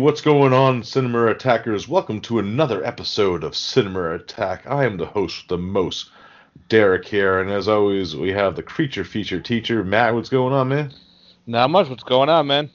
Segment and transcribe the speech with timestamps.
[0.00, 1.86] What's going on, Cinema Attackers?
[1.86, 4.66] Welcome to another episode of Cinema Attack.
[4.66, 6.08] I am the host, the most,
[6.70, 10.14] Derek here, and as always, we have the creature feature teacher, Matt.
[10.14, 10.94] What's going on, man?
[11.46, 11.90] Not much.
[11.90, 12.70] What's going on, man?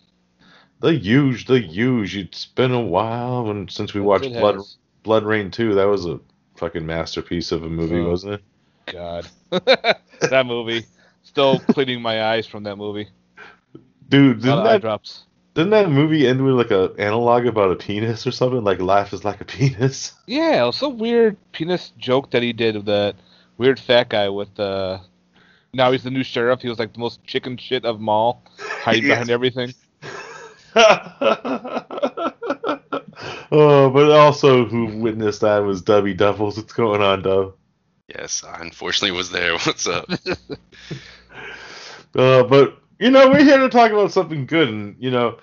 [0.81, 2.15] The huge, the huge.
[2.15, 4.59] It's been a while when, since we watched Blood
[5.01, 5.73] Blood Rain 2.
[5.73, 6.19] That was a
[6.57, 8.43] fucking masterpiece of a movie, oh, wasn't it?
[8.93, 10.85] God, that movie.
[11.23, 13.09] Still cleaning my eyes from that movie.
[14.09, 15.24] Dude, didn't that, eye drops.
[15.55, 18.61] Didn't that movie end with like a analog about a penis or something?
[18.65, 20.13] Like life is like a penis.
[20.27, 23.15] Yeah, it was some weird penis joke that he did of that
[23.57, 24.99] weird fat guy with uh
[25.73, 26.61] now he's the new sheriff.
[26.61, 29.73] He was like the most chicken shit of them all, hiding behind everything.
[30.75, 31.09] oh,
[33.89, 36.57] but also who witnessed that was Dubby Doubles.
[36.57, 37.53] What's going on, Dub?
[38.09, 39.53] Yes, I unfortunately was there.
[39.53, 40.09] What's up?
[42.15, 45.37] uh, but you know, we're here to talk about something good, and you know,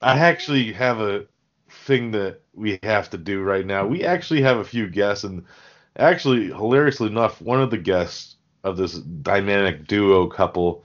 [0.00, 1.26] I actually have a
[1.68, 3.86] thing that we have to do right now.
[3.86, 5.44] We actually have a few guests, and
[5.96, 10.84] actually, hilariously enough, one of the guests of this dynamic duo couple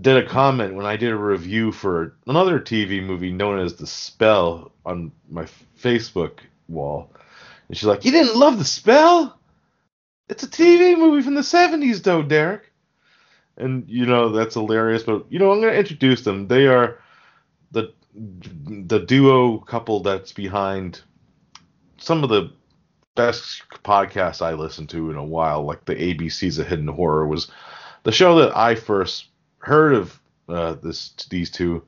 [0.00, 3.86] did a comment when I did a review for another TV movie known as The
[3.86, 5.46] Spell on my
[5.80, 7.10] Facebook wall.
[7.68, 9.38] And she's like, You didn't love The Spell?
[10.28, 12.69] It's a TV movie from the 70s, though, Derek
[13.60, 15.02] and you know that's hilarious.
[15.02, 16.48] But you know, I'm going to introduce them.
[16.48, 16.98] They are
[17.70, 21.00] the the duo couple that's behind
[21.98, 22.52] some of the
[23.14, 27.50] best podcasts I listened to in a while, like the ABC's of Hidden Horror was
[28.02, 29.26] the show that I first
[29.58, 31.84] heard of uh, this these two,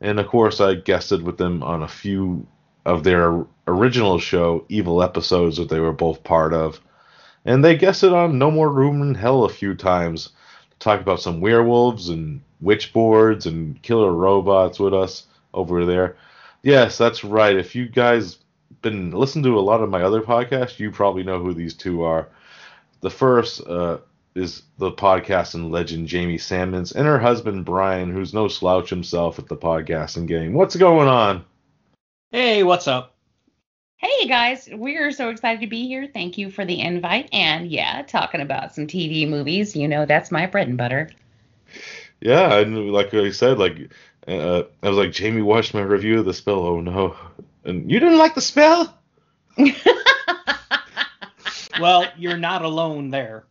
[0.00, 2.46] and of course I guested with them on a few
[2.86, 6.80] of their original show Evil episodes that they were both part of,
[7.44, 10.30] and they guested on No More Room in Hell a few times
[10.80, 16.16] talk about some werewolves and witch boards and killer robots with us over there.
[16.62, 17.56] Yes, that's right.
[17.56, 18.38] If you guys
[18.82, 22.02] been listening to a lot of my other podcasts, you probably know who these two
[22.02, 22.28] are.
[23.00, 23.98] The first uh,
[24.34, 29.38] is the podcast and legend Jamie Sammons and her husband Brian, who's no slouch himself
[29.38, 30.52] at the podcasting game.
[30.52, 31.44] What's going on?
[32.30, 33.14] Hey, what's up?
[34.02, 36.08] Hey guys, we're so excited to be here.
[36.10, 37.28] Thank you for the invite.
[37.34, 41.10] And yeah, talking about some TV movies, you know, that's my bread and butter.
[42.18, 43.92] Yeah, and like I said, like
[44.26, 46.60] uh, I was like, Jamie watched my review of the spell.
[46.60, 47.14] Oh no,
[47.64, 48.98] and you didn't like the spell?
[51.78, 53.44] well, you're not alone there.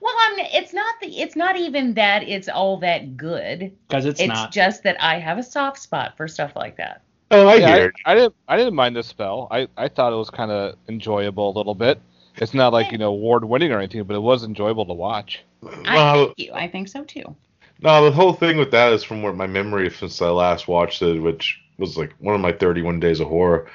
[0.00, 3.76] Well, I'm, it's not the it's not even that it's all that good.
[3.86, 4.50] Because it's, it's not.
[4.50, 7.02] just that I have a soft spot for stuff like that.
[7.30, 7.92] Oh, I yeah, hear.
[8.04, 8.34] I, I, didn't.
[8.48, 9.48] I didn't mind the spell.
[9.50, 12.00] I, I thought it was kind of enjoyable a little bit.
[12.36, 15.44] It's not like you know award winning or anything, but it was enjoyable to watch.
[15.84, 16.52] I thank you.
[16.52, 17.36] I think so too.
[17.80, 21.02] No, the whole thing with that is from what my memory since I last watched
[21.02, 23.68] it, which was like one of my 31 days of horror,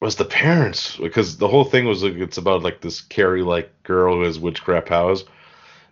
[0.00, 3.70] was the parents because the whole thing was like it's about like this Carrie like
[3.82, 5.24] girl who has witchcraft powers,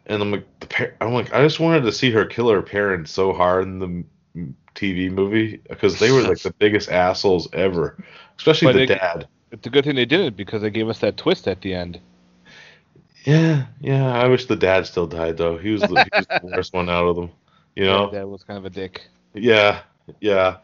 [0.06, 2.62] and I'm like the par- I'm like I just wanted to see her kill her
[2.62, 7.96] parents so hard in the TV movie because they were like the biggest assholes ever,
[8.38, 9.28] especially but the dad.
[9.50, 12.00] It's a good thing they didn't because they gave us that twist at the end.
[13.24, 14.12] Yeah, yeah.
[14.12, 15.56] I wish the dad still died though.
[15.56, 17.30] He was the, he was the worst one out of them.
[17.74, 19.08] You know, yeah, that was kind of a dick.
[19.32, 19.82] Yeah,
[20.20, 20.58] yeah.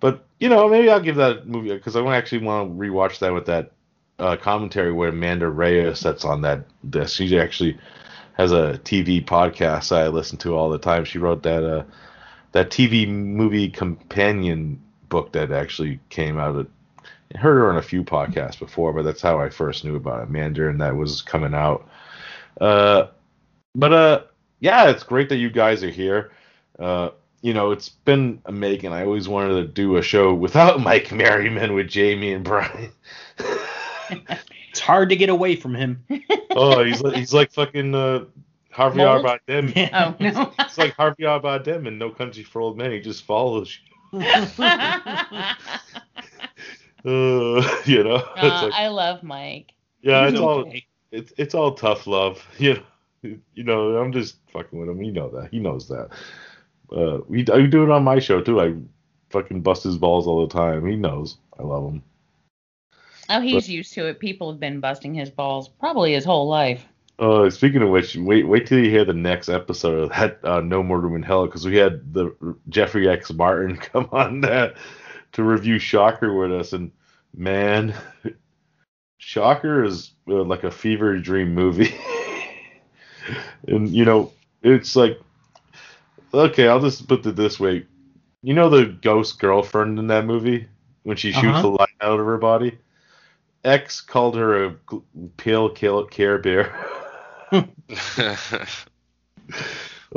[0.00, 3.34] But you know, maybe I'll give that movie because I actually want to rewatch that
[3.34, 3.72] with that
[4.18, 7.16] uh, commentary where Amanda Reyes sets on that disc.
[7.16, 7.78] She actually
[8.34, 11.04] has a TV podcast I listen to all the time.
[11.04, 11.64] She wrote that.
[11.64, 11.84] Uh,
[12.52, 16.56] that TV movie companion book that actually came out.
[16.56, 16.68] Of,
[17.34, 20.22] I heard her on a few podcasts before, but that's how I first knew about
[20.22, 20.30] it.
[20.30, 21.88] Mandarin that was coming out.
[22.60, 23.08] Uh,
[23.74, 24.22] but uh,
[24.60, 26.32] yeah, it's great that you guys are here.
[26.78, 27.10] Uh,
[27.42, 28.92] you know, it's been amazing.
[28.92, 32.90] I always wanted to do a show without Mike Merriman with Jamie and Brian.
[34.70, 36.04] it's hard to get away from him.
[36.50, 38.24] oh, he's like, he's like fucking uh,
[38.78, 39.74] Javier Bardem.
[39.74, 40.14] Yeah.
[40.18, 40.52] Oh no.
[40.60, 42.92] it's like Javier Bardem in No Country for Old Men.
[42.92, 43.76] He just follows
[44.12, 44.20] you.
[47.04, 48.22] uh, you know.
[48.36, 49.72] Uh, like, I love Mike.
[50.02, 50.46] Yeah, He's it's okay.
[50.46, 50.72] all
[51.10, 52.46] it's it's all tough love.
[52.58, 55.02] You know, you know, I'm just fucking with him.
[55.02, 55.50] You know that.
[55.50, 56.10] He knows that.
[56.90, 58.60] Uh, we I do it on my show too.
[58.60, 58.74] I
[59.30, 60.86] fucking bust his balls all the time.
[60.86, 61.38] He knows.
[61.58, 62.02] I love him.
[63.28, 64.20] Oh, he's but, used to it.
[64.20, 66.86] People have been busting his balls probably his whole life.
[67.18, 70.60] Uh, speaking of which, wait wait till you hear the next episode of that uh,
[70.60, 72.32] No More Room in Hell because we had the
[72.68, 74.76] Jeffrey X Martin come on that
[75.32, 76.92] to review Shocker with us, and
[77.36, 77.92] man,
[79.18, 81.92] Shocker is uh, like a fever dream movie,
[83.66, 84.32] and you know
[84.62, 85.18] it's like
[86.32, 87.84] okay, I'll just put it this way:
[88.42, 90.68] You know the ghost girlfriend in that movie
[91.02, 91.62] when she shoots Uh-huh.
[91.62, 92.78] the light out of her body.
[93.64, 94.76] X called her a
[95.36, 96.78] pale kill Care Bear.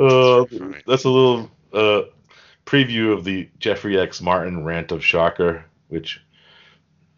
[0.00, 0.44] Uh,
[0.86, 2.02] that's a little uh,
[2.64, 6.22] preview of the Jeffrey X Martin rant of Shocker, which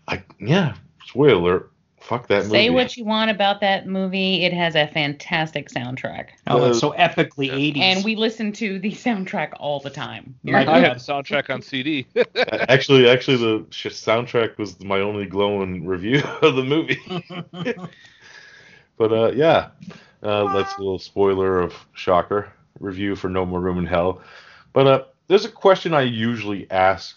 [0.08, 0.74] I yeah,
[1.04, 1.70] spoiler alert.
[2.00, 2.70] Fuck that Say movie.
[2.70, 4.44] what you want about that movie.
[4.44, 6.30] It has a fantastic soundtrack.
[6.46, 7.78] Oh, it's so epically 80s.
[7.78, 10.34] And we listen to the soundtrack all the time.
[10.42, 12.06] Yeah, I I had the soundtrack on CD.
[12.68, 17.00] actually, actually, the soundtrack was my only glowing review of the movie.
[18.96, 19.70] But uh, yeah,
[20.22, 24.20] uh, that's a little spoiler of Shocker review for No More Room in Hell.
[24.72, 27.16] But uh, there's a question I usually ask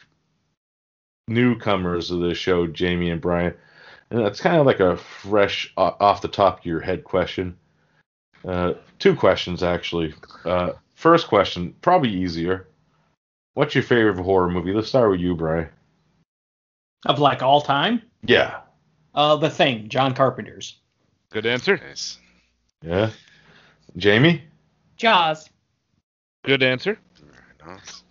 [1.27, 3.53] newcomers of the show, Jamie and Brian,
[4.09, 7.57] and it's kind of like a fresh, off the top of your head question.
[8.47, 10.13] Uh, two questions actually.
[10.45, 12.67] Uh, first question, probably easier.
[13.55, 14.71] What's your favorite horror movie?
[14.73, 15.69] Let's start with you, Brian.
[17.05, 18.59] of like all time, Yeah.
[19.15, 20.79] uh, The Thing, John Carpenter's.
[21.31, 21.77] Good answer.
[21.77, 22.17] nice.
[22.81, 23.09] Yeah.
[23.95, 24.43] Jamie?
[24.95, 25.49] Jaws.
[26.43, 26.97] Good answer.
[27.19, 28.03] Very nice.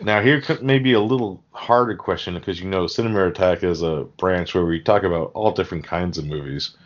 [0.00, 3.82] Now here co- may be a little harder question because you know Cinema Attack is
[3.82, 6.76] a branch where we talk about all different kinds of movies.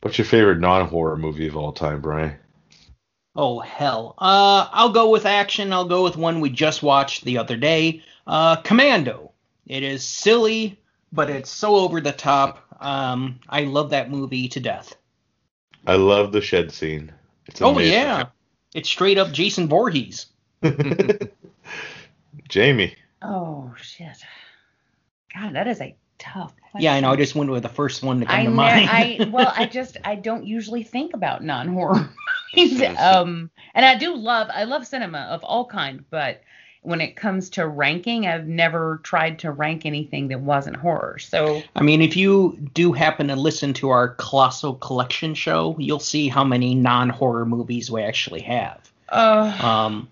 [0.00, 2.36] What's your favorite non-horror movie of all time, Brian?
[3.34, 4.14] Oh hell.
[4.18, 5.72] Uh, I'll go with action.
[5.72, 8.02] I'll go with one we just watched the other day.
[8.26, 9.32] Uh, Commando.
[9.66, 10.78] It is silly,
[11.12, 12.65] but it's so over the top.
[12.80, 14.94] Um, I love that movie to death.
[15.86, 17.12] I love the shed scene.
[17.46, 17.92] It's Oh amazing.
[17.92, 18.26] yeah,
[18.74, 20.26] it's straight up Jason Voorhees.
[22.48, 22.94] Jamie.
[23.22, 24.16] Oh shit.
[25.34, 26.82] God, that is a tough question.
[26.84, 27.10] Yeah, I know.
[27.10, 28.88] I just went with the first one to come I, to ne- mind.
[28.90, 32.10] I well, I just I don't usually think about non-horror
[32.56, 32.82] movies.
[32.98, 36.42] um, and I do love I love cinema of all kind, but
[36.86, 41.18] when it comes to ranking, I've never tried to rank anything that wasn't horror.
[41.18, 45.98] So I mean, if you do happen to listen to our Colossal Collection show, you'll
[45.98, 48.90] see how many non-horror movies we actually have.
[49.08, 50.08] uh, Um,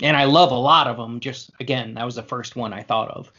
[0.00, 1.20] and I love a lot of them.
[1.20, 3.32] Just again, that was the first one I thought of.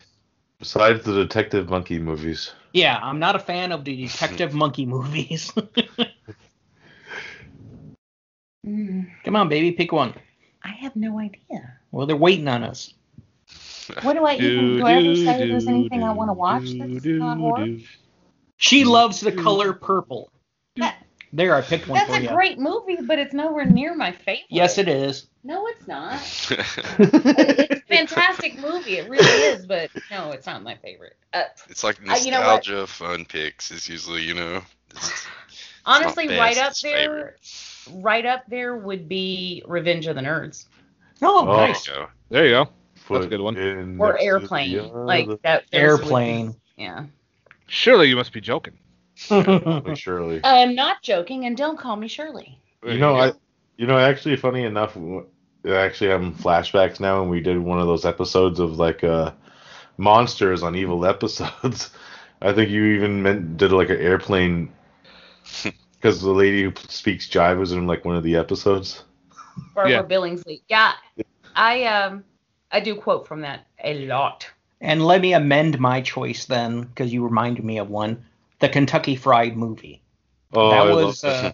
[0.59, 2.51] Besides the Detective Monkey movies.
[2.73, 5.51] Yeah, I'm not a fan of the Detective Monkey movies.
[8.65, 10.13] mm, Come on, baby, pick one.
[10.63, 11.77] I have no idea.
[11.95, 12.93] Well, they're waiting on us.
[14.01, 16.77] What do I even do I ever say there's anything I want to watch do,
[16.77, 17.65] that's do, not horror?
[17.67, 17.79] do.
[18.57, 20.29] She loves the color purple.
[20.75, 20.97] That-
[21.31, 22.27] There, I picked one That's for a you.
[22.27, 24.43] great movie, but it's nowhere near my favorite.
[24.49, 25.27] Yes, it is.
[25.45, 26.15] No, it's not.
[26.49, 28.97] it's a fantastic movie.
[28.97, 29.23] It really
[29.53, 31.15] is, but no, it's not my favorite.
[31.33, 34.57] Uh, it's like Uh, you know nostalgia fun picks is usually, you know.
[34.91, 35.27] it's-
[35.85, 37.37] honestly, best, right up it's there,
[37.89, 40.65] right up there would be Revenge of the Nerds
[41.21, 41.57] Oh, Oh.
[41.57, 41.87] there nice.
[41.87, 42.07] you go.
[42.29, 42.69] There you go.
[43.09, 43.97] That's a good one.
[43.99, 44.71] or Airplane.
[44.77, 45.63] the Like that.
[45.71, 46.55] those would Airplane.
[46.77, 47.05] Yeah.
[47.67, 48.77] Surely you must be joking.
[49.29, 50.41] Like, Surely.
[50.43, 52.59] I'm not joking, and don't call me Shirley.
[52.83, 53.31] You know, I,
[53.77, 54.97] you know, actually, funny enough,
[55.67, 59.31] actually, I'm flashbacks now, and we did one of those episodes of like uh,
[59.97, 61.91] monsters on evil episodes.
[62.41, 64.71] I think you even meant did like an airplane
[65.93, 69.03] because the lady who speaks jive was in like one of the episodes.
[69.73, 70.03] Barbara Yeah.
[70.03, 70.61] Billingsley.
[70.67, 70.93] Yeah.
[71.55, 72.23] I um
[72.71, 74.49] I do quote from that a lot.
[74.81, 78.25] and let me amend my choice then, because you reminded me of one.
[78.59, 80.01] The Kentucky Fried movie.
[80.53, 81.51] Oh, that I was that uh,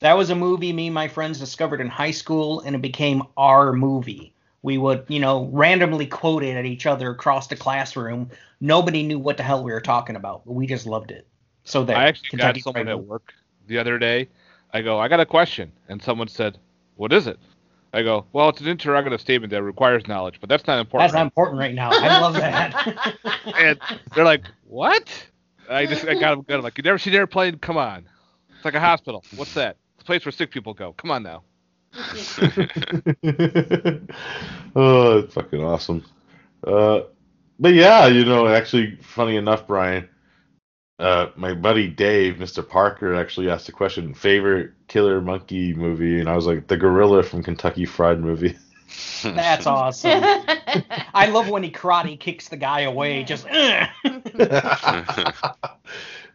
[0.00, 3.22] that was a movie me and my friends discovered in high school, and it became
[3.36, 4.32] our movie.
[4.62, 8.30] We would, you know, randomly quote it at each other across the classroom.
[8.60, 11.26] Nobody knew what the hell we were talking about, but we just loved it.
[11.64, 13.08] So that I actually Kentucky got someone Fried at movie.
[13.08, 13.34] work
[13.66, 14.28] the other day.
[14.72, 16.58] I go, I got a question, and someone said,
[16.96, 17.38] "What is it?"
[17.92, 21.14] I go, "Well, it's an interrogative statement that requires knowledge, but that's not important." That's
[21.14, 21.90] not important right now.
[21.92, 23.16] I love that.
[23.56, 23.78] and
[24.14, 25.08] they're like, "What?"
[25.70, 26.56] I just I got them good.
[26.56, 27.58] I'm like, "You never seen an airplane?
[27.58, 28.06] Come on,
[28.54, 29.24] it's like a hospital.
[29.36, 29.76] What's that?
[29.94, 30.92] It's a place where sick people go.
[30.94, 31.42] Come on now."
[34.76, 36.04] oh, it's fucking awesome.
[36.66, 37.00] Uh,
[37.58, 40.08] but yeah, you know, actually, funny enough, Brian,
[40.98, 42.66] uh, my buddy Dave, Mr.
[42.66, 47.22] Parker, actually asked the question: favorite killer monkey movie, and I was like, the gorilla
[47.22, 48.56] from Kentucky Fried Movie.
[49.22, 50.22] That's awesome.
[51.14, 53.24] I love when he karate kicks the guy away.
[53.24, 54.30] Just oh, I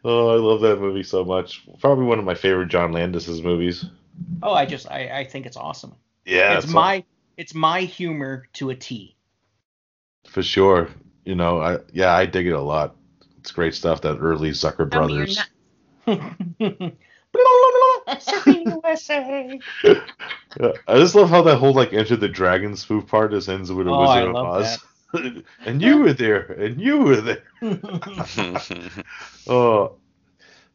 [0.03, 1.65] love that movie so much.
[1.79, 3.85] Probably one of my favorite John Landis's movies.
[4.43, 5.95] oh, I just I, I think it's awesome.
[6.25, 7.03] Yeah, it's my
[7.35, 9.15] it's my humor to a T.
[10.27, 10.89] for sure.
[11.25, 12.95] You know, I yeah, I dig it a lot.
[13.41, 14.01] It's great stuff.
[14.01, 15.37] That early Zucker Tell brothers.
[16.07, 16.93] not-
[18.47, 19.59] USA.
[20.87, 23.87] I just love how that whole like Enter the Dragon spoof part just ends with
[23.87, 25.43] a Oh, I Wizard of love Oz.
[25.65, 27.43] and you were there, and you were there.
[29.47, 29.95] Oh,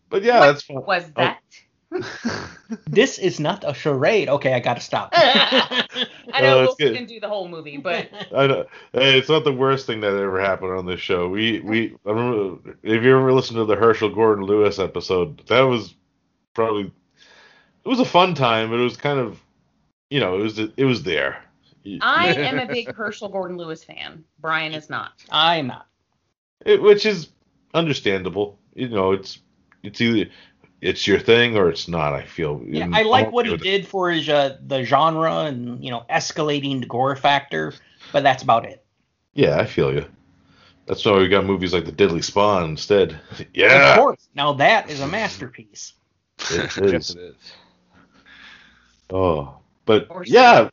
[0.09, 0.85] but yeah, What that's fun.
[0.85, 1.13] Was oh.
[1.17, 1.41] that?
[2.87, 4.29] This is not a charade.
[4.29, 5.11] Okay, I gotta stop.
[5.15, 8.67] I know it's Wilson can do the whole movie, but I know.
[8.93, 11.29] Hey, it's not the worst thing that ever happened on this show.
[11.29, 15.61] We we I remember if you ever listened to the Herschell Gordon Lewis episode, that
[15.63, 15.95] was
[16.55, 16.91] probably
[17.85, 19.41] it was a fun time, but it was kind of
[20.11, 21.43] you know it was it was there.
[22.01, 24.25] I am a big Herschell Gordon Lewis fan.
[24.41, 25.13] Brian is not.
[25.31, 25.87] I'm not.
[26.65, 27.29] It, which is
[27.75, 28.59] understandable.
[28.75, 29.39] You know, it's
[29.83, 30.31] it's either
[30.87, 32.15] it's your thing or it's not.
[32.15, 32.63] I feel.
[32.65, 36.05] Yeah, I like what he with did for his uh, the genre and you know
[36.09, 37.75] escalating the gore factor,
[38.13, 38.85] but that's about it.
[39.35, 40.07] Yeah, I feel you.
[40.87, 43.19] That's why we got movies like The Deadly Spawn instead.
[43.53, 44.29] Yeah, Of course.
[44.35, 45.95] Now that is a masterpiece.
[46.51, 47.35] it Yes, it is.
[49.11, 50.69] Oh, but yeah,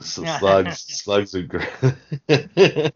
[0.00, 1.68] S- slugs, slugs are great.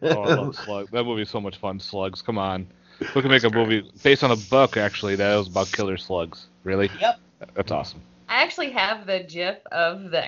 [0.03, 0.91] Oh, I love Slug.
[0.91, 1.81] That movie is so much fun.
[1.81, 2.23] Slugs.
[2.23, 2.67] Come on.
[3.15, 6.47] We can make a movie based on a book actually that was about killer slugs.
[6.65, 6.91] Really?
[7.01, 7.21] Yep.
[7.55, 8.03] That's awesome.
[8.29, 10.25] I actually have the gif of the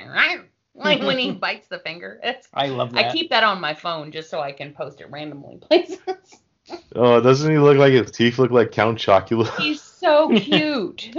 [0.75, 2.21] like when he bites the finger.
[2.23, 3.07] It's, I love that.
[3.07, 5.99] I keep that on my phone just so I can post it randomly places.
[6.97, 9.55] oh, doesn't he look like his teeth look like Count Chocula?
[9.59, 11.11] He's so cute.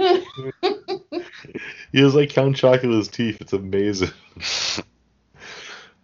[1.92, 3.40] he has like Count Chocula's teeth.
[3.40, 4.10] It's amazing.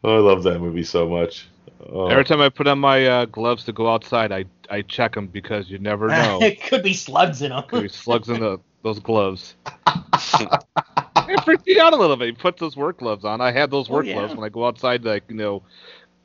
[0.04, 1.48] oh, I love that movie so much.
[1.88, 5.14] Oh, Every time I put on my uh, gloves to go outside, I I check
[5.14, 6.40] them because you never know.
[6.42, 9.54] it could be slugs in Could be slugs in the those gloves.
[9.86, 12.26] it freaked me out a little bit.
[12.26, 13.40] He put those work gloves on.
[13.40, 14.14] I have those Oh, work yeah.
[14.14, 15.62] gloves when I go outside, like you know,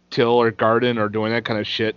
[0.09, 1.95] till or garden or doing that kind of shit.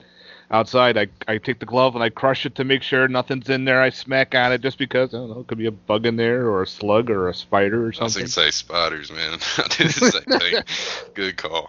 [0.50, 3.66] Outside, I I take the glove and I crush it to make sure nothing's in
[3.66, 3.82] there.
[3.82, 6.16] I smack on it just because I don't know, it could be a bug in
[6.16, 8.20] there or a slug or a spider or I was something.
[8.22, 9.38] gonna say spiders, man.
[9.58, 10.62] I did the same thing.
[11.14, 11.68] Good call.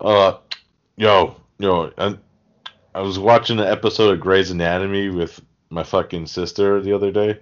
[0.00, 0.34] Uh,
[0.96, 2.16] yo, yo, I,
[2.94, 5.40] I was watching an episode of Grey's Anatomy with
[5.70, 7.40] my fucking sister the other day.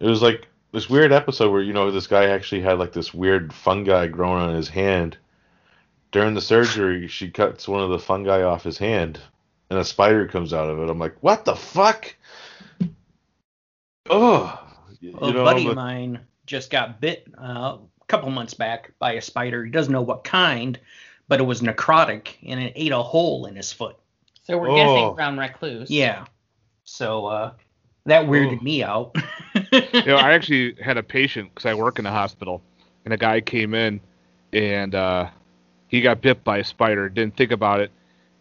[0.00, 3.14] It was like this weird episode where you know this guy actually had like this
[3.14, 5.16] weird fungi growing on his hand.
[6.12, 9.18] During the surgery, she cuts one of the fungi off his hand,
[9.70, 10.88] and a spider comes out of it.
[10.88, 12.14] I'm like, what the fuck?
[14.08, 14.58] Oh,
[15.00, 18.92] you A know, buddy of like- mine just got bit uh, a couple months back
[18.98, 19.64] by a spider.
[19.64, 20.78] He doesn't know what kind,
[21.28, 23.96] but it was necrotic and it ate a hole in his foot.
[24.44, 24.76] so we're Oh.
[24.76, 25.90] guessing brown recluse.
[25.90, 26.26] Yeah.
[26.84, 27.52] So uh,
[28.04, 28.62] that weirded Oh.
[28.62, 29.16] me out.
[29.92, 32.62] you know, I actually had a patient because I work in the hospital,
[33.04, 34.00] and a guy came in,
[34.52, 35.28] and uh,
[35.88, 37.08] he got bit by a spider.
[37.08, 37.90] Didn't think about it,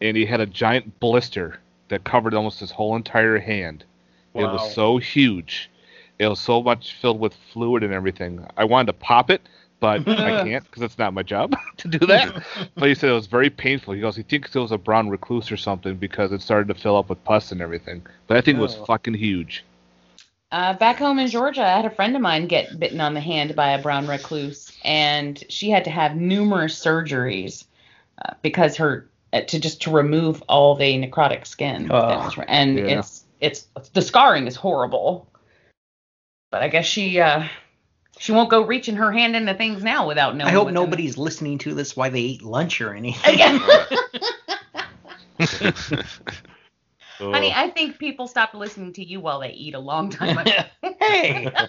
[0.02, 3.84] and he had a giant blister that covered almost his whole entire hand.
[4.34, 5.70] It was so huge.
[6.20, 8.46] It was so much filled with fluid and everything.
[8.58, 9.42] I wanted to pop it,
[9.80, 12.44] but I can't because it's not my job to do that.
[12.76, 13.94] but he said it was very painful.
[13.94, 16.74] He goes, he thinks it was a brown recluse or something because it started to
[16.74, 18.02] fill up with pus and everything.
[18.28, 18.86] But I think it was Oh.
[18.86, 19.64] fucking huge.
[20.56, 23.20] Uh, back home in Georgia, I had a friend of mine get bitten on the
[23.20, 27.66] hand by a brown recluse, and she had to have numerous surgeries
[28.24, 31.90] uh, because her uh, to just to remove all the necrotic skin.
[31.92, 32.32] Oh.
[32.48, 33.00] and Yeah.
[33.00, 35.30] it's it's the scarring is horrible.
[36.52, 37.50] But I guess she uh,
[38.18, 40.48] she won't go reaching her hand into things now without knowing.
[40.48, 43.60] I hope what's in nobody's listening to this while they eat lunch or anything.
[47.20, 47.32] oh.
[47.32, 50.52] Honey, I think people stopped listening to you while they eat a long time ago.
[51.00, 51.52] hey.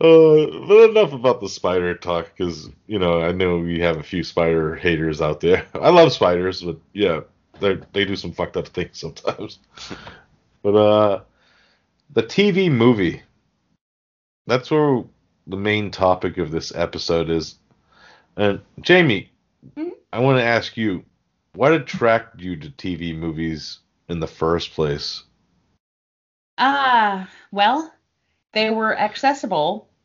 [0.00, 4.02] Uh, but enough about the spider talk, because you know I know we have a
[4.02, 5.66] few spider haters out there.
[5.74, 7.20] I love spiders, but yeah,
[7.60, 9.58] they they do some fucked up things sometimes.
[10.62, 11.20] but uh,
[12.10, 13.22] the TV movie.
[14.46, 15.04] That's where
[15.46, 17.56] the main topic of this episode is.
[18.36, 19.30] And Jamie,
[19.76, 19.92] Mhm.
[20.12, 21.04] I want to ask you,
[21.54, 25.24] what attracted you to TV movies in the first place?
[26.58, 27.92] Ah, well,
[28.52, 29.88] they were accessible.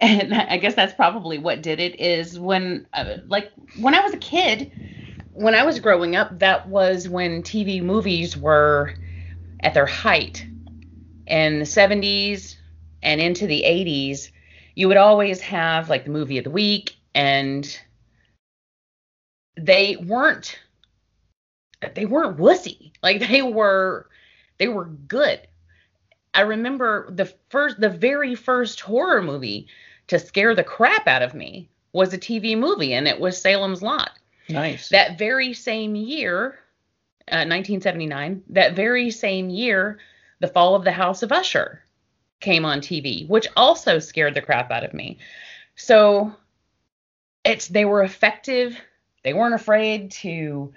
[0.00, 4.14] And I guess that's probably what did it is when uh, like when I was
[4.14, 4.70] a kid,
[5.32, 8.94] when I was growing up, that was when TV movies were
[9.58, 10.46] at their height.
[11.26, 12.56] In the 70s
[13.02, 14.30] and into the 80s,
[14.76, 17.80] you would always have like the movie of the week and
[19.58, 20.58] they weren't
[21.94, 22.92] they weren't wussy.
[23.02, 24.08] Like they were
[24.58, 25.40] they were good.
[26.34, 29.66] I remember the first the very first horror movie
[30.08, 33.82] to scare the crap out of me was a TV movie and it was Salem's
[33.82, 34.10] Lot.
[34.48, 34.88] Nice.
[34.88, 36.58] That very same year,
[37.30, 39.98] uh, 1979, that very same year,
[40.40, 41.82] The Fall of the House of Usher
[42.40, 45.18] came on TV, which also scared the crap out of me.
[45.76, 46.32] So
[47.44, 48.78] it's they were effective.
[49.28, 50.72] They weren't afraid to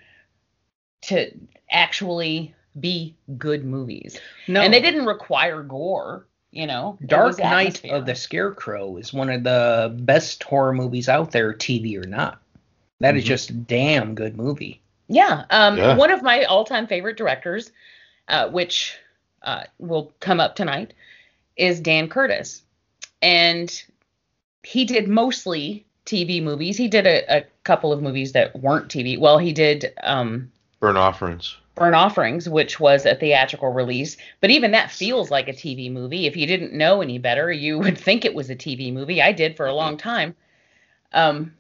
[1.04, 1.32] to
[1.72, 4.20] actually be good movies.
[4.50, 7.00] No, And they didn't require gore, you know.
[7.06, 7.96] Dark Night atmosphere.
[7.96, 12.42] of the Scarecrow is one of the best horror movies out there, TV or not.
[13.00, 13.28] That is Mhm.
[13.28, 14.82] just a damn good movie.
[15.08, 15.96] Yeah, um, Yeah.
[15.96, 17.72] one of my all-time favorite directors,
[18.28, 18.98] uh, which
[19.44, 20.94] uh, will come up tonight,
[21.56, 22.64] is Dan Curtis,
[23.22, 23.82] and
[24.62, 26.78] he did mostly TV movies.
[26.78, 29.20] He did a, a couple of movies that weren't TV.
[29.20, 31.58] Well, he did um, Burnt Offerings.
[31.76, 36.26] Burnt Offerings, which was a theatrical release, but even that feels like a TV movie.
[36.26, 39.22] If you didn't know any better, you would think it was a TV movie.
[39.22, 40.36] I did for a long time.
[41.14, 41.54] Um,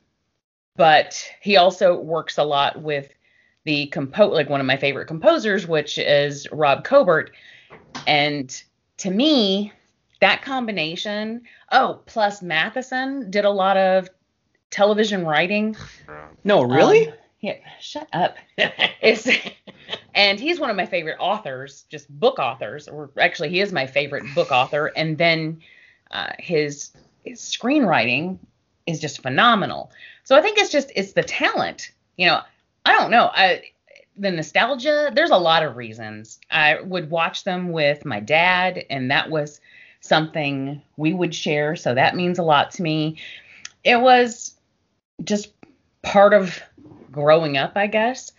[0.75, 3.09] but he also works a lot with
[3.63, 7.31] the compo like one of my favorite composers, which is Rob Cobert.
[8.07, 8.61] And
[8.97, 9.71] to me,
[10.19, 14.09] that combination, oh, plus Matheson did a lot of
[14.71, 15.75] television writing.
[16.43, 17.09] No, really?
[17.09, 18.37] Um, yeah, shut up.
[19.01, 19.27] It's
[20.13, 23.87] and he's one of my favorite authors, just book authors, or actually he is my
[23.87, 24.91] favorite book author.
[24.95, 25.59] And then
[26.11, 26.91] uh, his
[27.23, 28.37] his screenwriting
[28.85, 29.91] is just phenomenal.
[30.23, 31.91] So I think it's just it's the talent.
[32.17, 32.41] You know,
[32.85, 33.31] I don't know.
[33.33, 33.63] I
[34.17, 35.11] the nostalgia.
[35.13, 36.39] There's a lot of reasons.
[36.51, 39.59] I would watch them with my dad, and that was
[40.01, 41.75] something we would share.
[41.75, 43.17] So that means a lot to me.
[43.83, 44.55] It was
[45.23, 45.51] just
[46.01, 46.61] part of
[47.11, 48.31] growing up, I guess.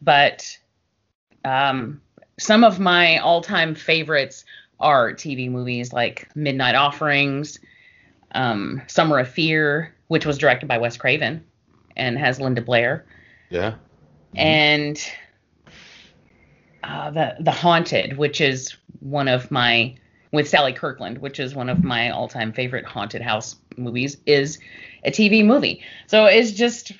[0.00, 0.56] But
[1.44, 2.00] um,
[2.38, 4.44] some of my all-time favorites
[4.80, 7.58] are TV movies like Midnight Offerings,
[8.32, 11.44] um, Summer of Fear, which was directed by Wes Craven
[11.96, 13.04] and has Linda Blair,
[13.50, 13.74] Yeah.
[14.36, 15.02] and
[16.84, 19.96] uh, the The Haunted, which is one of my
[20.30, 24.58] with Sally Kirkland, which is one of my all-time favorite haunted house movies, is
[25.04, 25.82] a TV movie.
[26.06, 26.92] So it's just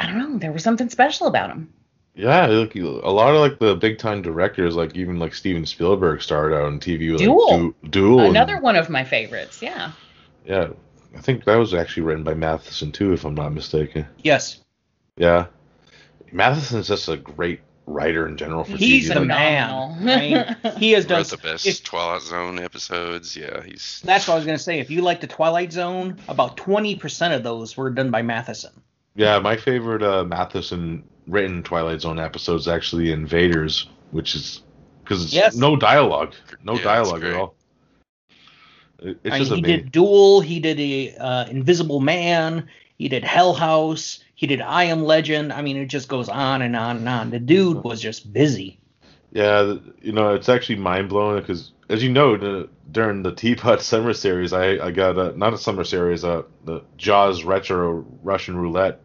[0.00, 0.38] I don't know.
[0.38, 1.72] There was something special about him.
[2.14, 6.20] Yeah, like a lot of like the big time directors, like even like Steven Spielberg
[6.22, 7.50] started out on TV with Duel.
[7.50, 8.20] like, Du- Duel.
[8.20, 9.62] and- Another one of my favorites.
[9.62, 9.92] Yeah.
[10.44, 10.68] yeah,
[11.16, 14.06] I think that was actually written by Matheson too, if I'm not mistaken.
[14.22, 14.60] yes.
[15.16, 15.46] Yeah,
[16.30, 19.14] Matheson's just a great writer in general for He's TV.
[19.14, 19.70] the man.
[20.08, 23.36] I mean, he has done the best if- Twilight Zone episodes.
[23.36, 24.78] Yeah, he's That's what I was gonna say.
[24.78, 28.72] If you like the Twilight Zone, about twenty percent of those were done by Matheson.
[29.14, 34.62] Yeah, my favorite uh, Matheson written Twilight Zone episodes actually Invaders, which is
[35.02, 35.56] because it's Yes.
[35.56, 37.54] no dialogue, no Yeah, dialogue at all.
[39.00, 39.76] It- It's I mean, just he amazing.
[39.84, 40.40] did Duel.
[40.40, 42.68] He did a uh, Invisible Man.
[42.98, 44.20] He did Hell House.
[44.38, 45.52] He did I Am Legend.
[45.52, 47.30] I mean, it just goes on and on and on.
[47.30, 48.78] The dude was just busy.
[49.32, 53.82] Yeah, you know, it's actually mind blowing because, as you know, the, during the Teapot
[53.82, 58.56] Summer Series, I, I got a, not a summer series, uh, the Jaws Retro Russian
[58.56, 59.00] Roulette.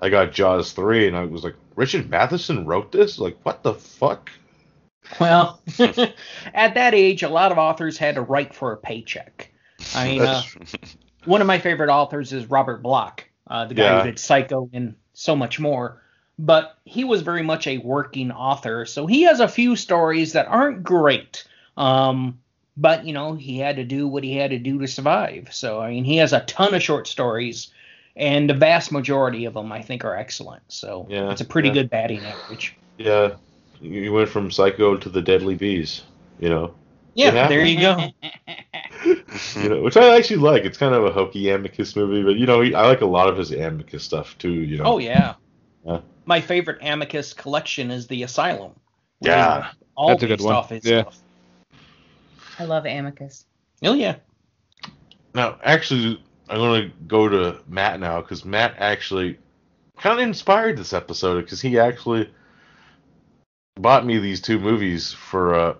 [0.00, 3.20] I got Jaws 3, and I was like, Richard Matheson wrote this?
[3.20, 4.32] Like, what the fuck?
[5.20, 9.52] Well, at that age, a lot of authors had to write for a paycheck.
[9.94, 10.42] I mean, uh,
[11.24, 14.02] one of my favorite authors is Robert Bloch, uh, the guy Yeah.
[14.02, 16.02] who did Psycho and so much more.
[16.38, 20.48] But he was very much a working author, so he has a few stories that
[20.48, 21.44] aren't great.
[21.76, 22.40] Um,
[22.76, 25.48] but you know, he had to do what he had to do to survive.
[25.52, 27.70] So I mean, he has a ton of short stories,
[28.16, 30.62] and the vast majority of them I think are excellent.
[30.68, 31.74] So Yeah, it's a pretty yeah.
[31.74, 32.76] good batting average.
[32.98, 33.36] yeah,
[33.80, 36.02] you went from Psycho to the Deadly Bees,
[36.38, 36.74] you know?
[37.14, 37.48] Yeah, Yeah.
[37.48, 38.08] there you go.
[39.56, 40.64] you know, which I actually like.
[40.64, 43.36] It's kind of a hokey Amicus movie, but you know, I like a lot of
[43.36, 44.52] his Amicus stuff too.
[44.52, 44.84] You know.
[44.84, 45.34] Oh yeah.
[45.84, 46.00] Yeah.
[46.26, 48.72] My favorite Amicus collection is the Asylum.
[49.20, 49.70] Yeah.
[49.96, 50.54] all That's a good based one.
[50.54, 51.02] off his Yeah.
[51.02, 51.18] stuff.
[52.58, 53.46] I love Amicus.
[53.82, 54.16] Oh yeah.
[55.34, 59.38] Now, actually, I'm going to go to Matt now because Matt actually
[59.98, 62.30] kind of inspired this episode because he actually
[63.76, 65.74] bought me these two movies for uh,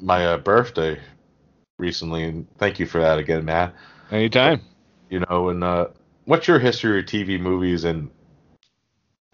[0.00, 0.98] my uh, birthday
[1.80, 3.74] recently, and thank you for that again, Matt.
[4.10, 4.60] Anytime.
[5.08, 5.88] You know, and uh,
[6.26, 7.84] what's your history of TV movies?
[7.84, 8.10] And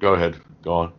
[0.00, 0.92] go ahead, go on.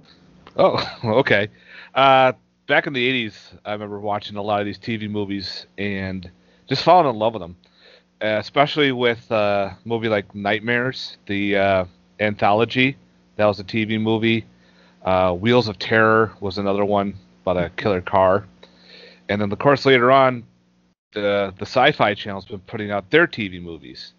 [0.55, 1.47] Oh, okay.
[1.95, 2.33] Uh,
[2.67, 6.29] back in the '80s, I remember watching a lot of these TV movies and
[6.67, 7.55] just falling in love with them.
[8.19, 11.86] Uh, especially with uh, a movie like Nightmares, the uh,
[12.19, 12.97] anthology.
[13.36, 14.45] That was a TV movie.
[15.03, 18.47] Uh, Wheels of Terror was another one about a killer car.
[19.29, 20.43] And then, of course, later on,
[21.13, 24.13] the the Sci-Fi Channel's been putting out their TV movies.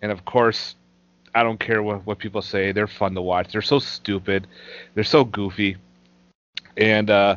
[0.00, 0.74] And of course,
[1.34, 2.72] I don't care what, what people say.
[2.72, 3.52] They're fun to watch.
[3.52, 4.46] They're so stupid.
[4.94, 5.76] They're so goofy.
[6.76, 7.36] And uh,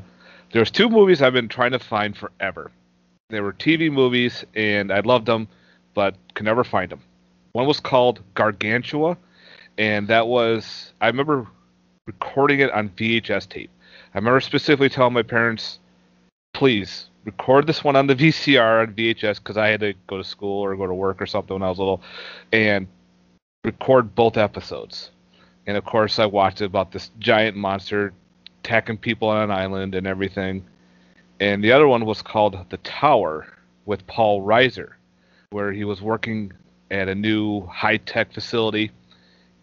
[0.52, 2.72] there's two movies I've been trying to find forever.
[3.30, 5.48] They were TV movies, and I loved them,
[5.94, 7.02] but could never find them.
[7.54, 9.18] One was called Gargantua,
[9.78, 11.48] and that was I remember
[12.06, 13.70] recording it on VHS tape.
[14.14, 15.80] I remember specifically telling my parents,
[16.54, 20.24] please record this one on the VCR on VHS because I had to go to
[20.24, 22.02] school or go to work or something when I was little,
[22.54, 22.88] and
[23.64, 25.10] record both episodes.
[25.68, 28.14] And of course, I watched about this giant monster
[28.64, 30.64] attacking people on an island and everything.
[31.40, 33.48] And the other one was called The Tower
[33.86, 34.94] with Paul Reiser,
[35.50, 36.54] where he was working
[36.92, 38.92] at a new high tech facility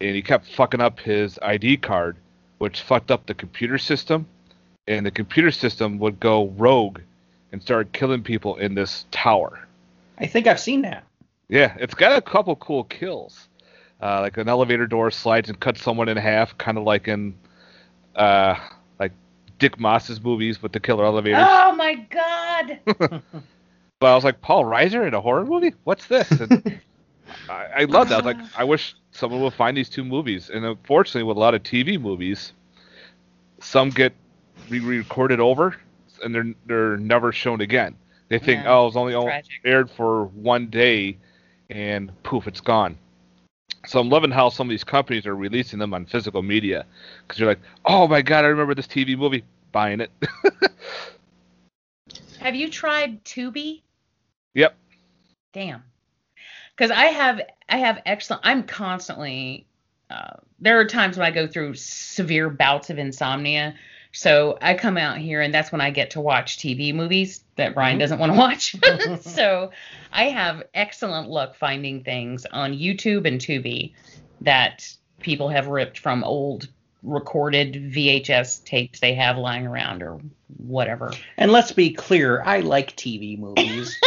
[0.01, 2.17] and he kept fucking up his ID card,
[2.59, 4.27] which fucked up the computer system.
[4.89, 6.99] And the computer system would go rogue
[7.53, 9.67] and start killing people in this tower.
[10.19, 11.05] I think I've seen that.
[11.49, 13.49] Yeah, it's got a couple cool kills.
[14.01, 17.35] Uh, like an elevator door slides and cuts someone in half, kind of like in
[18.17, 18.57] uh,
[18.99, 19.13] like
[19.59, 21.45] Dick Maas's movies with the killer elevators.
[21.47, 23.23] Oh my god!
[24.03, 25.75] But I was like, Paul Reiser in a horror movie?
[25.85, 26.29] What's this?
[26.33, 26.81] And
[27.49, 28.15] I, I love that.
[28.15, 30.51] I was like, I wish someone would find these two movies.
[30.51, 32.53] And unfortunately, with a lot of TV movies,
[33.61, 34.13] some get
[34.69, 35.77] re-recorded over,
[36.23, 37.97] and they're they're never shown again.
[38.29, 39.61] They think, Yeah, oh, it's was only tragic.
[39.65, 41.19] aired for one day,
[41.69, 42.99] and poof, it's gone.
[43.87, 46.87] So I'm loving how some of these companies are releasing them on physical media
[47.27, 50.11] because you're like, oh my god, I remember this TV movie, buying it.
[52.41, 53.83] Have you tried Tubi?
[54.55, 54.77] yep.
[55.53, 55.83] Damn.
[56.77, 58.43] Because I have I have excellent.
[58.45, 59.67] I'm constantly.
[60.11, 63.75] Uh, there are times when I go through severe bouts of insomnia.
[64.13, 67.75] So I come out here and that's when I get to watch TV movies that
[67.75, 68.01] Brian mm-hmm.
[68.01, 68.77] doesn't want to watch.
[69.23, 69.71] so
[70.13, 73.95] I have excellent luck finding things on YouTube and Tubi
[74.43, 74.89] that
[75.21, 76.69] people have ripped from old
[77.03, 80.21] recorded VHS tapes they have lying around or
[80.59, 81.13] whatever.
[81.37, 83.99] And let's be clear, I like TV movies.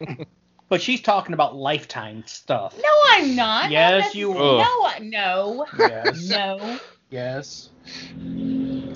[0.68, 2.76] but she's talking about lifetime stuff.
[2.76, 3.70] No, I'm not.
[3.70, 4.98] Yes, you are.
[4.98, 6.28] No, no, Yes.
[6.28, 6.78] no.
[7.10, 7.70] yes.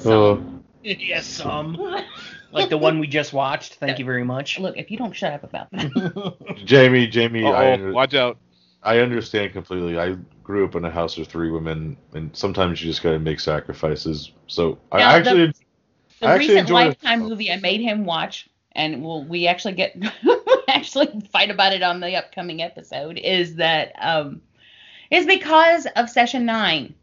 [0.09, 0.41] Uh,
[0.83, 2.03] yes, some.
[2.51, 3.75] Like the one we just watched.
[3.75, 4.59] Thank you very much.
[4.59, 8.39] Look, if you don't shut up about that, Jamie, Jamie, I, Oh, under- watch out.
[8.83, 9.99] I understand completely.
[9.99, 13.19] I grew up in a house with three women, and sometimes you just got to
[13.19, 14.33] make sacrifices.
[14.47, 15.47] So I Now, the- actually,
[16.21, 16.89] the I actually recent enjoyed it.
[16.89, 19.95] Lifetime movie I made him watch, and we'll, we actually get
[20.69, 24.41] actually fight about it on the upcoming episode, is that um,
[25.11, 26.95] is because of Session Nine.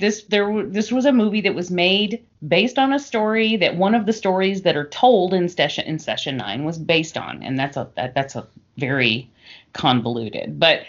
[0.00, 3.94] This there this was a movie that was made based on a story that one
[3.94, 7.58] of the stories that are told in session in Session Nine was based on, and
[7.58, 9.30] that's a that, that's a very
[9.74, 10.80] convoluted, but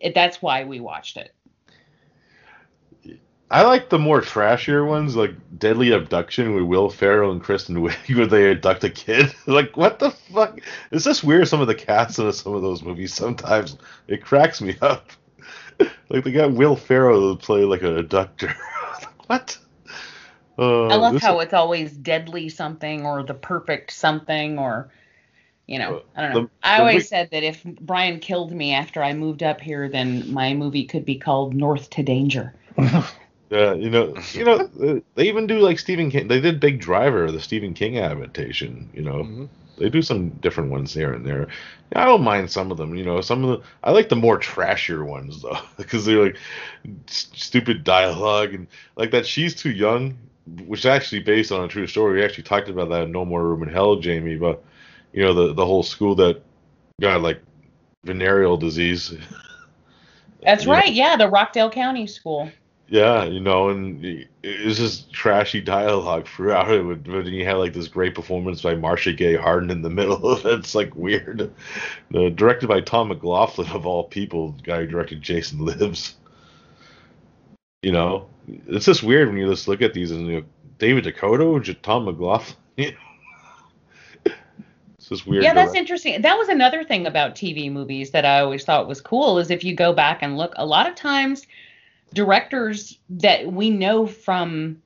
[0.00, 1.34] it, that's why we watched it.
[3.50, 8.14] I like the more trashier ones, like Deadly Abduction with Will Ferrell and Kristen Wiig,
[8.16, 9.34] where they abduct a kid.
[9.46, 10.58] like, what the fuck?
[10.90, 11.48] It's just weird.
[11.48, 13.76] Some of the cast in some of those movies sometimes
[14.08, 15.10] it cracks me up.
[16.08, 18.54] Like they got Will Ferrell to play like an abductor.
[19.26, 19.58] what?
[20.58, 24.90] Uh, I love this- how it's always deadly something or the perfect something or
[25.66, 26.40] you know, I don't know.
[26.42, 29.88] The- I always week- said that if Brian killed me after I moved up here,
[29.88, 32.52] then my movie could be called North to Danger.
[33.50, 36.26] Yeah, you know, you know, uh, they even do like Stephen King.
[36.26, 38.88] They did Big Driver, the Stephen King adaptation.
[38.94, 39.48] You know, Mhm.
[39.82, 41.48] They do some different ones here and there.
[41.96, 42.94] I don't mind some of them.
[42.94, 46.36] You know, some of the I like the more trashier ones though, because they're like
[47.08, 49.26] s- stupid dialogue and like that.
[49.26, 50.16] She's too young,
[50.66, 52.14] which is actually based on a true story.
[52.20, 54.36] We actually talked about that in No More Room in Hell, Jamie.
[54.36, 54.62] But
[55.12, 56.40] you know, the the whole school that
[57.00, 57.42] got like
[58.04, 59.12] venereal disease.
[60.42, 60.92] That's You know, right.
[60.92, 62.50] Yeah, the Rockdale County School.
[62.92, 67.04] Yeah, you know, and it- it's just trashy dialogue throughout it.
[67.04, 70.26] But then you had like this great performance by Marcia Gay Harden in the middle
[70.28, 70.58] of it.
[70.58, 71.50] It's like weird.
[72.14, 76.16] Uh, directed by Tom McLoughlin of all people, the guy who directed Jason Lives.
[77.82, 78.26] You know,
[78.66, 80.44] it's just weird when you just look at these and you know,
[80.78, 82.56] David Dakota, Tom McLoughlin.
[82.76, 84.32] You know?
[84.98, 85.44] it's just weird.
[85.44, 86.20] yeah, that's direct- interesting.
[86.22, 89.64] That was another thing about TV movies that I always thought was cool is if
[89.64, 91.46] you go back and look, a lot of times
[92.12, 94.82] directors that we know from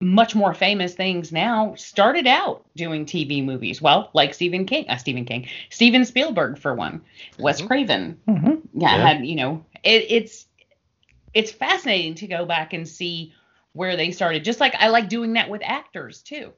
[0.00, 3.80] much more famous things now started out doing TV movies.
[3.80, 7.00] Well, like Stephen King, uh, Stephen King, Steven Spielberg for one,
[7.38, 7.66] Wes Mhm.
[7.66, 8.20] Craven.
[8.28, 8.54] Mm-hmm.
[8.80, 9.06] Yeah, Yeah.
[9.08, 10.46] had you know, it, it's
[11.32, 13.32] it's fascinating to go back and see
[13.72, 14.44] where they started.
[14.44, 16.52] Just like I like doing that with actors too.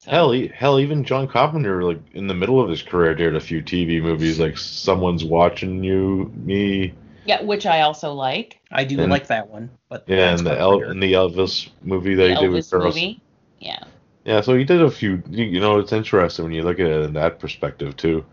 [0.00, 3.34] So- Hell, e- hell, even John Carpenter, like in the middle of his career, did
[3.34, 6.94] a few TV movies, like Someone's Watching You, Me,
[7.26, 8.60] Yeah, which I also like.
[8.70, 9.70] I do And- like like that one.
[9.88, 10.84] But Yeah, that's and the Carpenter.
[10.84, 12.84] El- and the Elvis movie The they did with Elvis Carl.
[12.84, 13.20] movie.
[13.60, 13.78] Yeah.
[14.24, 15.22] Yeah, so he did a few.
[15.28, 18.24] You, you know, it's interesting when you look at it in that perspective too.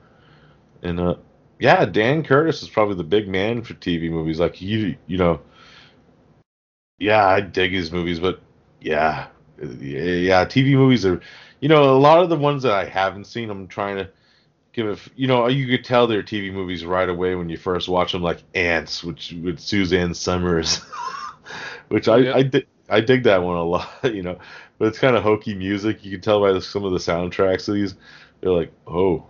[0.83, 1.15] And uh,
[1.59, 4.39] yeah, Dan Curtis is probably the big man for TV movies.
[4.39, 5.41] Like you, you know,
[6.97, 8.41] yeah, I dig his movies, but
[8.79, 9.27] yeah,
[9.79, 11.21] yeah, TV movies are,
[11.59, 14.09] you know, a lot of the ones that I haven't seen, I'm trying to
[14.73, 14.99] give it.
[15.15, 18.21] You know, you could tell they're TV movies right away when you first watch them,
[18.21, 20.81] like Ants, which with Suzanne Somers,
[21.89, 22.35] which I Yeah.
[22.35, 23.89] I, di- I dig that one a lot.
[24.03, 24.37] You know,
[24.77, 26.03] but it's kind of hokey music.
[26.03, 27.95] You can tell by the, some of the soundtracks of these.
[28.41, 29.25] They're like, oh,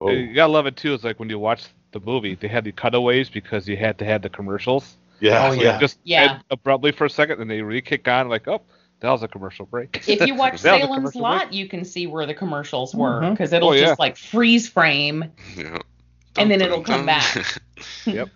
[0.00, 0.94] oh, You gotta love it too.
[0.94, 4.04] It's like when you watch the movie, they had the cutaways because you had to
[4.04, 4.96] have the commercials.
[5.20, 5.78] yeah, Oh, So yeah.
[5.78, 6.32] just Yeah.
[6.34, 8.28] end abruptly for a second, and they really kick on.
[8.28, 8.62] Like, oh,
[9.04, 10.02] that was a commercial break.
[10.08, 12.94] If you watch That was a Salem's commercial Lot, you can see where the commercials
[12.94, 13.30] were Mhm.
[13.32, 13.86] because it'll Oh, yeah.
[13.86, 15.24] just like freeze frame.
[15.56, 15.78] Yeah.
[16.38, 17.60] And then it'll come back.
[18.06, 18.28] Yep.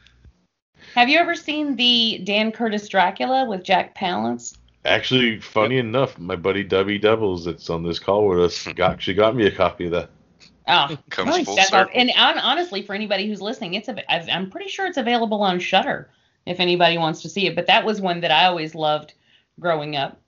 [0.94, 4.56] Have you ever seen the Dan Curtis Dracula with Jack Palance?
[4.84, 9.14] Actually, funny enough, my buddy Debbie Devils that's on this call with us got she
[9.14, 10.10] got me a copy of that.
[10.66, 11.46] Oh, Comes nice.
[11.46, 12.00] full That's all- circle.
[12.00, 15.58] and honestly, for anybody who's listening, it's a, I've- I'm pretty sure it's available on
[15.60, 16.10] Shudder
[16.46, 17.54] if anybody wants to see it.
[17.56, 19.14] But that was one that I always loved
[19.60, 20.20] growing up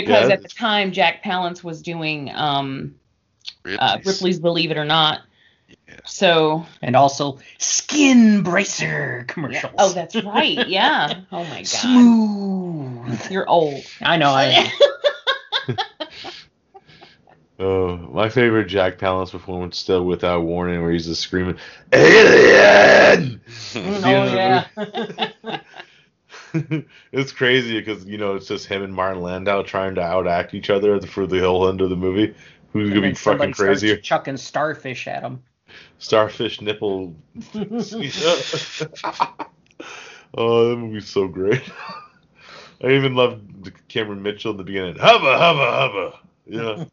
[0.00, 0.34] because Yeah.
[0.34, 2.94] at the time Jack Palance was doing um,
[3.64, 4.06] uh, Ripley's.
[4.06, 5.20] Ripley's Believe It or Not.
[5.86, 5.96] Yeah.
[6.06, 9.74] So And also skin bracer commercials.
[9.78, 10.66] oh, that's right.
[10.68, 11.20] Yeah.
[11.32, 11.66] Oh my god.
[11.66, 13.30] smooth.
[13.30, 13.82] You're old.
[14.00, 14.30] I know.
[14.30, 14.70] I
[17.60, 21.56] Oh, my favorite Jack Palance performance still without warning, where he's just screaming,
[21.92, 23.40] "Alien!"
[23.74, 24.64] oh Yeah.
[26.54, 26.80] Yeah.
[27.12, 30.70] it's crazy because you know it's just him and Martin Landau trying to outact each
[30.70, 32.34] other for the whole end of the movie.
[32.72, 33.96] Who's And gonna be fucking crazier?
[33.96, 35.42] chucking starfish at him.
[35.98, 37.14] Starfish nipple.
[40.34, 41.62] oh, that movie's so great.
[42.82, 44.96] I even loved Cameron Mitchell in the beginning.
[44.96, 46.20] Hubba hubba hubba.
[46.46, 46.86] You know.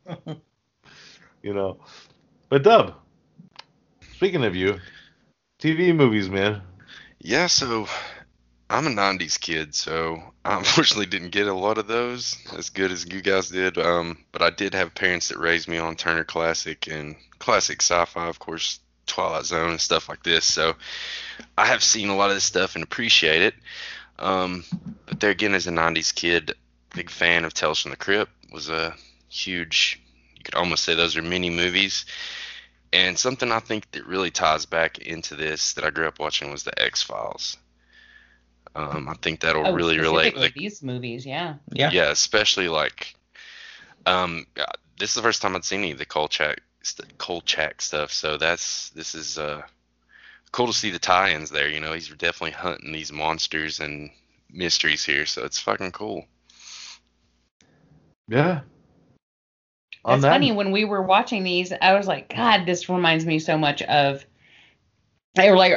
[1.44, 1.80] you know.
[2.50, 2.96] But Dub,
[4.14, 4.80] speaking of you,
[5.60, 6.62] TV movies, man.
[7.20, 7.88] Yeah, so
[8.70, 12.92] I'm a 90s kid, so I unfortunately didn't get a lot of those as good
[12.92, 13.78] as you guys did.
[13.78, 18.28] Um, but I did have parents that raised me on Turner Classic and classic sci-fi,
[18.28, 20.46] of course, Twilight Zone and stuff like this.
[20.46, 20.76] So
[21.58, 23.56] I have seen a lot of this stuff and appreciate it.
[24.18, 24.64] Um,
[25.06, 26.54] but there again, as a 90s kid,
[26.96, 28.96] big fan of Tales from the Crypt was a
[29.30, 30.02] huge.
[30.36, 32.06] You could almost say those are mini movies.
[32.94, 36.52] And something I think that really ties back into this that I grew up watching
[36.52, 37.58] was the X Files.
[38.76, 40.34] Um, I think that'll Oh, really relate.
[40.34, 41.56] specifically these movies, yeah.
[41.72, 41.92] Yeah.
[41.92, 43.16] yeah, especially like,
[44.06, 44.66] um, uh,
[45.00, 48.12] this is the first time I'd seen any of the Kolchak, st- Kolchak stuff.
[48.12, 49.62] So that's this is uh
[50.52, 51.70] cool to see the tie-ins there.
[51.70, 54.10] You know, he's definitely hunting these monsters and
[54.52, 55.26] mysteries here.
[55.26, 56.26] So it's fucking cool.
[58.28, 58.62] Yeah.
[60.04, 63.26] On It's that- funny when we were watching these, I was like, God, this reminds
[63.26, 64.26] me so much of.
[65.36, 65.74] They were like,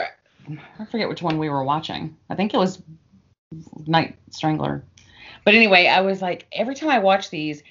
[0.79, 2.17] I forget which one we were watching.
[2.31, 2.81] I think it was
[3.87, 4.85] Night Strangler.
[5.45, 7.63] But anyway, I was like, every time I watch these,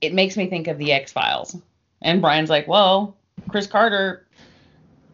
[0.00, 1.56] it makes me think of the X Files.
[2.02, 3.16] And Brian's like, well,
[3.48, 4.26] Chris Carter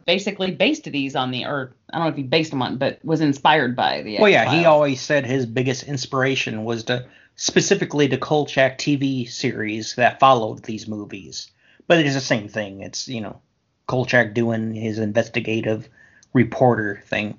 [0.07, 3.05] basically based these on the, or I don't know if he based them on, but
[3.05, 4.19] was inspired by the.
[4.19, 9.95] Well, yeah, he always said his biggest inspiration was to specifically the Kolchak TV series
[9.97, 11.51] that followed these movies.
[11.87, 12.81] But it's the same thing.
[12.81, 13.41] It's you know
[13.87, 15.89] Kolchak doing his investigative
[16.37, 17.38] reporter thing.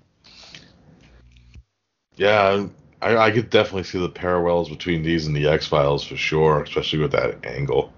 [2.16, 2.68] Yeah,
[3.02, 6.64] I, I could definitely see the parallels between these and the X Files for sure,
[6.64, 7.94] especially with that angle,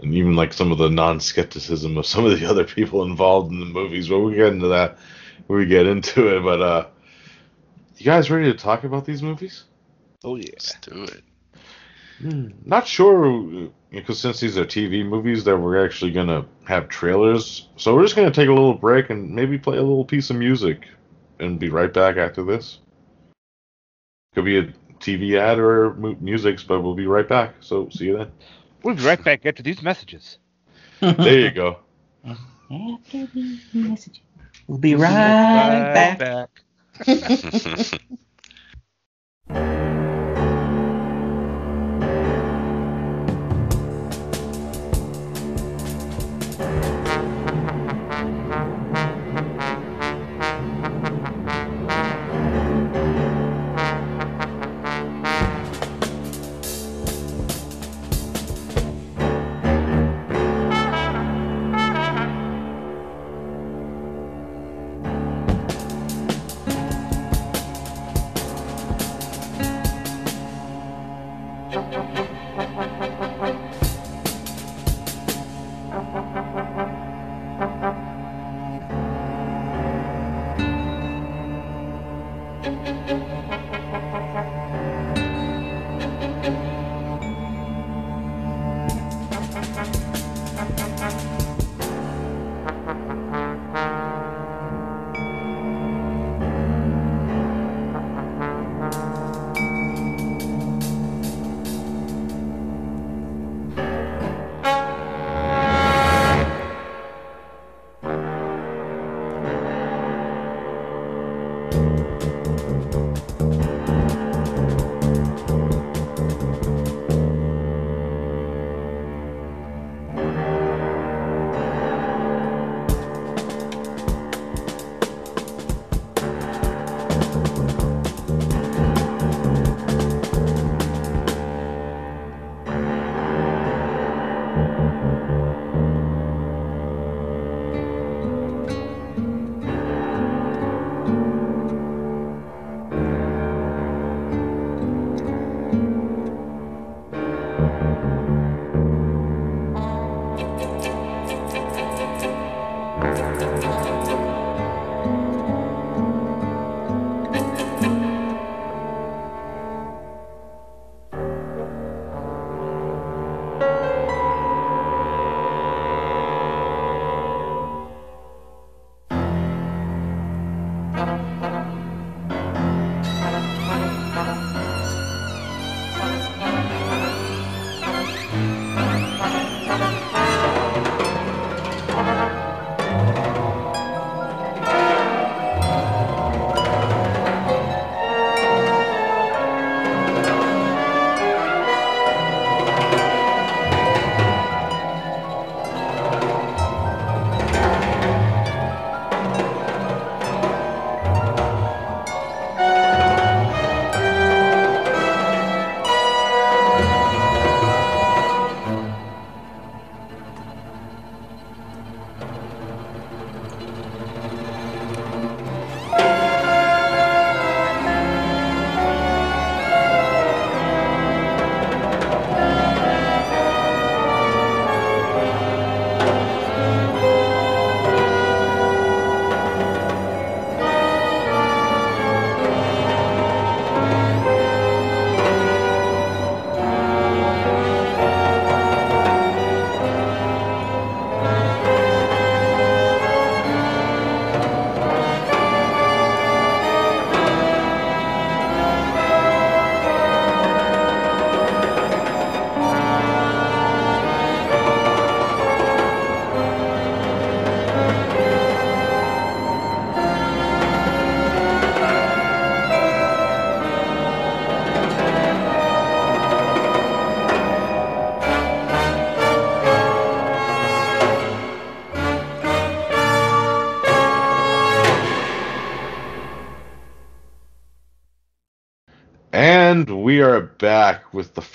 [0.00, 3.60] and even like some of the non-skepticism of some of the other people involved in
[3.60, 4.08] the movies.
[4.08, 4.98] But we get into that
[5.46, 6.42] when we get into it.
[6.42, 6.86] But uh,
[7.96, 9.64] you guys ready to talk about these movies?
[10.24, 10.50] Oh yeah.
[10.52, 11.22] Let's do it.
[12.64, 17.68] Not sure because since these are TV movies, that we're actually gonna have trailers.
[17.76, 20.36] So we're just gonna take a little break and maybe play a little piece of
[20.36, 20.86] music,
[21.38, 22.78] and be right back after this.
[24.34, 27.54] Could be a TV ad or mu- music, but we'll be right back.
[27.60, 28.32] So see you then.
[28.82, 30.38] We'll be right back after these messages.
[31.00, 31.78] There you go.
[32.26, 34.20] After these messages.
[34.66, 36.18] We'll be right, back.
[36.18, 38.00] back.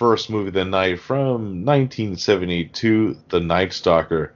[0.10, 4.34] first movie of the night from 1972, The Night Stalker.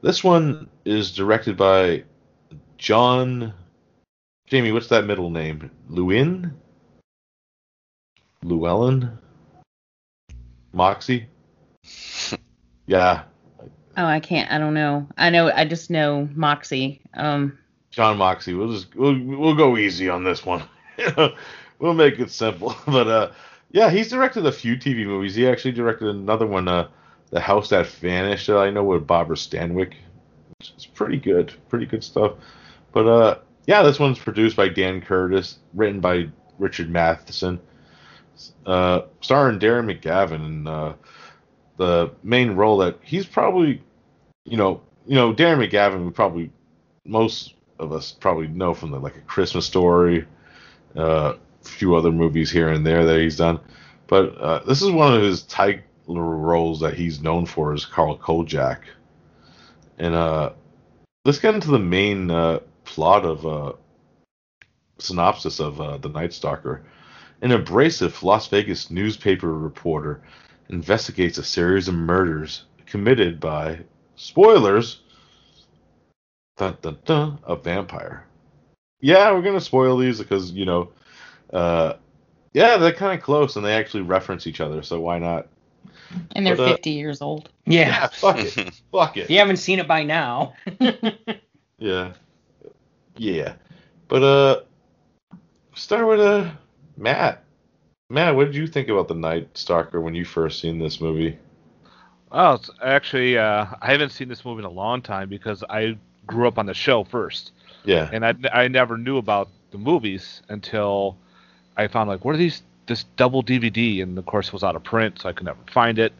[0.00, 2.04] This one is directed by
[2.78, 3.52] John.
[4.46, 5.70] Jamie, what's that middle name?
[5.90, 6.54] Lewin?
[8.42, 9.18] Llewellyn?
[10.72, 11.26] Moxey?
[12.86, 13.24] yeah,
[13.98, 14.50] Oh, I can't.
[14.50, 15.06] I don't know.
[15.18, 15.52] I know.
[15.54, 17.02] I just know Moxey.
[17.12, 17.58] Um,
[17.90, 18.54] John Moxey.
[18.54, 20.62] We'll just we'll we'll go easy on this one.
[21.78, 22.74] we'll make it simple.
[22.86, 23.32] But uh,
[23.72, 25.34] yeah, he's directed a few TV movies.
[25.34, 26.88] He actually directed another one, uh,
[27.30, 28.46] The House That Vanished.
[28.46, 29.94] That I know with Barbara Stanwyck.
[30.60, 32.34] It's pretty good, pretty good stuff.
[32.92, 37.60] But uh, yeah, this one's produced by Dan Curtis, written by Richard Matheson,
[38.66, 40.92] uh, starring Darren McGavin, and uh,
[41.78, 43.82] the main role that he's probably,
[44.44, 46.04] you know, you know, Darren McGavin.
[46.04, 46.52] We probably
[47.04, 50.26] most of us probably know from the like a Christmas Story,
[50.94, 53.60] uh, few other movies here and there that he's done.
[54.06, 58.16] But uh, this is one of his title roles that he's known for is Carl
[58.16, 58.82] Kolchak.
[59.98, 60.52] And uh,
[61.24, 63.72] let's get into the main uh, plot of uh,
[64.98, 66.84] synopsis of uh, The Night Stalker.
[67.40, 70.22] An abrasive Las Vegas newspaper reporter
[70.68, 73.80] investigates a series of murders committed by
[74.16, 75.00] spoilers
[76.56, 78.26] dun, dun, dun, a vampire.
[79.00, 80.90] Yeah, we're gonna spoil these because you know,
[81.52, 81.94] uh,
[82.54, 85.48] yeah, they're kind of close and they actually reference each other, so why not?
[86.34, 87.50] and they're But, uh, 50 years old.
[87.66, 88.06] Yeah, Yeah.
[88.08, 89.20] fuck it, fuck it.
[89.24, 90.54] If you haven't seen it by now,
[91.78, 92.12] Yeah.
[93.16, 93.54] Yeah.
[94.08, 94.60] But uh
[95.74, 96.50] start with uh
[96.96, 97.42] Matt.
[98.10, 101.38] Matt, what did you think about the Night Stalker when you first seen this movie?
[102.30, 105.96] Oh, it's actually, uh, I haven't seen this movie in a long time because I
[106.26, 107.52] grew up on the show first,
[107.84, 108.08] Yeah.
[108.12, 111.16] and I, I never knew about the movies until
[111.76, 114.76] I found like what are these this double DVD, and of course it was out
[114.76, 116.12] of print, so I could never find it.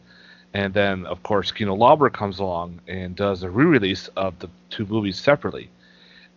[0.53, 4.85] And then of course Kino Lorber comes along and does a re-release of the two
[4.85, 5.69] movies separately,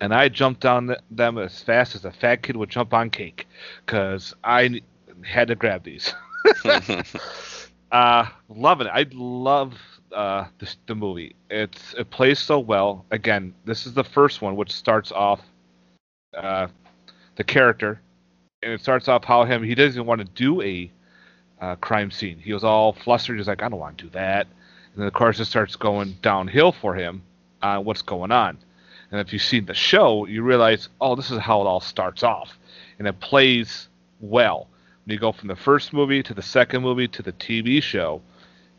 [0.00, 3.46] and I jumped on them as fast as a fat kid would jump on cake,
[3.84, 4.82] because I
[5.22, 6.12] had to grab these.
[7.92, 8.90] Uh, loving it.
[8.92, 9.74] I love
[10.12, 11.34] uh the, the movie.
[11.50, 13.04] It's it plays so well.
[13.10, 15.40] Again, this is the first one, which starts off
[16.36, 16.66] uh
[17.36, 18.00] the character,
[18.66, 20.90] and it starts off how him he doesn't want to do a
[21.60, 22.38] uh, crime scene.
[22.38, 23.38] He was all flustered.
[23.38, 24.46] He's like, I don't want to do that.
[24.92, 27.22] And then of course it starts going downhill for him.
[27.62, 28.58] Uh, what's going on?
[29.10, 32.24] And if you've seen the show, you realize, oh, this is how it all starts
[32.24, 32.58] off,
[32.98, 33.88] and it plays
[34.20, 34.68] well
[35.04, 38.20] when you go from the first movie to the second movie to the TV show,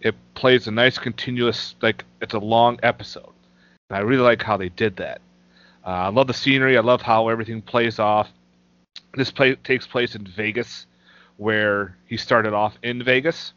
[0.02, 3.32] it plays a nice continuous like it's a long episode.
[3.90, 5.22] And I really like how they did that.
[5.86, 6.78] Uh, I love the scenery.
[6.78, 8.28] I love how everything plays off.
[9.16, 10.86] This play takes place in Vegas,
[11.38, 13.54] where he started off in Vegas,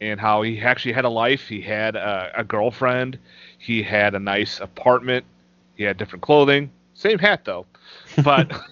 [0.00, 1.48] and how he actually had a life.
[1.48, 3.18] He had a, a girlfriend.
[3.58, 5.24] He had a nice apartment.
[5.76, 6.70] He had different clothing.
[6.94, 7.66] Same hat though,
[8.24, 8.50] but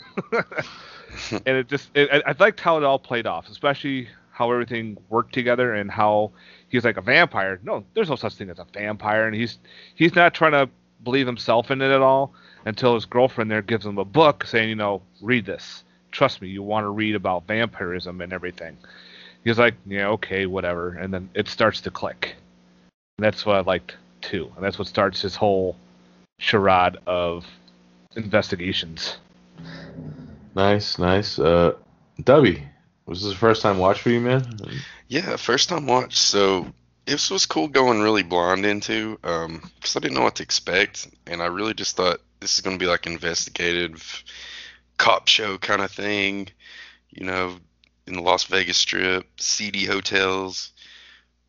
[1.30, 4.98] and it just it, I I liked how it all played off, especially how everything
[5.08, 6.30] worked together and how
[6.68, 7.58] he's like a vampire.
[7.62, 9.58] No, there's no such thing as a vampire, and he's
[9.94, 10.68] he's not trying to
[11.04, 12.34] believe himself in it at all
[12.64, 15.84] until his girlfriend there gives him a book saying, you know, read this.
[16.16, 18.78] Trust me, you want to read about vampirism and everything.
[19.44, 22.36] He's like, yeah, okay, whatever, and then it starts to click.
[23.18, 25.76] And that's what I liked too, and that's what starts his whole
[26.38, 27.44] charade of
[28.16, 29.18] investigations.
[30.54, 31.38] Nice, nice.
[31.38, 31.74] Uh
[32.22, 32.62] Dubby,
[33.04, 34.42] was this the first time watch for you, man?
[35.08, 36.16] Yeah, first time watch.
[36.16, 36.66] So
[37.04, 41.08] this was cool going really blind into, um, because I didn't know what to expect,
[41.26, 44.24] and I really just thought this is gonna be like investigative
[44.98, 46.48] cop show kind of thing,
[47.10, 47.56] you know,
[48.06, 50.72] in the Las Vegas Strip, seedy hotels,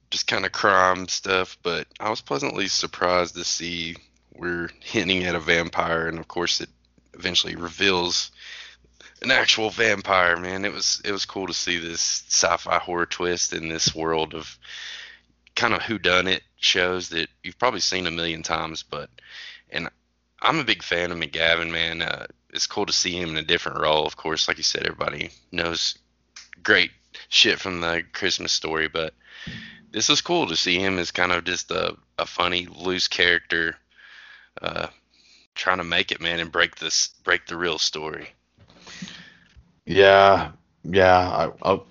[0.09, 1.57] just kind of crime stuff.
[1.63, 3.95] But I was pleasantly surprised to see
[4.33, 6.69] we're hinting at a vampire, and of course it
[7.13, 8.31] eventually reveals
[9.21, 10.65] an actual vampire, man.
[10.65, 14.57] It was it was cool to see this sci-fi horror twist in this world of
[15.55, 19.09] kind of whodunit shows that you've probably seen a million times, but
[19.69, 19.89] and
[20.41, 22.01] I'm a big fan of McGavin, man.
[22.01, 24.05] Uh, it's cool to see him in a different role.
[24.05, 25.97] Of course, like you said, everybody knows
[26.63, 26.91] great
[27.29, 29.13] shit from the Christmas story, but
[29.91, 33.75] this was cool to see him as kind of just a, a funny, loose character,
[34.61, 34.87] uh,
[35.55, 38.29] trying to make it, man, and break this break the real story.
[39.85, 40.51] Yeah,
[40.83, 41.29] yeah.
[41.29, 41.87] I, I'll,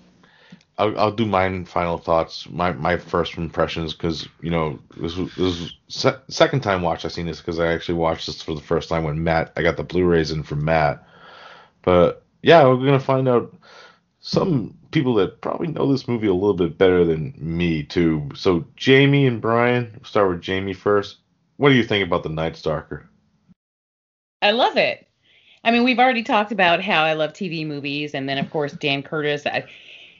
[0.77, 2.47] I'll I'll do my final thoughts.
[2.49, 7.03] My my first impressions because you know this was, this was se- second time watch
[7.05, 9.63] I seen this because I actually watched this for the first time when Matt I
[9.63, 11.03] got the Blu-rays in from Matt.
[11.81, 13.55] But yeah, we're gonna find out
[14.19, 18.29] some people that probably know this movie a little bit better than me too.
[18.35, 21.17] So Jamie and Brian, we'll start with Jamie first.
[21.57, 23.09] What do you think about the Night Stalker?
[24.43, 25.07] I love it.
[25.63, 28.73] I mean, we've already talked about how I love TV movies, and then of course
[28.73, 29.47] Dan Curtis.
[29.47, 29.65] I,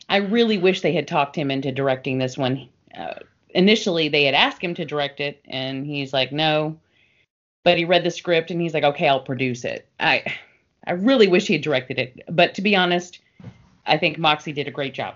[0.09, 2.69] I really wish they had talked him into directing this one.
[2.97, 3.15] Uh,
[3.49, 6.77] initially, they had asked him to direct it, and he's like, no.
[7.63, 9.87] But he read the script, and he's like, okay, I'll produce it.
[9.99, 10.23] I,
[10.85, 12.21] I really wish he had directed it.
[12.29, 13.19] But to be honest,
[13.85, 15.15] I think Moxey did a great job.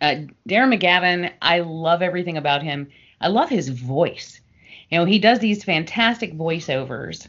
[0.00, 2.88] Uh, Darren McGavin, I love everything about him.
[3.20, 4.40] I love his voice.
[4.88, 7.28] You know, he does these fantastic voiceovers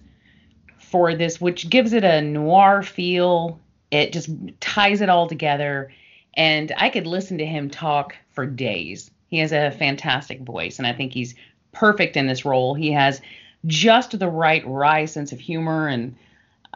[0.80, 3.60] for this, which gives it a noir feel.
[3.92, 4.30] It just
[4.62, 5.92] ties it all together.
[6.36, 9.12] And I could listen to him talk for days.
[9.28, 11.36] He has a fantastic voice, and I think he's
[11.72, 12.74] perfect in this role.
[12.74, 13.22] He has
[13.66, 16.16] just the right wry sense of humor, and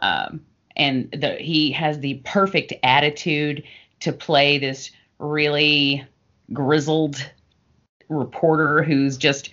[0.00, 0.40] um,
[0.76, 3.64] and the, he has the perfect attitude
[4.00, 6.04] to play this really
[6.52, 7.30] grizzled
[8.08, 9.50] reporter who's just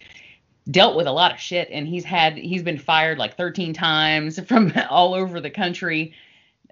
[0.70, 4.40] dealt with a lot of shit and he's had he's been fired like 13 times
[4.48, 6.14] from all over the country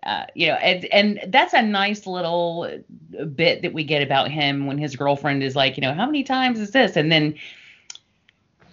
[0.06, 2.70] uh, you know and and that's a nice little
[3.36, 6.24] bit that we get about him when his girlfriend is like you know how many
[6.24, 6.96] times is this?
[6.96, 7.36] And then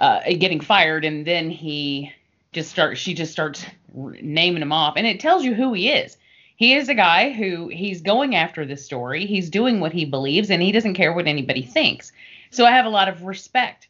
[0.01, 2.13] uh, getting fired and then he
[2.53, 3.65] just starts she just starts
[3.95, 6.17] naming him off and it tells you who he is.
[6.57, 10.51] He is a guy who he's going after this story he's doing what he believes
[10.51, 12.13] and he doesn't care what anybody thinks.
[12.51, 13.89] So i have a lot of respect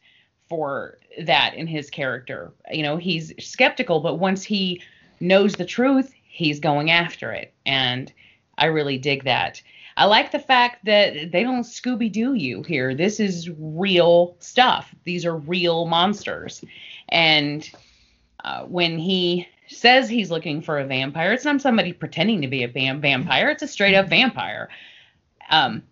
[0.49, 2.51] for that in his character.
[2.71, 4.81] You know, he's skeptical, but once he
[5.19, 7.53] knows the truth, he's going after it.
[7.65, 8.11] And
[8.57, 9.61] I really dig that.
[9.97, 12.95] I like the fact that they don't Scooby Doo you here.
[12.95, 14.95] This is real stuff.
[15.03, 16.63] These are real monsters.
[17.09, 17.69] And
[18.45, 22.63] uh, when he says he's looking for a vampire, it's not somebody pretending to be
[22.63, 23.49] a vam- vampire.
[23.49, 24.69] It's a straight up vampire.
[25.49, 25.83] Um,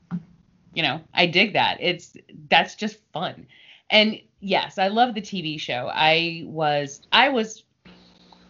[0.73, 1.77] you know, I dig that.
[1.81, 2.15] It's
[2.49, 3.47] that's just fun.
[3.89, 5.89] And yes, I love the TV show.
[5.91, 7.63] I was I was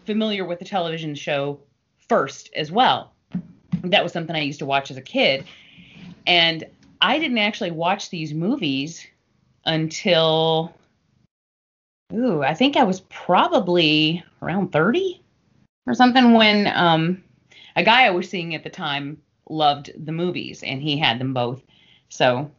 [0.05, 1.59] familiar with the television show
[2.09, 3.13] first as well.
[3.83, 5.45] That was something I used to watch as a kid.
[6.25, 6.63] And
[7.01, 9.05] I didn't actually watch these movies
[9.65, 10.73] until
[12.13, 15.21] ooh, I think I was probably around 30
[15.85, 17.23] or something when um
[17.75, 21.33] a guy I was seeing at the time loved the movies and he had them
[21.33, 21.61] both.
[22.09, 22.49] So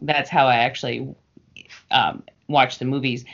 [0.00, 1.14] that's how I actually
[1.90, 3.24] um, watch the movies.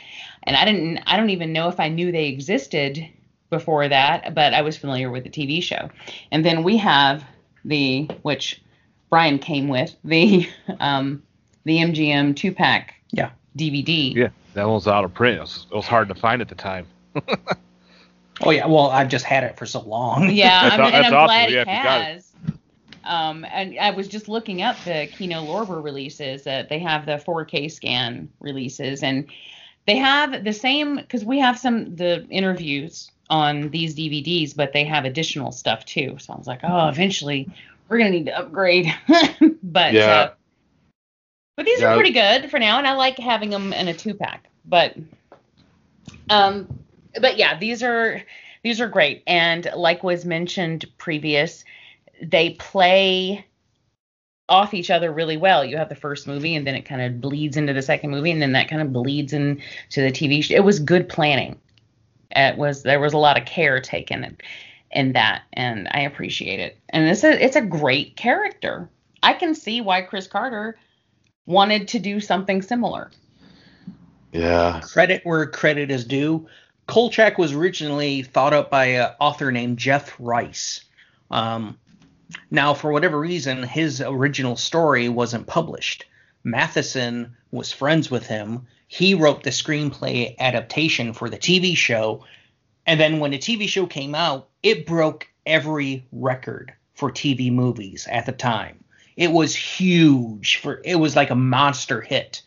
[0.43, 3.07] And I didn't I don't even know if I knew they existed
[3.49, 5.89] before that, but I was familiar with the TV show.
[6.31, 7.23] And then we have
[7.65, 8.61] the which
[9.09, 10.47] Brian came with, the
[10.79, 11.23] um
[11.65, 13.31] the MGM two pack Yeah.
[13.57, 14.13] DVD.
[14.15, 15.37] Yeah, that one was out of print.
[15.37, 16.87] It was, it was hard to find at the time.
[18.41, 18.67] Oh yeah.
[18.67, 20.29] Well, I've just had it for so long.
[20.31, 21.27] Yeah, That's I mean, aw- and I'm awesome.
[21.27, 21.71] glad Yeah, he if it.
[21.71, 22.31] has.
[23.03, 26.47] Um, and I was just looking up the Kino Lorber releases.
[26.47, 29.25] Uh, they have the 4K scan releases, and
[29.87, 34.83] they have the same because we have some the interviews on these DVDs, but they
[34.83, 36.17] have additional stuff too.
[36.19, 37.49] So I was like, oh, eventually
[37.87, 38.93] we're gonna need to upgrade.
[39.63, 40.11] but Yeah.
[40.11, 40.31] uh,
[41.55, 41.91] but these Yeah.
[41.91, 44.47] are pretty good for now, and I like having them in a two pack.
[44.65, 44.95] But
[46.29, 46.67] um,
[47.19, 48.21] but yeah, these are
[48.63, 51.63] these are great, and like was mentioned previous,
[52.21, 53.45] they play
[54.47, 55.63] off each other really well.
[55.63, 58.31] You have the first movie, and then it kind of bleeds into the second movie,
[58.31, 59.61] and then that kind of bleeds into
[59.95, 60.49] the TV.
[60.49, 61.59] It was good planning.
[62.31, 64.37] It was there was a lot of care taken in,
[64.91, 66.77] in that, and I appreciate it.
[66.89, 68.89] And it's a it's a great character.
[69.21, 70.77] I can see why Chris Carter
[71.45, 73.11] wanted to do something similar.
[74.31, 74.81] Yeah.
[74.83, 76.47] Credit where credit is due.
[76.87, 80.81] Kolchak was originally thought up by an author named Jeff Rice.
[81.29, 81.77] Um,
[82.51, 86.05] now, for whatever reason, his original story wasn't published.
[86.43, 88.67] Matheson was friends with him.
[88.91, 92.25] He wrote the screenplay adaptation for the TV show.
[92.87, 98.07] And then when the TV show came out, it broke every record for TV movies
[98.11, 98.83] at the time.
[99.15, 102.41] It was huge for it was like a monster hit.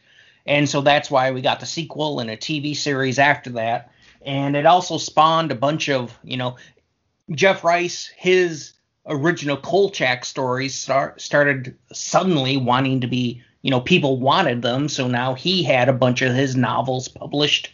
[0.44, 3.92] And so that's why we got the sequel and a TV series after that.
[4.22, 6.56] And it also spawned a bunch of, you know,
[7.30, 8.72] Jeff Rice, his
[9.06, 14.88] original Kolchak stories start, started suddenly wanting to be, you know, people wanted them.
[14.88, 17.72] So now he had a bunch of his novels published.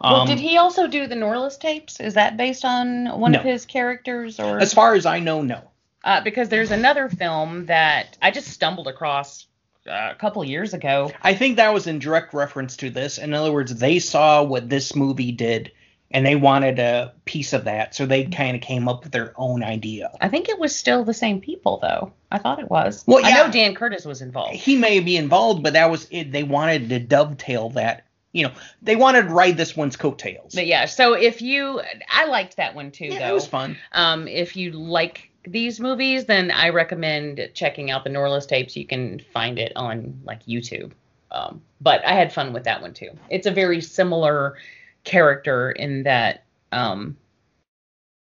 [0.00, 1.98] well, Um, did he also do the Norliss tapes?
[2.00, 5.62] Is that based on one of his characters, or As far as I know, no.
[6.04, 9.46] uh, because there's another film that I just stumbled across
[9.88, 11.10] uh, a couple years ago.
[11.22, 13.16] I think that was in direct reference to this.
[13.18, 15.72] In other words, they saw what this movie did
[16.10, 19.32] and they wanted a piece of that, so they kind of came up with their
[19.36, 20.10] own idea.
[20.20, 22.12] I think it was still the same people though.
[22.30, 23.04] I thought it was.
[23.06, 24.56] Well, yeah, I know Dan Curtis was involved.
[24.56, 26.32] He may be involved, but that was it.
[26.32, 28.06] They wanted to dovetail that.
[28.32, 28.52] You know,
[28.82, 30.54] they wanted to ride this one's coattails.
[30.54, 33.30] But yeah, so if you, I liked that one too yeah, though.
[33.30, 33.76] it was fun.
[33.90, 38.76] Um, if you like these movies, then I recommend checking out the Norliss tapes.
[38.76, 40.92] You can find it on like YouTube.
[41.32, 43.10] Um, but I had fun with that one too.
[43.30, 44.56] It's a very similar
[45.04, 47.16] character in that, um,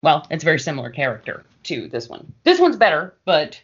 [0.03, 2.33] well, it's a very similar character to this one.
[2.45, 3.61] This one's better, but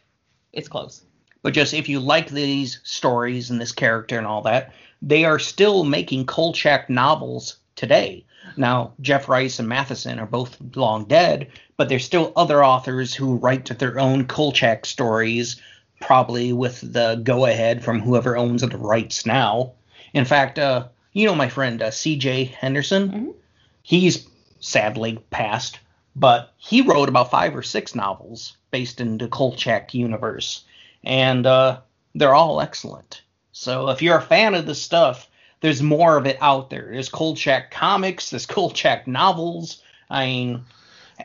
[0.52, 1.02] it's close.
[1.42, 5.38] But just if you like these stories and this character and all that, they are
[5.38, 8.24] still making Kolchak novels today.
[8.57, 13.36] Now, Jeff Rice and Matheson are both long dead, but there's still other authors who
[13.36, 15.61] write their own Kolchak stories,
[16.00, 19.72] probably with the go ahead from whoever owns the rights now.
[20.14, 22.44] In fact, uh, you know my friend uh, C.J.
[22.44, 23.08] Henderson?
[23.08, 23.34] Mhm.
[23.82, 24.28] He's
[24.60, 25.78] sadly passed,
[26.14, 30.64] but he wrote about five or six novels based in the Kolchak universe,
[31.04, 31.80] and uh,
[32.14, 33.22] they're all excellent.
[33.52, 36.90] So if you're a fan of this stuff, there's more of it out there.
[36.92, 39.80] There's Kolchak comics, there's Kolchak novels.
[40.10, 40.64] I mean,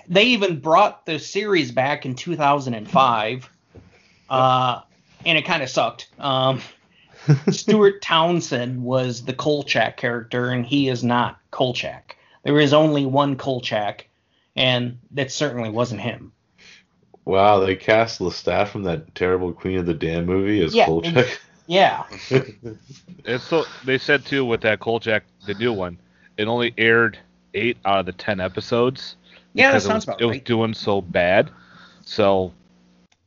[0.07, 3.49] they even brought the series back in 2005,
[4.29, 4.81] uh,
[5.25, 6.07] and it kind of sucked.
[6.17, 6.61] Um,
[7.49, 12.17] Stuart Townsend was the Kolchak character, and he is not Kolchak.
[12.43, 14.07] There is only one Kolchak,
[14.55, 16.31] and that certainly wasn't him.
[17.25, 21.39] Wow, they cast Lestat from that terrible Queen of the Damned movie as Yeah, Kolchak.
[21.67, 22.03] Yeah,
[23.23, 25.97] It's so they said too with that Kolchak, the new one,
[26.37, 27.17] it only aired
[27.53, 29.15] eight out of the ten episodes.
[29.53, 31.51] yeah, that sounds it was, about it was doing so bad.
[32.03, 32.51] So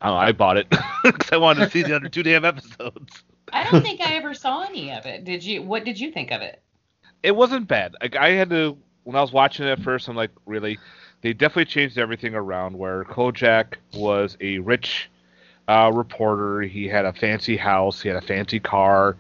[0.01, 0.67] I, don't know, I bought it
[1.05, 3.23] because I wanted to see the other two damn episodes.
[3.55, 5.25] I don't think I ever saw any of it.
[5.25, 5.63] Did you?
[5.63, 6.61] What did you think of it?
[7.23, 7.95] It wasn't bad.
[8.03, 10.79] Like I had to when I was watching it at first, I'm like, really?
[11.23, 12.77] They definitely changed everything around.
[12.77, 15.09] Where Kolchak was a rich
[15.69, 19.17] uh, reporter, he had a fancy house, he had a fancy car,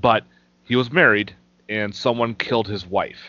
[0.00, 0.24] but
[0.64, 1.34] he was married
[1.68, 3.20] and someone killed his wife.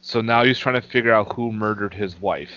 [0.00, 2.52] So now he's trying to figure out who murdered his wife,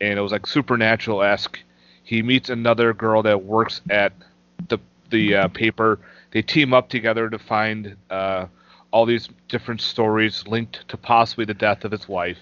[0.00, 1.58] and it was like supernatural esque.
[2.04, 4.12] He meets another girl that works at
[4.68, 4.78] the
[5.10, 5.98] the uh, paper.
[6.30, 8.46] They team up together to find uh,
[8.90, 12.38] all these different stories linked to possibly the death of his wife.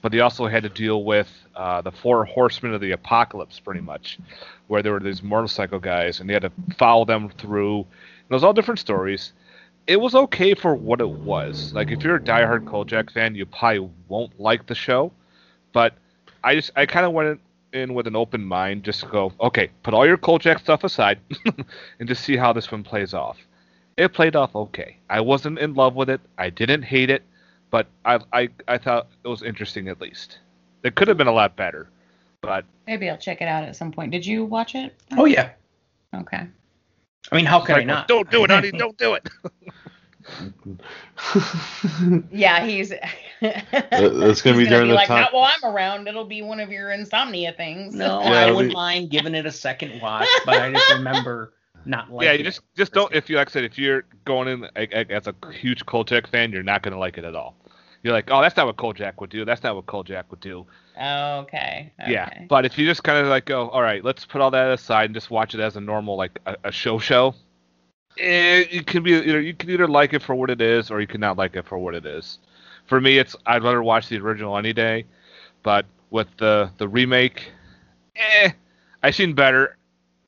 [0.00, 3.80] But they also had to deal with uh, the four horsemen of the apocalypse, pretty
[3.80, 4.18] much,
[4.68, 7.78] where there were these motorcycle guys, and they had to follow them through.
[7.78, 9.32] And it was all different stories.
[9.88, 11.72] It was okay for what it was.
[11.72, 15.12] Like if you're a diehard Kolchak fan, you probably won't like the show.
[15.72, 15.94] But
[16.44, 17.40] I just I kind of went
[17.72, 21.18] in with an open mind, just go, okay, put all your Kolchak stuff aside,
[21.98, 23.38] and just see how this one plays off.
[23.96, 24.96] It played off okay.
[25.10, 26.20] I wasn't in love with it.
[26.38, 27.22] I didn't hate it,
[27.70, 30.38] but I I, I thought it was interesting at least.
[30.82, 31.88] It could have been a lot better,
[32.40, 34.10] but Maybe I'll check it out at some point.
[34.10, 34.94] Did you watch it?
[35.16, 35.50] Oh yeah.
[36.14, 36.46] Okay.
[37.30, 38.08] I mean, how could I not?
[38.08, 38.70] Don't do it, honey.
[38.78, 39.28] Don't do it.
[42.30, 42.90] Yeah, he's.
[43.40, 46.08] that's gonna be He's during the like, time- "Not while I'm around.
[46.08, 47.94] It'll be one of your insomnia things.
[47.94, 51.52] No, Yeah, I wouldn't be- mind giving it a second watch, but I just remember
[51.84, 52.44] not liking yeah, you it.
[52.44, 53.12] just just don't.
[53.14, 56.28] If you like I said, if you're going in like, like, as a huge Kolchak
[56.28, 57.56] fan, you're not gonna like it at all.
[58.02, 59.44] You're like, oh, that's not what Kolchak would do.
[59.44, 60.66] That's not what Kolchak would do.
[60.96, 61.92] Okay.
[62.00, 62.12] okay.
[62.12, 64.70] Yeah, but if you just kind of like go, all right, let's put all that
[64.72, 67.34] aside and just watch it as a normal like a, a show show.
[68.16, 71.00] You can be you know you can either like it for what it is or
[71.00, 72.38] you can not like it for what it is.
[72.86, 75.04] For me, it's I'd rather watch the original any day,
[75.62, 77.52] but with the the remake,
[78.16, 78.50] eh,
[79.02, 79.76] I've seen better.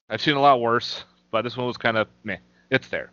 [0.09, 2.39] I've seen a lot worse, but this one was kind of meh.
[2.70, 3.11] It's there.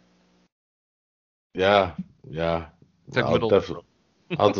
[1.53, 1.91] yeah,
[2.29, 2.65] yeah.
[3.07, 3.49] It's like I'll middle.
[3.49, 3.85] definitely-
[4.39, 4.53] uh,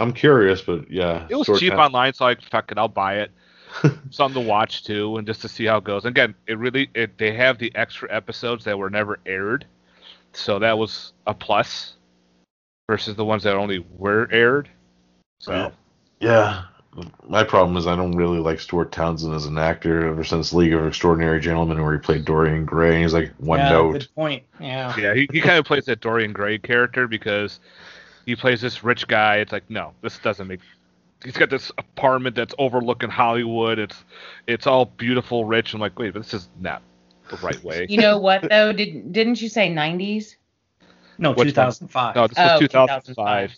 [0.00, 1.26] I'm curious, but yeah.
[1.30, 3.30] It was cheap online, so I fuck it, I'll buy it.
[4.10, 6.04] Something to watch too, and just to see how it goes.
[6.04, 9.66] Again, it really it, they have the extra episodes that were never aired,
[10.32, 11.94] so that was a plus
[12.88, 14.68] versus the ones that only were aired.
[15.38, 15.70] So Yeah.
[16.20, 16.62] Yeah.
[17.26, 20.72] My problem is I don't really like Stuart Townsend as an actor ever since League
[20.72, 23.02] of Extraordinary Gentlemen, where he played Dorian Gray.
[23.02, 23.92] He's like one yeah, note.
[23.94, 24.44] Good point.
[24.60, 24.94] Yeah.
[24.96, 27.58] yeah, he, he kind of plays that Dorian Gray character because
[28.26, 29.38] he plays this rich guy.
[29.38, 30.60] It's like no, this doesn't make.
[31.24, 33.78] He's got this apartment that's overlooking Hollywood.
[33.78, 34.04] It's
[34.46, 35.74] it's all beautiful, rich.
[35.74, 36.82] I'm like, wait, but this is not
[37.30, 37.86] the right way.
[37.90, 38.72] You know what though?
[38.72, 40.36] Did didn't you say 90s?
[41.16, 41.46] No, Which one?
[41.46, 42.14] 2005.
[42.16, 43.54] No, this was Oh, 2005.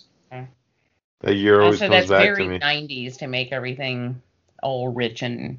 [1.21, 2.59] That year always so comes that's back very to me.
[2.59, 4.21] 90s to make everything
[4.63, 5.59] all rich and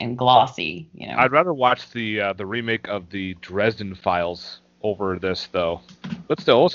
[0.00, 0.88] and glossy.
[0.94, 1.14] You know.
[1.16, 5.80] I'd rather watch the uh, the remake of the Dresden Files over this though.
[6.26, 6.72] But still,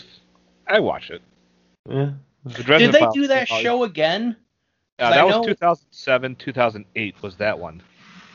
[0.67, 1.21] I watch it.
[1.89, 2.11] Yeah.
[2.45, 4.37] The Dresden Did they Files do that show again?
[4.99, 7.81] Uh, that was 2007, 2008 was that one.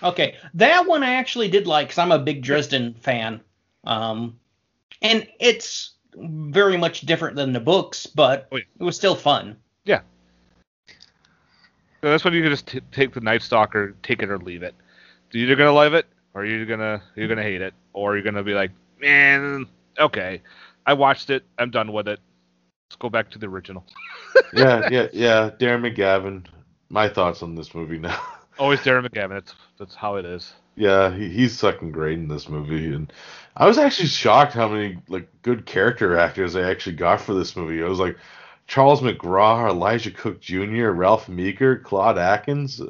[0.03, 3.41] Okay, that one I actually did like because I'm a big Dresden fan,
[3.85, 4.39] um,
[5.03, 8.63] and it's very much different than the books, but Oh, yeah.
[8.79, 9.57] it was still fun.
[9.85, 10.01] Yeah.
[10.89, 14.63] So that's when you can just t- take the Night Stalker, take it or leave
[14.63, 14.75] it.
[15.33, 18.43] You're either gonna love it, or you're gonna you're gonna hate it, or you're gonna
[18.43, 19.67] be like, man,
[19.99, 20.41] okay,
[20.87, 22.21] I watched it, I'm done with it.
[22.91, 23.87] Let's go back to the original.
[24.53, 25.51] yeah, yeah, yeah.
[25.61, 26.45] Darren McGavin.
[26.89, 28.21] My thoughts on this movie now.
[28.59, 29.31] Oh, Always Darren McGavin.
[29.31, 30.53] That's that's how it is.
[30.77, 33.11] Yeah, he, he's fucking great in this movie, and
[33.57, 37.57] I was actually shocked how many like good character actors they actually got for this
[37.57, 37.83] movie.
[37.83, 38.19] I was like
[38.67, 42.81] Charles McGraw, Elisha Cook Jr., Ralph Meeker, Claude Akins.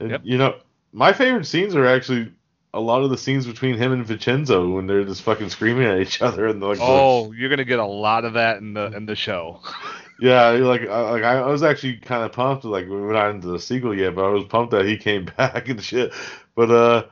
[0.00, 0.22] And, Yep.
[0.24, 0.56] You know,
[0.92, 2.32] my favorite scenes are actually
[2.76, 5.98] a lot of the scenes between him and Vincenzo when they're just fucking screaming at
[6.00, 9.06] each other and like Oh, you're gonna get a lot of that in the in
[9.06, 9.60] the show.
[10.18, 12.64] Yeah, like I, like I was actually kind of pumped.
[12.64, 15.68] Like we're not into the sequel yet, but I was pumped that he came back
[15.68, 16.14] and shit.
[16.54, 17.06] But uh,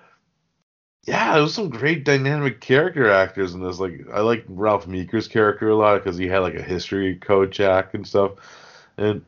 [1.07, 3.79] yeah, there was some great dynamic character actors in this.
[3.79, 7.93] Like I like Ralph Meeker's character a lot because he had like a history Kolchak
[7.93, 8.33] and stuff.
[8.97, 9.23] And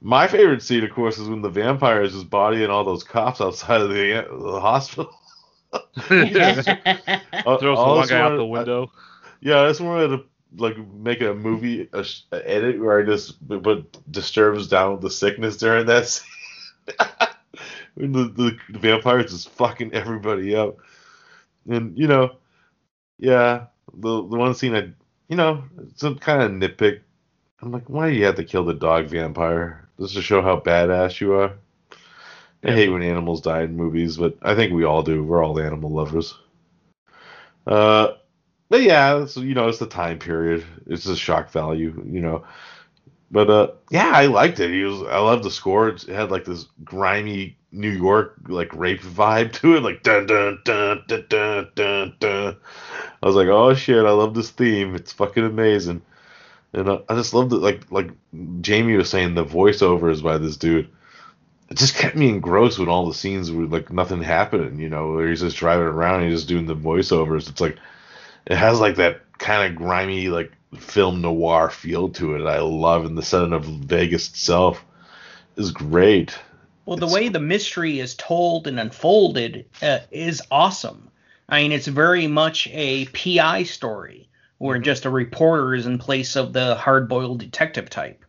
[0.00, 3.40] my favorite scene, of course, is when the vampire is just bodying all those cops
[3.40, 5.12] outside of the, the hospital.
[5.98, 6.64] Throws
[7.60, 8.92] the all one guy out the window.
[9.40, 10.24] yeah, I just wanted to
[10.56, 15.10] like make a movie a, a edit where I just but, but disturbs down the
[15.10, 16.28] sickness during that scene.
[17.96, 20.76] the, the, the vampires just fucking everybody up,
[21.68, 22.36] and you know,
[23.18, 24.90] yeah, the the one scene I
[25.28, 25.64] you know
[25.96, 27.00] some kind of nitpick.
[27.62, 29.88] I'm like, why do you have to kill the dog vampire?
[29.98, 31.54] Just to show how badass you are.
[32.66, 35.22] I hate when animals die in movies, but I think we all do.
[35.22, 36.34] We're all animal lovers.
[37.66, 38.14] Uh,
[38.68, 40.64] but yeah, it's, you know, it's the time period.
[40.86, 42.44] It's the shock value, you know.
[43.30, 44.70] But uh, yeah, I liked it.
[44.70, 45.02] He was.
[45.02, 45.88] I loved the score.
[45.88, 50.60] It had like this grimy New York like rape vibe to it, like dun dun
[50.64, 52.56] dun dun dun dun dun.
[53.22, 54.94] I was like, oh shit, I love this theme.
[54.94, 56.02] It's fucking amazing.
[56.72, 57.56] And uh, I just loved it.
[57.56, 58.10] Like like
[58.60, 60.88] Jamie was saying, the voiceovers by this dude.
[61.68, 64.78] It just kept me engrossed with all the scenes with like nothing happening.
[64.78, 67.48] You know, where he's just driving around, and he's just doing the voiceovers.
[67.48, 67.76] It's like
[68.46, 72.46] it has like that kind of grimy like film noir feel to it.
[72.46, 74.84] I love, and the setting of Vegas itself
[75.56, 76.38] is great.
[76.84, 81.10] Well, the It's- way the mystery is told and unfolded uh, is awesome.
[81.48, 86.36] I mean, it's very much a PI story where just a reporter is in place
[86.36, 88.24] of the hard-boiled detective type.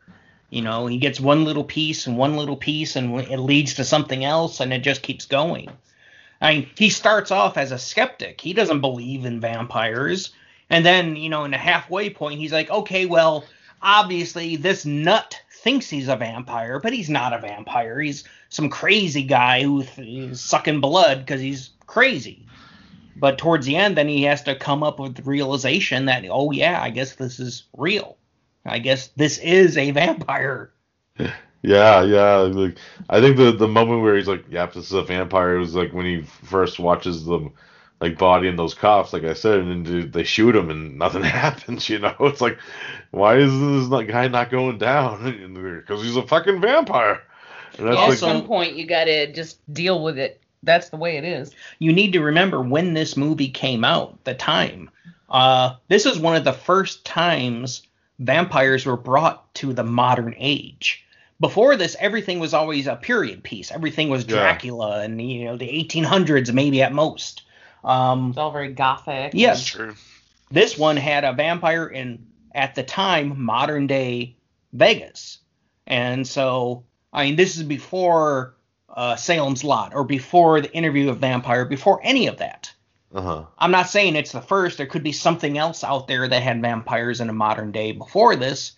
[0.50, 3.84] You know, he gets one little piece and one little piece, and it leads to
[3.84, 5.70] something else, and it just keeps going.
[6.40, 8.40] I mean, he starts off as a skeptic.
[8.40, 10.32] He doesn't believe in vampires.
[10.70, 13.46] And then, you know, in the halfway point, he's like, okay, well,
[13.82, 18.00] obviously this nut thinks he's a vampire, but he's not a vampire.
[18.00, 22.46] He's some crazy guy who's sucking blood because he's crazy.
[23.16, 26.52] But towards the end, then he has to come up with the realization that, oh,
[26.52, 28.16] yeah, I guess this is real.
[28.68, 30.72] I guess this is a vampire.
[31.64, 32.36] Yeah, yeah.
[32.38, 32.78] Like
[33.10, 35.92] I think the the moment where he's like, "Yep, this is a vampire," was like
[35.92, 37.52] when he first watches them
[38.00, 41.90] like bodying those cops, like I said, and then they shoot him and nothing happens.
[41.90, 42.60] You know, it's like,
[43.12, 43.52] why is
[43.90, 45.24] this guy not going down?
[45.88, 47.22] Because he's a fucking vampire.
[47.78, 50.42] And that's At like, some point, you got to just deal with it.
[50.64, 51.54] That's the way it is.
[51.80, 54.90] you need to remember when this movie came out, the time.
[55.30, 57.82] Uh, this is one of the first times
[58.20, 61.04] vampires were brought to the modern age.
[61.40, 63.72] Before this, everything was always a period piece.
[63.72, 64.36] Everything was Yeah.
[64.38, 67.44] Dracula and you know the 1800s, maybe at most.
[67.84, 69.32] Um, It's all very gothic.
[69.34, 69.64] Yes.
[69.66, 69.96] True.
[70.50, 74.36] this one had a vampire in at the time modern day
[74.74, 75.38] Vegas,
[75.86, 78.56] and so I mean this is before
[78.90, 82.74] uh, Salem's Lot or before the Interview of Vampire, before any of that.
[83.14, 83.46] Uh huh.
[83.58, 84.78] I'm not saying it's the first.
[84.78, 88.36] There could be something else out there that had vampires in a modern day before
[88.36, 88.74] this,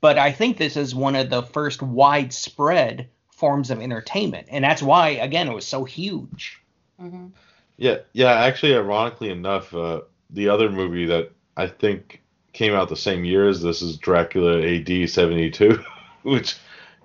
[0.00, 4.82] but I think this is one of the first widespread forms of entertainment, and that's
[4.82, 6.60] why again it was so huge.
[6.98, 7.28] hmm
[7.76, 8.32] Yeah, yeah.
[8.32, 12.22] Actually, ironically enough, uh, the other movie that I think
[12.52, 15.82] came out the same year as this is Dracula AD seventy two,
[16.22, 16.56] which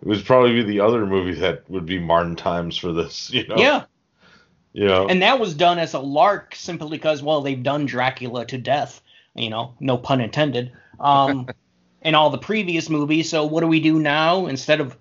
[0.04, 3.32] was probably be the other movie that would be Martin times for this.
[3.32, 3.58] You know.
[3.58, 3.86] Yeah,
[4.86, 5.08] Know.
[5.08, 9.02] and that was done as a lark simply because well they've done Dracula to death,
[9.34, 10.72] you know, no pun intended.
[11.00, 11.48] Um,
[12.02, 13.30] in all the previous movies.
[13.30, 14.98] So what do we do now instead of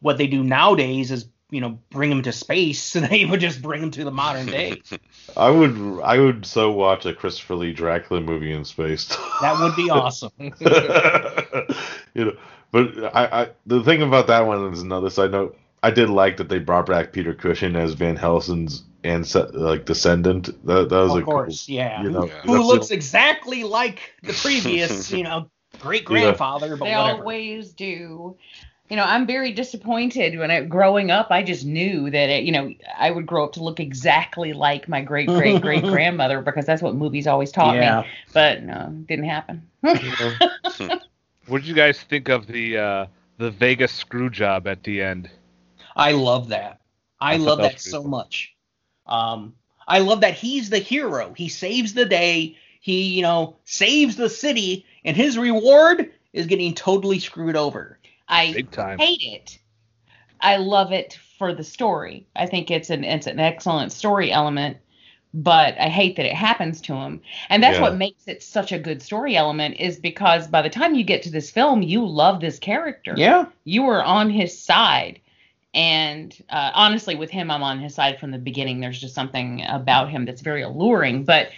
[0.00, 2.94] what they do nowadays is you know bring them to space?
[2.94, 4.82] They would just bring them to the modern day.
[5.36, 9.08] I would I would so watch a Christopher Lee Dracula movie in space.
[9.40, 10.32] That would be awesome.
[12.14, 12.36] you know,
[12.72, 15.56] but I, I the thing about that one is another side note.
[15.82, 20.46] I did like that they brought back Peter Cushing as Van Helsing's and like descendant.
[20.66, 22.02] That that was of a course, cool, yeah.
[22.02, 22.40] You know, Yeah.
[22.42, 27.18] Who looks the- exactly like the previous, you know, great grandfather, but they whatever.
[27.18, 28.36] always do.
[28.88, 31.28] You know, I'm very disappointed when I growing up.
[31.30, 34.88] I just knew that it, you know I would grow up to look exactly like
[34.88, 38.00] my great great great grandmother because that's what movies always taught yeah.
[38.02, 38.08] me.
[38.32, 39.68] But no, didn't happen.
[41.50, 43.06] What did you guys think of the uh,
[43.38, 45.28] the Vegas screw job at the end?
[45.96, 46.80] I love that.
[47.20, 48.10] I, I love that that so cool.
[48.10, 48.54] much.
[49.10, 49.54] Um,
[49.88, 51.32] I love that he's the hero.
[51.36, 52.56] He saves the day.
[52.80, 57.98] He, you know, saves the city, and his reward is getting totally screwed over.
[58.28, 58.98] I Big time.
[58.98, 59.58] hate it.
[60.40, 62.26] I love it for the story.
[62.36, 64.78] I think it's an it's an excellent story element,
[65.34, 67.20] but I hate that it happens to him.
[67.50, 67.82] And that's Yeah.
[67.82, 71.22] what makes it such a good story element is because by the time you get
[71.24, 73.14] to this film, you love this character.
[73.16, 73.46] Yeah.
[73.64, 75.20] You are on his side.
[75.72, 78.80] And uh, honestly, with him, I'm on his side from the beginning.
[78.80, 81.24] There's just something about him that's very alluring.
[81.24, 81.50] But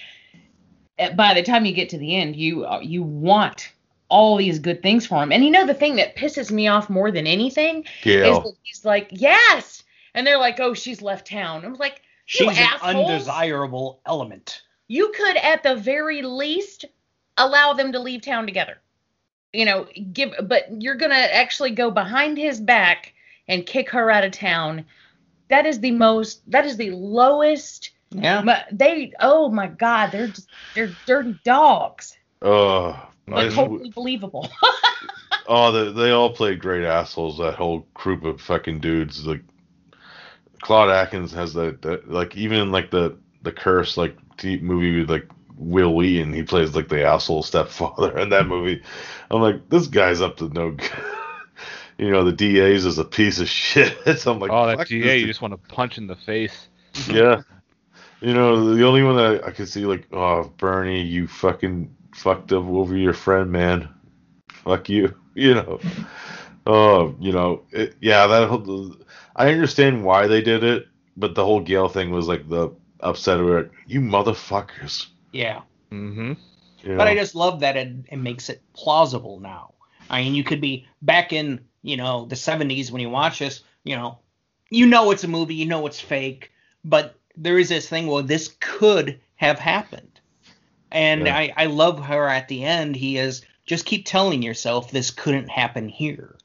[0.99, 3.73] uh, by the time you get to the end, you uh, you want
[4.09, 5.33] all these good things for him.
[5.33, 7.87] And you know the thing that pisses me off more than anything
[8.39, 9.83] is that he's like, yes,
[10.15, 11.65] and they're like, oh, she's left town.
[11.65, 14.63] I'm like, She's an undesirable element.
[14.89, 16.85] You could at the very least
[17.37, 18.79] allow them to leave town together.
[19.53, 23.13] You know, give, but you're gonna actually go behind his back
[23.53, 24.87] and kick her out of town.
[25.49, 26.51] That is the most.
[26.51, 27.91] That is the lowest.
[28.11, 28.43] Yeah.
[28.43, 32.17] But they, oh my God, they're just they're dirty dogs.
[32.41, 32.93] Oh,
[33.29, 34.49] I But totally believable.
[35.47, 37.39] oh, they, they all played great assholes.
[37.39, 39.27] That whole group of fucking dudes.
[39.27, 39.43] Like
[40.63, 45.11] Claude Akins has that, that like even like the the curse like t- movie with
[45.11, 45.29] like
[45.59, 48.83] Wil Wheaton, he plays like the asshole stepfather in that movie.
[49.31, 50.91] I'm like, this guy's up to no good.
[52.03, 54.19] you know, the DA's is a piece of shit.
[54.19, 56.17] So I'm like, oh, that fuck GA, this you just want to punch in the
[56.17, 56.69] face.
[57.09, 57.43] yeah.
[58.21, 62.53] You know, the only one that I could see like, oh, Bernie, you fucking fucked
[62.53, 63.89] up over your friend, man.
[64.49, 65.15] Fuck you.
[65.35, 65.81] You know.
[66.67, 68.95] Oh, you know, it, yeah, that whole,
[69.35, 72.69] I understand why they did it, but the whole Gail thing was like the
[73.01, 73.71] upset of it.
[73.87, 75.07] You motherfuckers.
[75.33, 75.63] Yeah.
[75.91, 76.35] Mm-hmm.
[76.83, 79.73] You But I just love that it, it makes it plausible now.
[80.11, 83.63] I mean, you could be back in, you know, the 70s when you watch this,
[83.85, 84.19] you know,
[84.71, 86.53] you know it's a movie, you know it's fake,
[86.85, 90.21] but there is this thing, well, this could have happened.
[90.91, 91.37] And Yeah.
[91.37, 92.97] I, I love her at the end.
[92.97, 96.37] He is just keep telling yourself this couldn't happen here.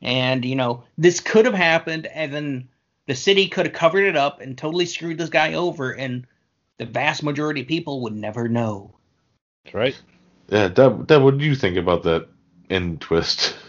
[0.00, 2.68] And, you know, this could have happened, and then
[3.06, 6.26] the city could have covered it up and totally screwed this guy over, and
[6.78, 8.96] the vast majority of people would never know.
[9.64, 10.02] That's right.
[10.48, 12.28] yeah, Deb, Deb, what do you think about that
[12.68, 13.54] end twist?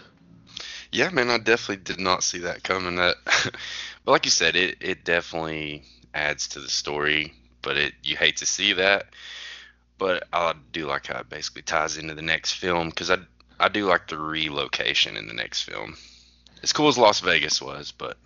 [0.94, 2.96] Yeah, man, I definitely did not see that coming.
[2.96, 3.16] That,
[4.04, 5.82] but like you said, it it definitely
[6.14, 7.34] adds to the story.
[7.62, 9.06] But it you hate to see that.
[9.98, 13.18] But I do like how it basically ties into the next film because I
[13.58, 15.96] I do like the relocation in the next film.
[16.62, 18.18] As cool as Las Vegas was, but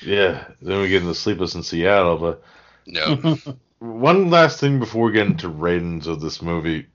[0.00, 2.42] Yeah, then we get into Sleepless in Seattle, but
[2.86, 3.18] no,
[3.80, 6.88] One last thing before we get into ratings of this movie.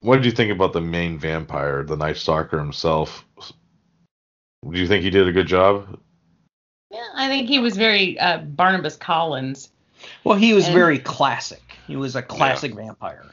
[0.00, 3.24] What did you think about the main vampire, the Night Stalker himself?
[4.68, 5.98] Do you think he did a good job?
[6.90, 9.70] yeah, I think he was very uh, Barnabas Collins.
[10.24, 11.62] Well, he was And- very classic.
[11.86, 13.26] He was a classic vampire.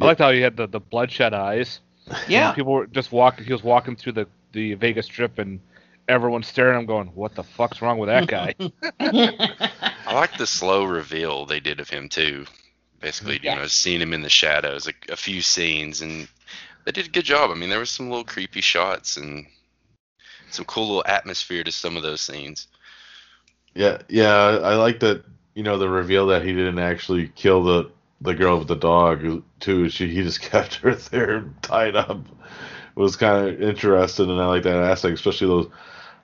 [0.00, 1.80] I liked how he had the, the bloodshot eyes.
[2.28, 2.52] Yeah.
[2.52, 3.44] People were just walking.
[3.44, 5.60] He was walking through the, the Vegas Strip, and
[6.08, 8.54] everyone's staring at him, going, "What the fuck's wrong with that guy?"
[9.00, 12.44] I like the slow reveal they did of him too.
[13.00, 16.28] Basically, you know, seeing him in the shadows, a, a few scenes, and
[16.84, 17.50] they did a good job.
[17.50, 19.46] I mean, there was some little creepy shots and
[20.56, 22.66] some cool little atmosphere to some of those scenes.
[23.74, 24.32] Yeah, yeah.
[24.32, 25.24] I like that.
[25.54, 27.90] You know, the reveal that he didn't actually kill the
[28.20, 29.88] the girl with the dog too.
[29.88, 32.20] She he just kept her there tied up.
[32.94, 35.68] Was kind of interesting, and I like that aspect, especially those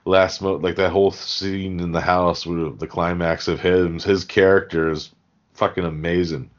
[0.05, 3.99] last mo like that whole scene in the house with the climax of him.
[3.99, 5.11] His character is
[5.53, 6.49] fucking amazing,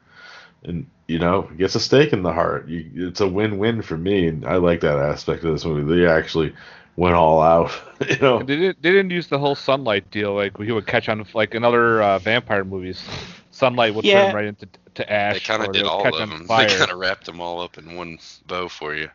[0.63, 2.69] and you know gets a stake in the heart.
[2.69, 5.93] You, it's a win-win for me, and I like that aspect of this movie.
[5.93, 6.53] They actually
[6.95, 7.71] went all out.
[8.09, 8.81] you know, they didn't.
[8.81, 12.01] They didn't use the whole sunlight deal like he would catch on like in other
[12.01, 13.03] uh, vampire movies.
[13.51, 14.25] Sunlight would Yeah.
[14.27, 15.33] turn right into to ash.
[15.35, 16.45] They kind of did all of them.
[16.45, 16.67] Fire.
[16.67, 19.09] They kind of wrapped them all up in one bow for you.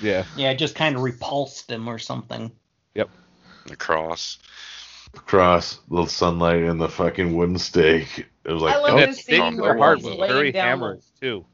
[0.00, 0.24] Yeah.
[0.36, 2.50] Yeah, just kind of repulsed them or something.
[2.94, 3.10] Yep.
[3.66, 4.38] The cross.
[5.12, 8.26] The cross the sunlight and the fucking wooden stake.
[8.44, 10.16] It was like, I love oh, And this it's scene taken where for hard, he's
[10.16, 11.44] very down hammers too.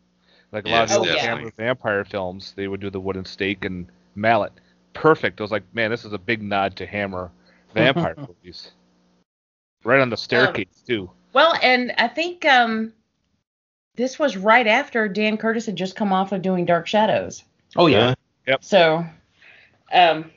[0.52, 1.50] Like a Yeah, lot of the oh, old yeah.
[1.56, 4.52] vampire films, they would do the wooden stake and mallet.
[4.98, 5.40] Perfect.
[5.40, 7.30] I was like, man, this is a big nod to Hammer
[7.72, 8.72] vampire movies.
[9.84, 11.08] Right on the staircase too.
[11.32, 12.92] Well, and I think um,
[13.94, 17.44] this was right after Dan Curtis had just come off of doing Dark Shadows.
[17.76, 18.14] Oh yeah,
[18.48, 18.64] Yep.
[18.64, 19.06] So,
[19.92, 20.32] um,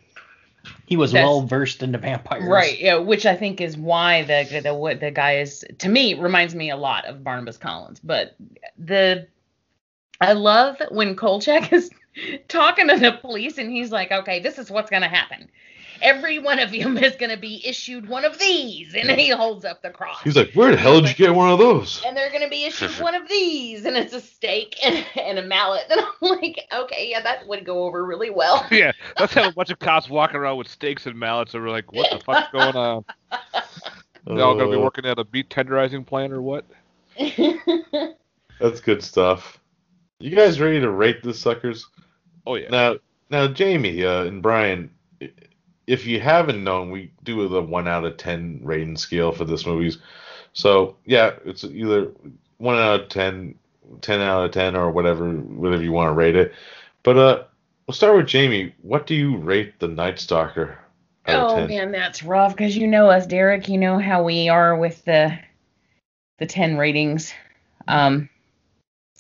[0.86, 2.48] he was well versed into vampires.
[2.48, 6.14] right, yeah, which I think is why the the what the guy is to me
[6.14, 8.00] reminds me a lot of Barnabas Collins.
[8.00, 8.36] But
[8.78, 9.28] the
[10.20, 11.90] I love when Kolchak is
[12.48, 15.50] talking to the police and he's like, "Okay, this is what's gonna happen.
[16.02, 19.82] Every one of you is gonna be issued one of these," and he holds up
[19.84, 20.22] the cross.
[20.24, 22.02] He's like, where the hell did you get one of those?
[22.06, 25.44] and they're gonna be issued one of these, and it's a steak and, and a
[25.44, 25.84] mallet.
[25.92, 28.66] And I'm like, okay, yeah, that would go over really well.
[28.72, 31.70] yeah, let's have a bunch of cops walking around with steaks and mallets, and we're
[31.70, 33.06] like, what the fuck's going on?
[34.26, 36.66] They're all gonna be Uh, working at a meat tenderizing plant or what?
[38.60, 39.60] That's good stuff.
[40.20, 41.88] You guys ready to rate the suckers?
[42.46, 42.70] Oh yeah.
[42.70, 42.96] Now,
[43.30, 44.92] now, Jamie uh, and Brian,
[45.88, 49.66] if you haven't known, we do the one out of ten rating scale for this
[49.66, 49.98] movies.
[50.54, 52.12] So yeah, it's either
[52.58, 53.56] one out of 10,
[54.02, 56.54] 10 out of ten, or whatever, whatever you want to rate it.
[57.04, 57.44] But uh,
[57.88, 58.74] we'll start with Jamie.
[58.82, 60.78] What do you rate the Night Stalker
[61.28, 61.68] out of oh ten?
[61.68, 63.68] man, that's rough because you know us, Derek.
[63.68, 65.38] You know how we are with the
[66.38, 67.34] the ten ratings.
[67.88, 68.30] Um,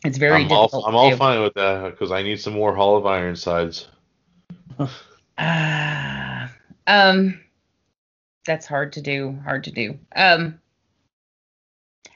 [0.03, 0.87] it's very I'm all, difficult.
[0.87, 3.87] I'm all fine with that because I need some more Hall of Ironsides.
[5.37, 6.51] Ah,
[6.87, 7.39] um,
[8.45, 9.37] that's hard to do.
[9.43, 9.99] Hard to do.
[10.15, 10.59] Um,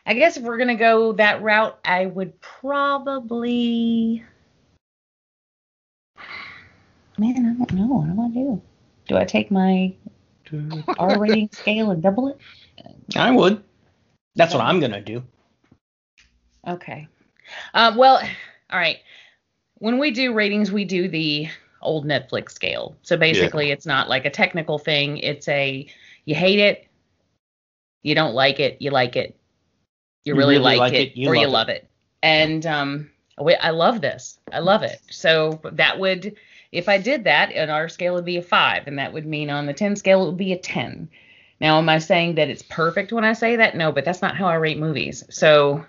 [0.06, 4.24] I guess if we're gonna go that route, I would probably.
[7.18, 7.88] Man, I don't know.
[7.88, 8.62] What do I do?
[9.08, 9.94] Do I take my
[10.98, 12.40] R rating scale and double it?
[13.16, 13.64] I would.
[14.36, 15.24] That's what I'm gonna do.
[16.68, 17.08] Okay.
[17.74, 18.18] Um, well,
[18.72, 19.00] all right.
[19.80, 21.50] When we do ratings, we do the
[21.82, 22.96] old Netflix scale.
[23.04, 25.18] So basically, it's not like a technical thing.
[25.18, 25.88] It's a
[26.26, 26.88] you hate it,
[28.02, 29.38] you don't like it, you like it,
[30.24, 31.84] you, You really, really like, like it, it, you or you love it.
[31.84, 31.90] it.
[32.24, 34.40] And um, we, I love this.
[34.52, 35.00] I love it.
[35.12, 36.36] So that would,
[36.72, 39.50] if I did that, and our scale would be a five, and that would mean
[39.50, 41.10] on the ten scale it would be a ten.
[41.62, 43.78] Now, am I saying that it's perfect when I say that?
[43.78, 45.24] No, but that's not how I rate movies.
[45.30, 45.86] So,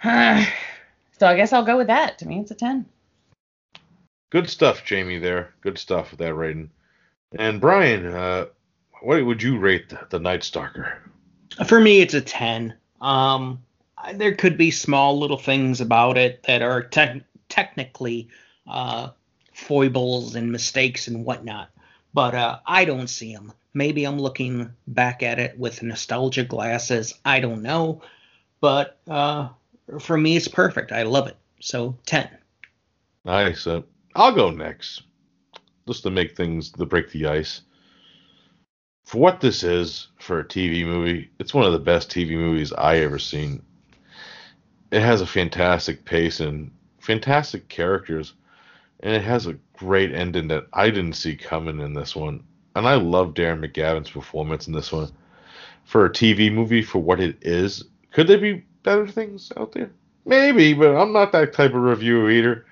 [0.04, 2.18] so I guess I'll go with that.
[2.18, 2.86] To me, it's a 10.
[4.30, 5.18] Good stuff, Jamie.
[5.18, 6.70] There, good stuff with that rating.
[7.38, 8.46] And Brian, uh,
[9.02, 11.02] what would you rate the, the Night Stalker?
[11.66, 12.74] For me, it's a 10.
[13.00, 13.62] Um,
[13.98, 18.28] I- there could be small little things about it that are tech technically
[18.66, 19.10] uh,
[19.52, 21.70] foibles and mistakes and whatnot,
[22.14, 23.52] but uh, I don't see them.
[23.74, 27.14] Maybe I'm looking back at it with nostalgia glasses.
[27.24, 28.02] I don't know,
[28.60, 29.48] but uh,
[29.98, 30.92] for me, it's perfect.
[30.92, 31.36] I love it.
[31.60, 32.28] So 10.
[33.24, 33.66] Nice.
[33.66, 33.82] Uh,
[34.14, 35.02] I'll go next,
[35.86, 37.62] just to make things to break the ice.
[39.04, 42.72] For what this is for a TV movie, it's one of the best TV movies
[42.72, 43.62] I ever seen.
[44.90, 48.34] It has a fantastic pace and fantastic characters,
[49.00, 52.44] and it has a great ending that I didn't see coming in this one.
[52.76, 55.10] And I love Darren McGavin's performance in this one.
[55.84, 59.90] For a TV movie, for what it is, could there be better things out there?
[60.24, 62.66] Maybe, but I'm not that type of review either.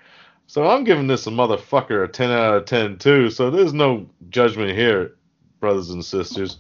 [0.47, 3.31] So I'm giving this a motherfucker a 10 out of 10 too.
[3.31, 5.17] So there's no judgment here,
[5.61, 6.57] brothers and sisters.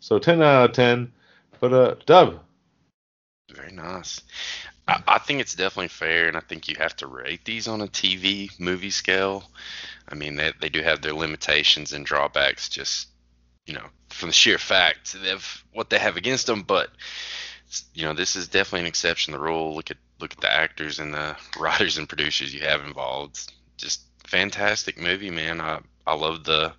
[0.00, 1.12] So 10 out of 10.
[1.60, 2.40] But uh, Dub,
[3.54, 4.20] Very nice.
[4.88, 7.80] I, I think it's definitely fair, and I think you have to rate these on
[7.80, 9.44] a TV movie scale.
[10.08, 13.08] I mean, they, they do have their limitations and drawbacks, just
[13.66, 16.62] you know, from the sheer fact of what they have against them.
[16.62, 16.90] But
[17.94, 19.74] you know, this is definitely an exception to the rule.
[19.74, 23.52] Look at look at the actors and the writers and producers you have involved.
[23.76, 25.60] Just fantastic movie, man.
[25.60, 26.72] I I love the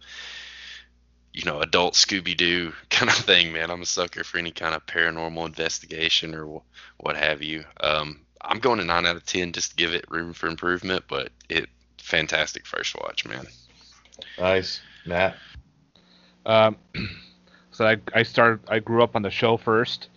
[1.34, 3.72] you know, adult Scooby Doo kind of thing, man.
[3.72, 6.62] I'm a sucker for any kind of paranormal investigation or
[6.98, 7.66] what have you.
[7.82, 11.06] Um, I'm going to nine out of ten just to give it room for improvement,
[11.08, 13.48] but it fantastic first watch, man.
[14.39, 14.82] nice.
[15.06, 15.36] Matt,
[16.46, 16.78] Um,
[17.72, 20.08] so I, I started, I grew up on the show first,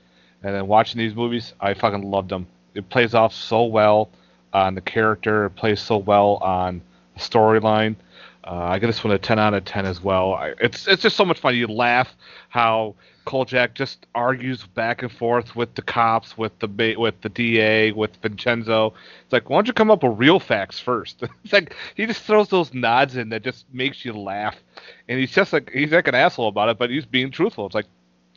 [0.46, 2.46] and then watching these movies, I fucking loved them.
[2.74, 4.10] It plays off so well
[4.52, 6.80] on the character, it plays so well on
[7.14, 7.96] the storyline.
[8.44, 10.34] Uh, I give this one a 10 out of 10 as well.
[10.34, 11.56] I, it's it's just so much fun.
[11.56, 12.14] You laugh
[12.48, 12.94] how
[13.24, 18.14] Kolchak just argues back and forth with the cops, with the with the DA, with
[18.22, 18.94] Vincenzo.
[19.24, 21.24] It's like, why don't you come up with real facts first?
[21.44, 24.54] it's like he just throws those nods in that just makes you laugh
[25.08, 27.66] and he's just like he's like an asshole about it, but he's being truthful.
[27.66, 27.86] It's like,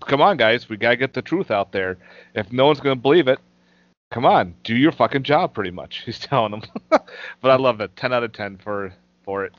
[0.06, 1.98] come on, guys, we gotta get the truth out there.
[2.36, 3.40] If no one's gonna believe it,
[4.12, 5.54] come on, do your fucking job.
[5.54, 6.64] Pretty much, he's telling them.
[6.90, 7.96] but I love it.
[7.96, 8.94] Ten out of ten for
[9.24, 9.54] for it.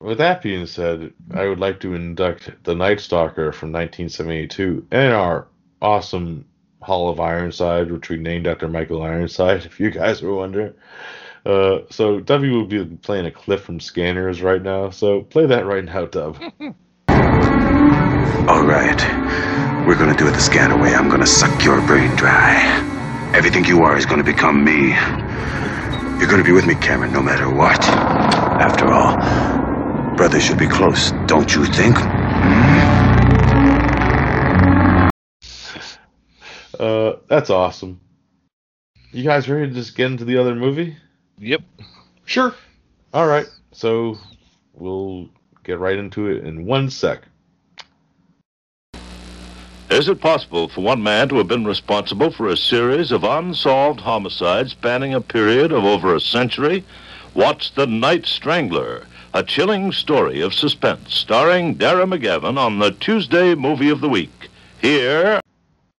[0.00, 5.12] with that being said, I would like to induct the Night Stalker from 1972 in
[5.12, 5.46] our
[5.80, 6.44] awesome
[6.82, 10.74] Hall of Ironside, which we named after Michael Ironside, if you guys were wondering.
[11.44, 14.90] Uh, so W will be playing a clip from Scanners right now.
[14.90, 16.36] So play that right now, Dub.
[18.48, 19.86] All right.
[19.88, 20.94] We're gonna do it the scanner way.
[20.94, 22.54] I'm gonna suck your brain dry.
[23.34, 24.90] Everything you are is gonna become me.
[26.20, 27.82] You're gonna be with me, Cameron, no matter what.
[27.82, 29.16] After all,
[30.16, 31.96] brothers should be close, don't you think?
[36.78, 38.00] Uh, that's awesome.
[39.10, 40.96] You guys ready to just get into the other movie?
[41.38, 41.62] Yep.
[42.26, 42.54] Sure.
[43.12, 43.48] All right.
[43.72, 44.18] So
[44.72, 45.30] we'll
[45.64, 47.22] get right into it in one sec.
[49.88, 54.00] Is it possible for one man to have been responsible for a series of unsolved
[54.00, 56.84] homicides spanning a period of over a century?
[57.34, 63.54] Watch The Night Strangler, a chilling story of suspense starring Darren McGavin on the Tuesday
[63.54, 64.50] Movie of the Week.
[64.82, 65.40] Here,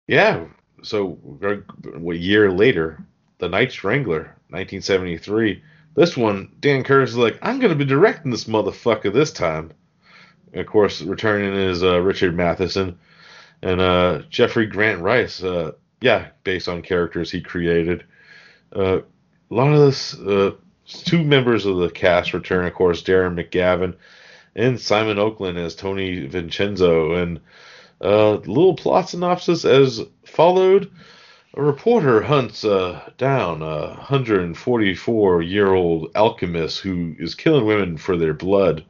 [0.06, 0.48] Yeah.
[0.84, 3.02] So a year later,
[3.38, 5.64] The Night Strangler, 1973.
[5.96, 9.72] This one, Dan Curtis is like, I'm going to be directing this motherfucker this time.
[10.52, 13.00] And of course, returning is uh, Richard Matheson
[13.62, 15.44] and uh, Jeffrey Grant Rice.
[15.44, 18.04] Uh, yeah, based on characters he created.
[18.76, 19.00] Uh,
[19.50, 20.52] a lot of this, uh,
[20.86, 23.96] two members of the cast return, of course, Darren McGavin
[24.56, 27.14] and Simon Oakland as Tony Vincenzo.
[27.14, 27.40] And
[28.02, 30.92] uh, little plot synopsis as followed.
[31.56, 38.18] A reporter hunts uh, down a 144 year old alchemist who is killing women for
[38.18, 38.86] their blood.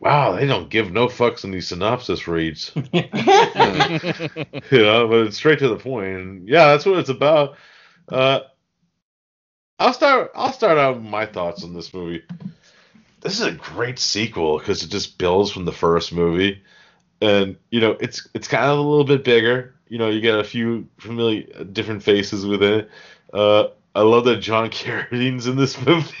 [0.00, 2.70] Wow, they don't give no fucks in these synopsis reads.
[2.92, 3.02] you
[4.72, 6.06] know, but it's straight to the point.
[6.06, 7.56] And yeah, that's what it's about.
[8.08, 8.40] Uh,
[9.78, 10.30] I'll start.
[10.34, 12.22] I'll start out with my thoughts on this movie.
[13.20, 16.62] This is a great sequel because it just builds from the first movie,
[17.20, 19.74] and you know it's it's kind of a little bit bigger.
[19.88, 22.90] You know, you get a few familiar different faces within it.
[23.32, 26.14] Uh, I love that John Carradine's in this movie.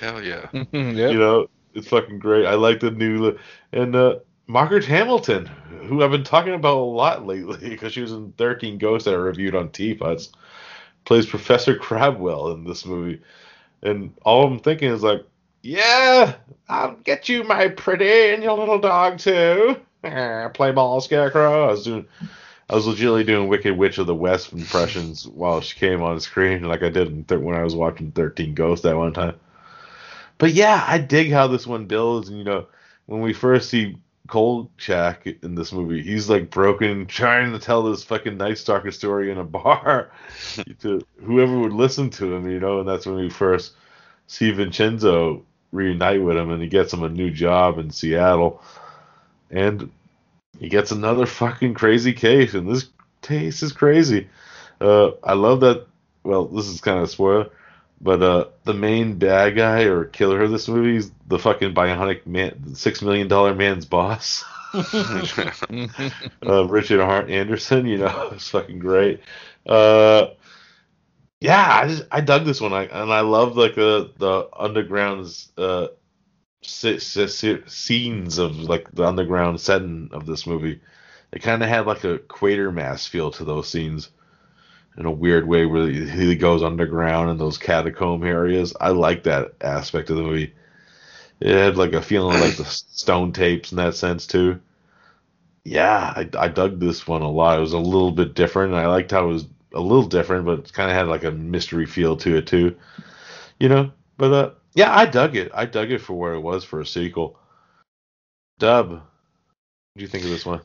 [0.00, 0.48] Hell yeah.
[0.52, 0.66] yep.
[0.72, 2.46] You know, it's fucking great.
[2.46, 3.38] I like the new
[3.72, 4.16] and uh,
[4.46, 5.46] Margaret Hamilton,
[5.86, 9.14] who I've been talking about a lot lately because she was in 13 Ghosts that
[9.14, 10.30] I reviewed on Teapots,
[11.04, 13.22] plays Professor Crabwell in this movie.
[13.82, 15.24] And all I'm thinking is like,
[15.62, 16.34] yeah,
[16.68, 19.76] I'll get you, my pretty, and your little dog too.
[20.02, 21.68] Play ball, scarecrow.
[21.68, 22.06] I was doing,
[22.68, 26.64] I was legitimately doing Wicked Witch of the West impressions while she came on screen,
[26.64, 29.36] like I did when I was watching 13 Ghosts that one time.
[30.38, 32.28] But yeah, I dig how this one builds.
[32.28, 32.66] And you know,
[33.06, 38.04] when we first see Kolchak in this movie, he's like broken, trying to tell this
[38.04, 40.10] fucking Night Stalker story in a bar
[40.80, 42.80] to whoever would listen to him, you know.
[42.80, 43.72] And that's when we first
[44.26, 48.62] see Vincenzo reunite with him, and he gets him a new job in Seattle,
[49.50, 49.90] and
[50.58, 52.88] he gets another fucking crazy case, and this
[53.22, 54.28] case is crazy.
[54.80, 55.86] Uh, I love that.
[56.24, 57.50] Well, this is kind of a spoiler.
[58.02, 62.26] But uh, the main bad guy or killer of this movie is the fucking bionic
[62.26, 64.44] man, six million dollar man's boss,
[64.74, 67.86] uh, Richard Hart Anderson.
[67.86, 69.20] You know, it's fucking great.
[69.64, 70.30] Uh,
[71.40, 75.26] yeah, I just I dug this one, I, and I love like the the underground
[75.56, 75.88] uh,
[76.62, 80.80] scenes of like the underground setting of this movie.
[81.32, 84.10] It kind of had like a Quatermass feel to those scenes
[84.96, 88.74] in a weird way where he goes underground in those catacomb areas.
[88.80, 90.54] I like that aspect of the movie.
[91.40, 94.60] It had like a feeling like the stone tapes in that sense too.
[95.64, 97.58] Yeah, I, I dug this one a lot.
[97.58, 98.74] It was a little bit different.
[98.74, 101.30] I liked how it was a little different, but it kind of had like a
[101.30, 102.76] mystery feel to it too.
[103.58, 105.50] You know, but uh, yeah, I dug it.
[105.54, 107.38] I dug it for where it was for a sequel.
[108.58, 109.02] Dub, what
[109.96, 110.60] do you think of this one?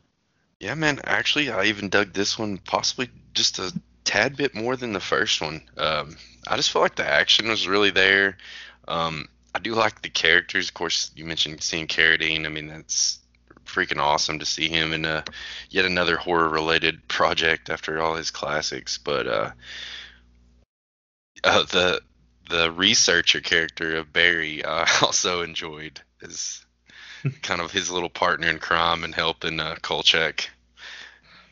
[0.59, 0.99] Yeah, man.
[1.03, 3.71] Actually, I even dug this one possibly just a
[4.07, 5.61] tad bit more than the first one.
[5.75, 6.15] Um,
[6.47, 8.37] I just felt like the action was really there.
[8.87, 10.69] Um, I do like the characters.
[10.69, 12.45] Of course, you mentioned seeing Carradine.
[12.45, 13.19] I mean, that's
[13.65, 15.25] freaking awesome to see him in a
[15.69, 18.97] yet another horror-related project after all his classics.
[18.97, 19.51] But uh,
[21.43, 22.01] uh, the
[22.49, 26.65] the researcher character of Barry, I also enjoyed as
[27.41, 30.49] kind of his little partner in crime and helping uh, Kolchak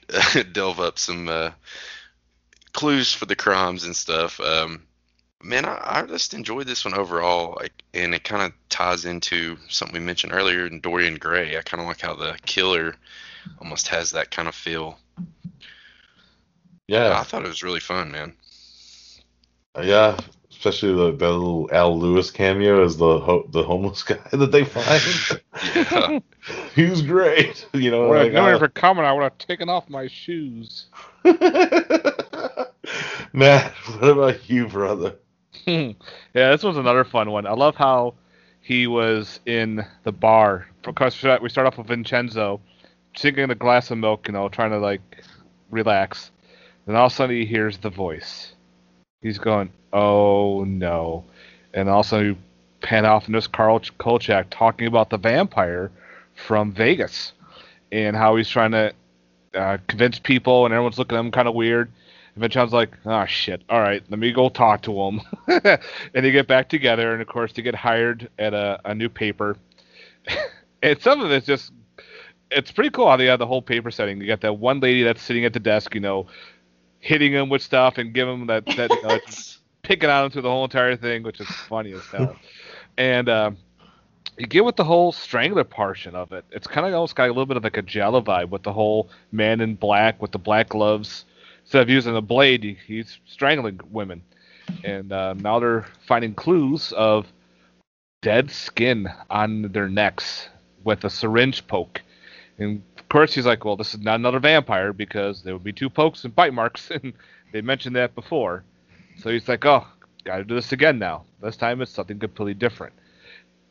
[0.54, 1.52] delve up some uh,
[2.76, 4.40] clues for the crimes and stuff.
[4.40, 4.84] Um,
[5.42, 9.58] man, I, I just enjoyed this one overall, like, and it kind of ties into
[9.70, 11.58] something we mentioned earlier in Dorian Gray.
[11.58, 12.96] I kind of like how the killer
[13.60, 15.00] almost has that kind of feel.
[16.88, 18.34] Yeah, I thought it was really fun, man.
[19.82, 20.18] yeah.
[20.66, 24.64] Especially the, that little Al Lewis cameo as the ho- the homeless guy that they
[24.64, 25.02] find.
[25.76, 26.20] Yeah.
[26.76, 27.66] he was great.
[27.76, 30.08] You know, Well, like, if you uh, for coming, I would have taken off my
[30.08, 30.88] shoes.
[33.34, 35.16] Matt, what about you, brother?
[35.68, 35.94] yeah,
[36.34, 37.46] this was another fun one.
[37.46, 38.16] I love how
[38.62, 40.68] he was in the bar.
[40.84, 42.62] Because we start off with Vincenzo
[43.14, 45.02] drinking a glass of milk, you know, trying to like
[45.70, 46.32] relax.
[46.86, 48.55] Then all of a sudden he hears the voice.
[49.26, 51.24] He's going, "Oh no!"
[51.74, 52.38] And also, you
[52.82, 55.90] pan off and Carl Kolchak talking about the vampire
[56.36, 57.34] from Vegas
[57.92, 58.94] and how he's trying to
[59.56, 61.92] uh, convince people, and everyone's looking at him kind of weird.
[62.36, 63.64] And Vincenzo's like, "Oh shit!
[63.68, 65.80] All right, let me go talk to him." and
[66.14, 69.58] they get back together, and of course they get hired at a, a new paper.
[70.84, 71.72] and some of it's just
[72.52, 74.22] it's pretty cool how they have the whole paper setting.
[74.22, 76.28] You got that one lady that's sitting at the desk, you know,
[77.06, 80.64] hitting him with stuff and giving him that that picking on him through the whole
[80.64, 82.36] entire thing, which is funny as hell.
[82.98, 83.58] and um,
[84.40, 86.44] you get with the whole strangler portion of it.
[86.50, 88.74] It's kind of almost got a little bit of like a giallo vibe with the
[88.74, 91.26] whole man in black with the black gloves.
[91.62, 94.24] Instead of using a blade, he, he's strangling women.
[94.84, 97.28] And uh, now they're finding clues of
[98.24, 100.50] dead skin on their necks
[100.84, 102.02] with a syringe poke.
[102.58, 102.82] And
[103.16, 106.26] course, he's like, "Well, this is not another vampire because there would be two pokes
[106.26, 107.14] and bite marks, and
[107.54, 108.66] they mentioned that before."
[109.20, 109.88] So he's like, "Oh,
[110.26, 111.24] got to do this again now.
[111.42, 112.94] This time it's something completely different."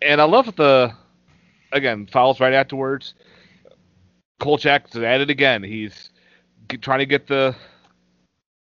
[0.01, 0.95] And I love the,
[1.73, 3.15] again, follows right afterwards.
[4.41, 5.63] Kolchak's at it again.
[5.63, 6.11] He's
[6.81, 7.55] trying to get the,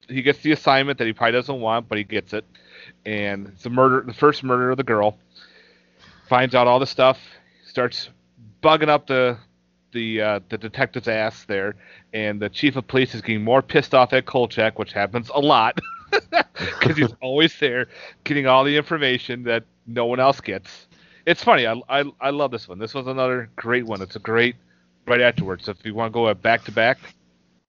[0.08, 2.44] he gets the assignment that he probably doesn't want, but he gets it,
[3.06, 5.16] and it's the murder, the first murder of the girl.
[6.28, 7.20] Finds out all the stuff,
[7.66, 8.08] starts
[8.62, 9.38] bugging up the
[9.92, 11.74] the uh, the detective's ass there,
[12.12, 15.40] and the chief of police is getting more pissed off at Kolchak, which happens a
[15.40, 15.78] lot
[16.10, 17.88] because he's always there,
[18.24, 20.86] getting all the information that no one else gets.
[21.26, 21.66] It's funny.
[21.66, 22.78] I, I I love this one.
[22.78, 24.02] This was another great one.
[24.02, 24.56] It's a great
[25.06, 25.68] right afterwards.
[25.68, 26.98] If you want to go back to back,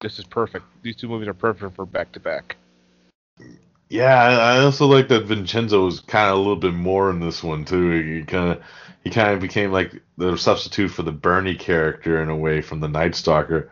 [0.01, 0.65] this is perfect.
[0.81, 2.57] These two movies are perfect for back to back.
[3.89, 7.43] Yeah, I also like that Vincenzo was kind of a little bit more in this
[7.43, 8.17] one too.
[8.19, 8.63] He kind of
[9.03, 12.79] he kind of became like the substitute for the Bernie character in a way from
[12.79, 13.69] the Night Stalker,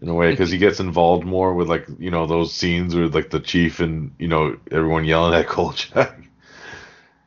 [0.00, 3.14] in a way because he gets involved more with like you know those scenes with
[3.14, 6.18] like the chief and you know everyone yelling at Kolchak.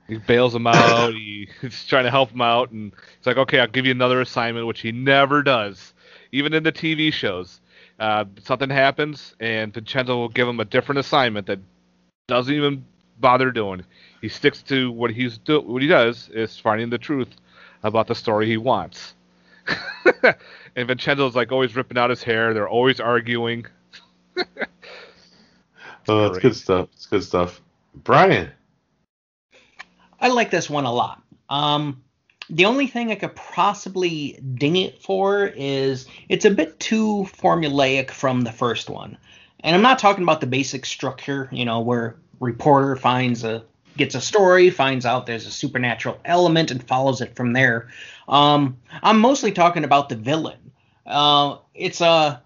[0.07, 1.13] He bails him out.
[1.13, 4.21] he, he's trying to help him out, and he's like, "Okay, I'll give you another
[4.21, 5.93] assignment," which he never does,
[6.31, 7.59] even in the TV shows.
[7.99, 11.59] Uh, something happens, and Vincenzo will give him a different assignment that
[12.27, 12.85] doesn't even
[13.19, 13.83] bother doing.
[14.21, 17.29] He sticks to what he's do- what he does is finding the truth
[17.83, 19.13] about the story he wants.
[20.75, 22.53] and Vincenzo's like always ripping out his hair.
[22.53, 23.65] They're always arguing.
[26.07, 26.89] Oh, that's good stuff.
[26.93, 27.61] It's good stuff.
[27.95, 28.51] Brian.
[30.19, 31.21] I like this one a lot.
[31.49, 32.03] Um,
[32.49, 38.11] the only thing I could possibly ding it for is it's a bit too formulaic
[38.11, 39.17] from the first one.
[39.61, 43.63] And I'm not talking about the basic structure, you know, where reporter finds a
[43.97, 47.89] gets a story, finds out there's a supernatural element, and follows it from there.
[48.27, 50.71] Um, I'm mostly talking about the villain.
[51.05, 52.41] Uh, it's a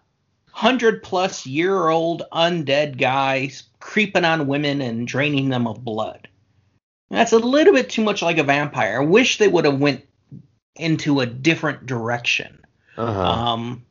[0.52, 3.50] hundred plus year old undead guy
[3.80, 6.28] creeping on women and draining them of blood.
[7.10, 9.02] That's a little bit too much like a vampire.
[9.02, 10.06] I wish they would have went
[10.76, 12.60] into a different direction.
[12.98, 13.22] Uh-huh.
[13.22, 13.86] Um,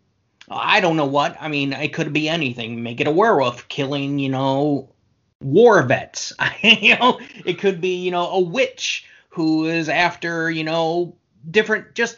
[0.50, 1.36] I don't know what.
[1.40, 2.82] I mean, it could be anything.
[2.82, 4.88] Make it a werewolf killing, you know,
[5.40, 6.32] war vets.
[6.62, 11.14] you know, it could be, you know, a witch who is after, you know,
[11.50, 11.94] different.
[11.94, 12.16] Just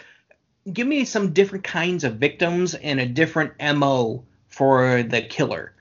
[0.72, 5.74] give me some different kinds of victims and a different mo for the killer.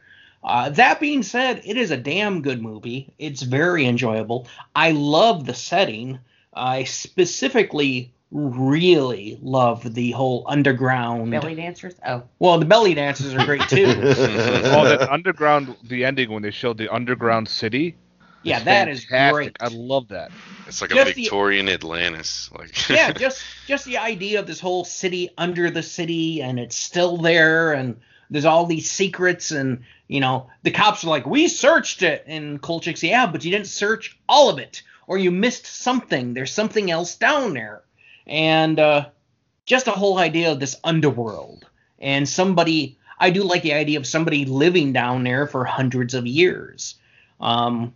[0.44, 3.14] Uh, that being said, it is a damn good movie.
[3.20, 4.48] It's very enjoyable.
[4.76, 6.20] I love the setting.
[6.54, 11.32] I specifically really love the whole underground.
[11.32, 11.96] Belly dancers.
[12.06, 13.86] Oh, Well, the belly dancers are great too.
[13.98, 17.96] oh, that underground, the ending when they showed the underground city.
[18.44, 19.34] yeah, is that is fantastic.
[19.34, 19.58] great.
[19.60, 20.32] I love that.
[20.68, 22.50] It's like a Just the- Victorian Atlantis.
[22.58, 26.76] Like yeah, just just the idea of this whole city under the city and it's
[26.76, 27.98] still there and
[28.30, 32.62] there's all these secrets and you know the cops are like we searched it and
[32.62, 36.92] Kolchak's yeah but you didn't search all of it or you missed something there's something
[36.92, 37.82] else down there
[38.30, 39.10] and uh,
[39.66, 41.66] just the whole idea of this underworld
[42.00, 46.26] and somebody I do like the idea of somebody living down there for hundreds of
[46.26, 46.96] years.
[47.42, 47.94] Um,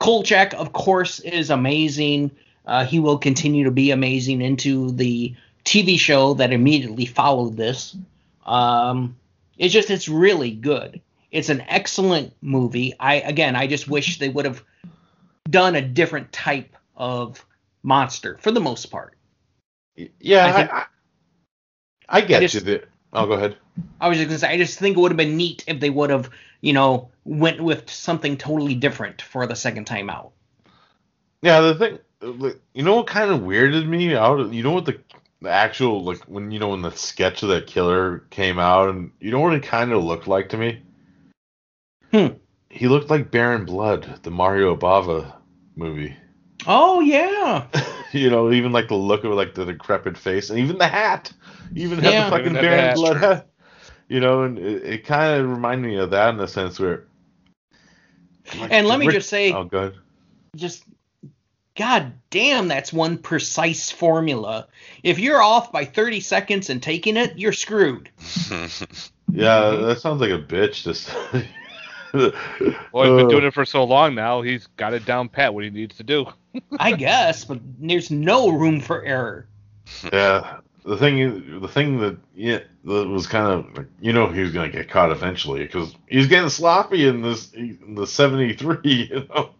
[0.00, 2.32] Kolchak, of course, is amazing.
[2.66, 5.34] Uh, he will continue to be amazing into the
[5.64, 7.96] TV show that immediately followed this.
[8.44, 9.16] Um,
[9.56, 11.00] it's just it's really good.
[11.30, 12.94] It's an excellent movie.
[12.98, 14.62] I again, I just wish they would have
[15.48, 17.44] done a different type of
[17.82, 19.13] monster for the most part.
[19.96, 20.84] Yeah, I I, think- I,
[22.08, 22.60] I get just- you.
[22.60, 22.84] There.
[23.12, 23.56] Oh, go ahead.
[24.00, 25.90] I was just gonna say, I just think it would have been neat if they
[25.90, 26.30] would have,
[26.60, 30.32] you know, went with something totally different for the second time out.
[31.42, 34.52] Yeah, the thing, like, you know what kind of weirded me out?
[34.52, 34.98] You know what the,
[35.42, 39.10] the actual, like, when, you know, when the sketch of that killer came out, and
[39.20, 40.82] you know what it kind of looked like to me?
[42.12, 42.26] Hmm.
[42.68, 45.34] He looked like Baron Blood, the Mario Bava
[45.76, 46.16] movie.
[46.66, 47.66] Oh yeah,
[48.14, 51.32] you know, even like the look of like the decrepit face, and even the hat,
[51.74, 52.24] even had Yeah.
[52.24, 52.94] the fucking Even had the Baron hat.
[52.96, 53.46] Blood hat.
[54.08, 57.04] You know, and it, it kind of reminded me of that in the sense where.
[58.58, 59.94] like, and let me Rick- just say, Oh, good.
[60.56, 60.84] just
[61.76, 64.68] god damn that's one precise formula
[65.02, 68.08] if you're off by 30 seconds and taking it you're screwed
[69.32, 70.84] Yeah, that sounds like a bitch.
[70.84, 71.12] Just.
[72.12, 72.32] Well, he's been
[73.26, 74.42] Uh, doing it for so long now.
[74.42, 76.26] He's got it down pat what he needs to do.
[76.78, 79.48] I guess but there's no room for error
[80.12, 84.52] Yeah, the thing, the thing that yeah, that was kind of you know he was
[84.52, 88.78] gonna get caught eventually because he's getting sloppy in this in the '73.
[88.84, 89.50] You know,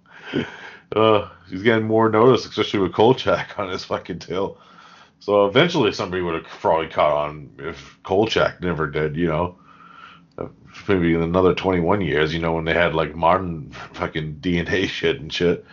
[0.97, 4.59] uh, he's getting more notice, especially with Kolchak on his fucking tail.
[5.21, 9.17] So eventually somebody would have probably caught on if Kolchak never did.
[9.17, 9.59] You know,
[10.89, 12.35] maybe in another 21 years.
[12.35, 15.65] You know, when they had like modern fucking DNA shit and shit.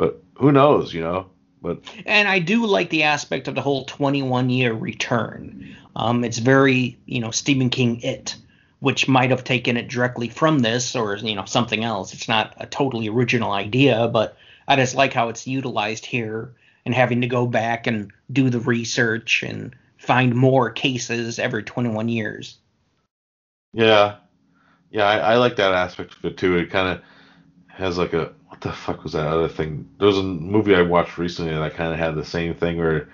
[0.00, 0.94] But who knows?
[0.94, 1.26] You know.
[1.60, 6.38] But and i do like the aspect of the whole 21 year return um, it's
[6.38, 8.34] very you know stephen king it
[8.78, 12.54] which might have taken it directly from this or you know something else it's not
[12.56, 16.54] a totally original idea but i just like how it's utilized here
[16.86, 22.08] and having to go back and do the research and find more cases every 21
[22.08, 22.56] years
[23.74, 24.16] Yeah,
[24.90, 26.56] yeah, I, I like that aspect of it too.
[26.56, 27.02] It kind of
[27.68, 29.88] has like a what the fuck was that other thing?
[29.98, 33.08] There was a movie I watched recently that kind of had the same thing where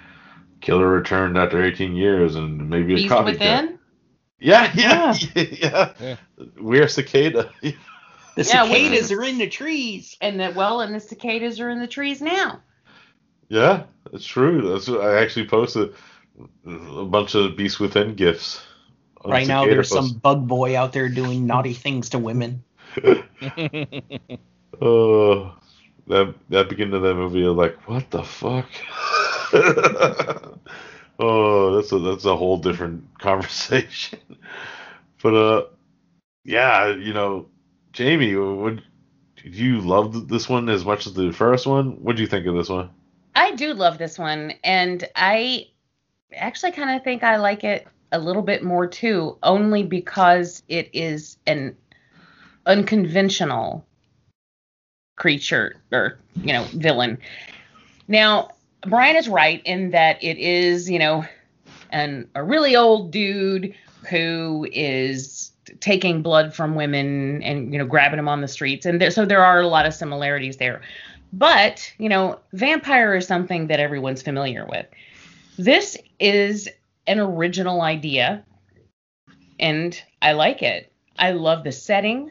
[0.61, 3.25] killer returned after 18 years and maybe a Beast copycat.
[3.27, 3.79] Within.
[4.39, 5.93] Yeah, yeah, yeah.
[5.99, 6.17] Yeah.
[6.61, 7.51] We're cicada.
[7.63, 7.75] the
[8.37, 11.81] Yeah, we- cicadas are in the trees And that well, and the cicadas are in
[11.81, 12.61] the trees now.
[13.49, 14.69] yeah, that's true.
[14.71, 15.95] That's what I actually posted
[16.67, 18.63] a bunch of Beast Within gifs.
[19.25, 20.11] on right now there's post.
[20.11, 22.63] some bug boy out there doing naughty things to women
[24.81, 25.55] Oh,
[26.07, 28.69] that that beginning of that movie, I'm like, what the fuck?
[31.19, 34.19] oh, that's a that's a whole different conversation.
[35.23, 35.67] But uh,
[36.45, 37.49] yeah, you know,
[37.93, 38.83] Jamie, would
[39.43, 42.03] you love this one as much as the first one?
[42.03, 42.91] What do you think of this one?
[43.35, 45.69] I do love this one, and I
[46.35, 50.91] actually kind of think I like it a little bit more too, only because it
[50.93, 51.77] is an
[52.67, 53.87] unconventional
[55.17, 57.19] creature or you know villain.
[58.09, 58.51] Now,
[58.87, 61.25] Brian is right in that it is you know
[61.91, 63.75] an a really old dude
[64.09, 69.01] who is taking blood from women and you know grabbing them on the streets, and
[69.01, 70.81] there, so there are a lot of similarities there.
[71.33, 74.87] But, you know, vampire is something that everyone's familiar with.
[75.59, 76.69] This is
[77.07, 78.45] an original idea,
[79.59, 80.93] and I like it.
[81.19, 82.31] I love the setting.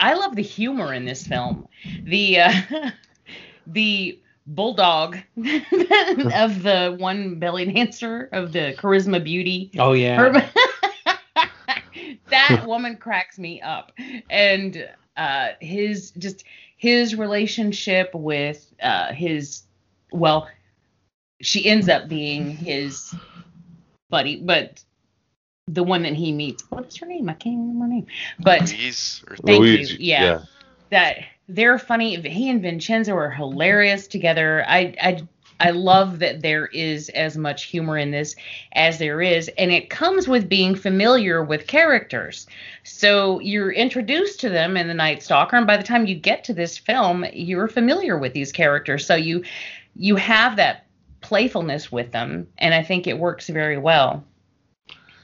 [0.00, 1.66] I love the humor in this film.
[2.04, 2.52] The uh,
[3.66, 9.70] the bulldog of the one belly dancer of the charisma beauty.
[9.78, 10.16] Oh yeah.
[10.16, 10.50] Her,
[12.30, 13.92] that woman cracks me up.
[14.30, 16.44] And uh his just
[16.76, 19.62] his relationship with uh his
[20.10, 20.48] well
[21.42, 23.14] she ends up being his
[24.08, 24.82] buddy but
[25.68, 28.06] the one that he meets what is her name i can't remember her name
[28.40, 30.42] but Louise or Thank you, Luigi, yeah.
[30.90, 31.18] that
[31.48, 32.16] they're funny.
[32.20, 34.64] He and Vincenzo are hilarious together.
[34.66, 35.22] I I
[35.60, 38.34] I love that there is as much humor in this
[38.72, 42.46] as there is, and it comes with being familiar with characters.
[42.84, 46.42] So you're introduced to them in The Night Stalker, and by the time you get
[46.44, 49.06] to this film, you're familiar with these characters.
[49.06, 49.44] So you
[49.94, 50.86] you have that
[51.20, 54.24] playfulness with them, and I think it works very well.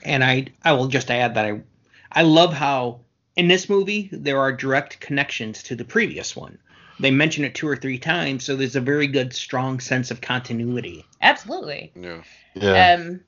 [0.03, 1.61] And I I will just add that I
[2.13, 3.01] I love how
[3.37, 6.59] in this movie there are direct connections to the previous one.
[7.01, 10.21] They mention it two or three times, so there's a very good strong sense of
[10.21, 11.07] continuity.
[11.23, 11.93] Absolutely.
[11.95, 12.23] Yeah.
[12.55, 12.95] Yeah.
[12.95, 13.21] Um,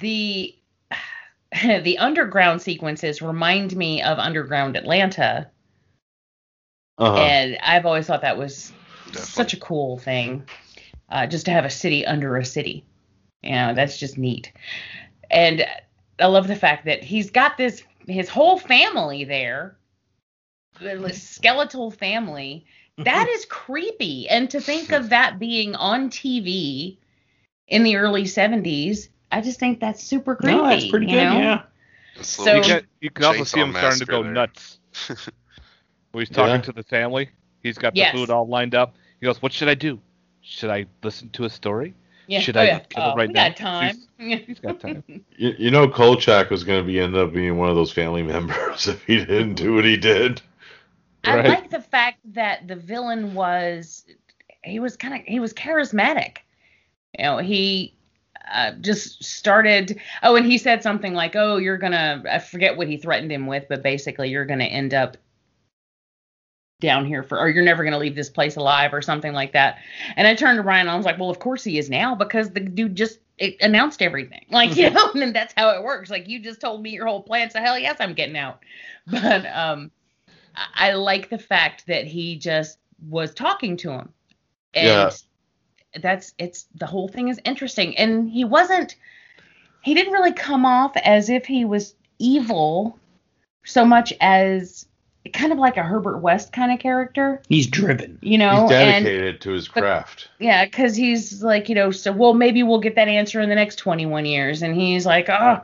[0.00, 0.54] the
[1.62, 5.50] the underground sequences remind me of Underground Atlanta,
[6.98, 7.20] uh-huh.
[7.20, 8.72] and I've always thought that was
[9.06, 9.22] Definitely.
[9.22, 10.44] such a cool thing,
[11.08, 12.84] uh, just to have a city under a city.
[13.42, 14.52] You know, that's just neat.
[15.28, 15.66] And
[16.20, 19.76] I love the fact that he's got this his whole family there,
[20.80, 22.64] the skeletal family,
[22.98, 23.04] mm-hmm.
[23.04, 24.28] that is creepy.
[24.28, 26.96] And to think of that being on TV
[27.68, 30.56] in the early 70s, I just think that's super creepy.
[30.56, 31.24] no, that's pretty you good.
[31.24, 31.38] know?
[31.38, 31.62] Yeah.
[32.20, 34.32] So- You can, you can also see him starting to go there.
[34.32, 34.78] nuts.
[36.12, 36.60] When he's talking Yeah.
[36.60, 37.30] to the family,
[37.62, 38.12] he's got Yes.
[38.12, 38.96] the food all lined up.
[39.18, 39.98] He goes, "What should I do?
[40.42, 41.94] Should I listen to a story?
[42.32, 42.40] Yeah.
[42.40, 42.78] Should oh, I yeah.
[42.80, 43.48] kill it Oh, right we now?
[43.48, 44.02] got time.
[44.18, 45.04] He's got time.
[45.36, 48.22] You, you know, Kolchak was going to be end up being one of those family
[48.34, 50.40] members if he didn't do what he did.
[51.24, 54.04] I like the fact that the villain was
[54.64, 56.38] he was kind of he was charismatic.
[57.18, 57.94] You know, he
[58.50, 60.00] uh, just started.
[60.22, 63.46] Oh, and he said something like, "Oh, you're gonna." I forget what he threatened him
[63.46, 65.16] with, but basically, you're gonna end up
[66.82, 69.78] down here for, or you're never gonna leave this place alive, or something like that.
[70.16, 72.14] And I turned to Ryan and I was like, "Well, of course he is now
[72.14, 74.44] because the dude just it announced everything.
[74.50, 76.10] Like, you know, and that's how it works.
[76.10, 78.60] Like, you just told me your whole plan, so hell yes, I'm getting out."
[79.06, 79.90] But um.
[80.54, 82.78] I I like the fact that he just
[83.08, 84.10] was talking to him.
[84.74, 85.10] And Yeah.
[86.02, 87.96] that's it's the whole thing is interesting.
[87.96, 88.96] And he wasn't
[89.82, 92.98] he didn't really come off as if he was evil
[93.64, 94.86] so much as
[95.32, 98.18] kind of like a Herbert West kind of character, He's driven.
[98.22, 100.28] you know, He's and dedicated to his but- craft.
[100.38, 103.54] yeah, because he's like, you know, so well, maybe we'll get that answer in the
[103.54, 104.62] next 21 years.
[104.62, 105.60] And he's like, oh,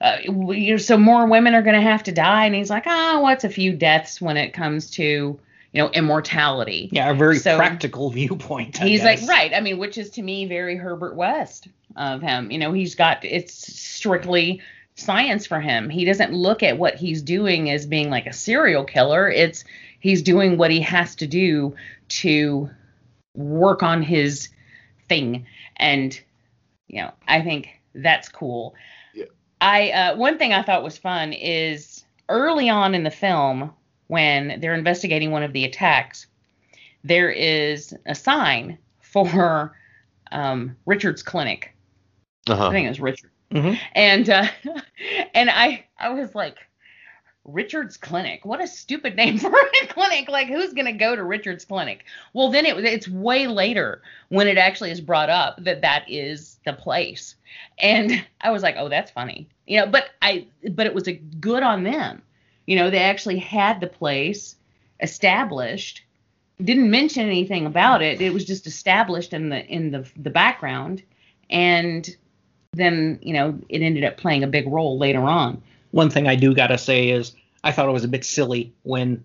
[0.00, 2.46] uh, you know, so more women are going to have to die.
[2.46, 5.38] And he's like, oh, what's a few deaths when it comes to, you
[5.74, 6.88] know, immortality?
[6.92, 8.80] Yeah, a very So- practical viewpoint.
[8.82, 9.52] I he's like, right.
[9.54, 12.50] I mean, which is to me very Herbert West of him.
[12.50, 14.60] You know, he's got, it's strictly
[14.96, 15.90] science for him.
[15.90, 19.28] He doesn't look at what he's doing as being like a serial killer.
[19.30, 19.64] It's,
[20.00, 21.74] he's doing what he has to do
[22.08, 22.70] to
[23.34, 24.48] work on his
[25.08, 25.46] thing.
[25.76, 26.18] And,
[26.88, 28.74] you know, I think that's cool.
[29.14, 29.24] Yeah.
[29.60, 33.72] I, uh, one thing I thought was fun is early on in the film,
[34.08, 36.26] when they're investigating one of the attacks,
[37.02, 39.76] there is a sign for
[40.30, 41.74] um, Richard's clinic.
[42.48, 42.70] I Uh-huh.
[42.70, 43.30] think it was Richard.
[43.52, 43.78] Mhm.
[43.94, 44.46] And uh,
[45.34, 46.58] and I I was like,
[47.44, 48.44] Richard's clinic.
[48.44, 50.28] What a stupid name for a clinic.
[50.28, 52.04] Like who's gonna go to Richard's clinic?
[52.32, 56.58] Well, then it it's way later when it actually is brought up that that is
[56.64, 57.36] the place.
[57.78, 59.48] And I was like, oh, that's funny.
[59.66, 62.22] You know, but I but it was a good on them.
[62.66, 64.56] You know, they actually had the place
[65.00, 66.02] established
[66.62, 68.20] didn't mention anything about it.
[68.20, 71.02] It was just established in the in the the background,
[71.50, 72.08] and
[72.76, 75.62] then you know it ended up playing a big role later on.
[75.90, 77.32] One thing I do gotta say is
[77.62, 79.24] I thought it was a bit silly when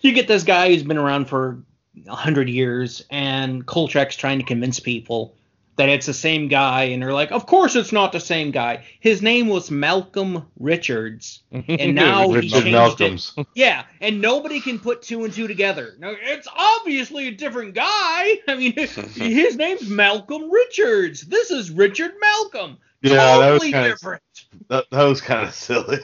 [0.00, 1.58] you get this guy who's been around for
[2.06, 5.34] hundred years and Kolchak's trying to convince people
[5.78, 8.84] that it's the same guy and they're like, Of course it's not the same guy.
[9.00, 11.42] His name was Malcolm Richards.
[11.52, 13.34] And now he changed Malcolm's.
[13.54, 15.94] Yeah, and nobody can put two and two together.
[15.98, 18.38] Now, it's obviously a different guy.
[18.46, 21.22] I mean, his name's Malcolm Richards.
[21.22, 22.78] This is Richard Malcolm.
[23.02, 24.20] Yeah, that was totally kind of
[24.68, 25.98] that, that was kind of silly.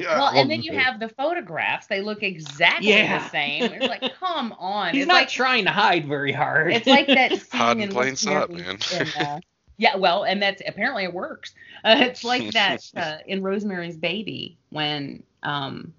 [0.00, 3.18] Yeah, Well, and then you have the photographs; they look exactly Yeah.
[3.18, 3.64] the same.
[3.72, 4.94] It's like, come on!
[4.94, 6.72] He's it's not like trying to hide very hard.
[6.72, 8.78] it's like that scene Hide in in plain What's sight, man.
[8.92, 9.40] in, uh,
[9.76, 11.54] yeah, well, and that's apparently it works.
[11.84, 15.92] Uh, it's like that uh, in Rosemary's Baby when um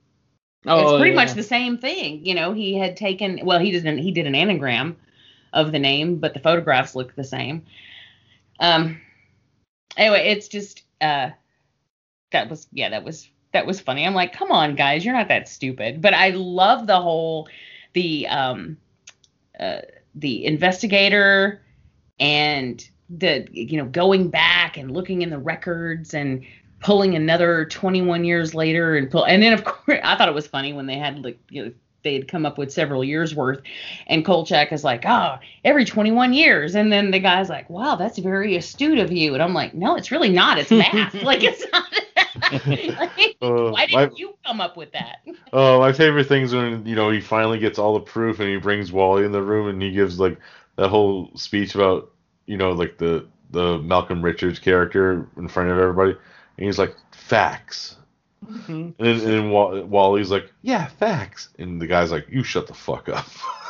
[0.67, 1.23] oh, it's pretty yeah.
[1.23, 2.25] much the same thing.
[2.25, 4.97] You know, he had taken well, he did an, he did an anagram
[5.53, 7.63] of the name, but the photographs look the same.
[8.59, 8.99] Um.
[9.97, 11.31] Anyway, it's just uh,
[12.31, 14.05] that was yeah, that was that was funny.
[14.05, 16.01] I'm like, come on, guys, you're not that stupid.
[16.01, 17.47] But I love the whole
[17.93, 18.77] the um
[19.59, 19.81] uh
[20.15, 21.61] the investigator
[22.19, 26.45] and the you know going back and looking in the records and
[26.79, 30.47] pulling another 21 years later and pull and then of course I thought it was
[30.47, 31.71] funny when they had like you know
[32.03, 33.61] they had come up with several years worth
[34.07, 36.73] and Kolchak is like oh every 21 years.
[36.73, 39.33] And then the guy's like wow that's very astute of you.
[39.33, 40.57] And I'm like no it's really not.
[40.57, 41.13] It's math.
[41.21, 41.83] Like it's not
[42.51, 45.17] like, Uh, why didn't you come up with that?
[45.51, 48.49] Oh, my favorite thing is when you know he finally gets all the proof and
[48.49, 50.37] he brings Wally in the room and he gives like
[50.75, 52.11] that whole speech about
[52.45, 56.11] you know like the the Malcolm Richards character in front of everybody.
[56.57, 57.95] And he's like facts.
[58.45, 58.67] Mhm.
[58.69, 61.49] and then, and then Wally's like yeah facts.
[61.59, 63.27] And the guy's like you shut the fuck up.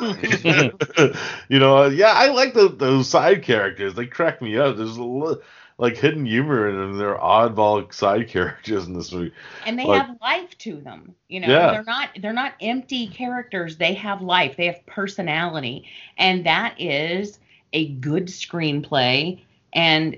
[1.48, 3.94] You know yeah I like the, those side characters.
[3.94, 4.76] They crack me up.
[4.76, 5.36] There's a li-
[5.82, 9.32] like hidden humor in them they're oddball side characters in this movie
[9.66, 11.72] and they Like- have life to them you know Yeah.
[11.72, 15.84] they're not they're not empty characters they have life they have personality
[16.16, 17.40] and that is
[17.72, 19.40] a good screenplay
[19.72, 20.16] and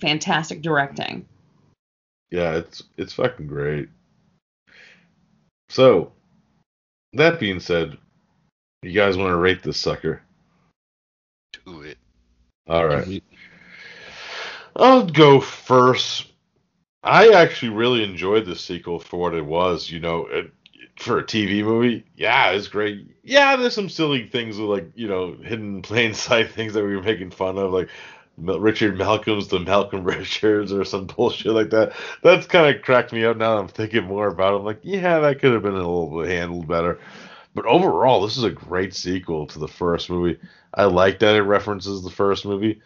[0.00, 1.26] fantastic directing
[2.30, 3.88] Yeah, it's it's fucking great.
[5.68, 6.12] So,
[7.14, 7.96] that being said,
[8.82, 10.22] You guys want to rate this sucker?
[11.64, 11.98] Do it.
[12.68, 13.22] All right.
[14.76, 16.26] I'll go first.
[17.02, 19.90] I actually really enjoyed the sequel for what it was.
[19.90, 20.52] You know, it,
[20.96, 23.06] for a TV movie, yeah, it's great.
[23.22, 26.96] Yeah, there's some silly things with like you know hidden plain sight things that we
[26.96, 27.88] were making fun of, like
[28.36, 31.92] Richard Malcolm's the Malcolm Richards or some bullshit like that.
[32.22, 33.58] That's kind of cracked me up now.
[33.58, 34.56] I'm thinking more about it.
[34.58, 36.98] I'm like, yeah, that could have been a little bit handled better.
[37.54, 40.38] But overall, this is a great sequel to the first movie.
[40.74, 42.80] I like that it references the first movie,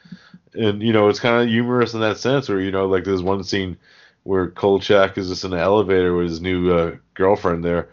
[0.54, 2.48] and you know it's kind of humorous in that sense.
[2.48, 3.78] Where you know, like there's one scene
[4.24, 7.88] where Kolchak is just in an elevator with his new uh, girlfriend there,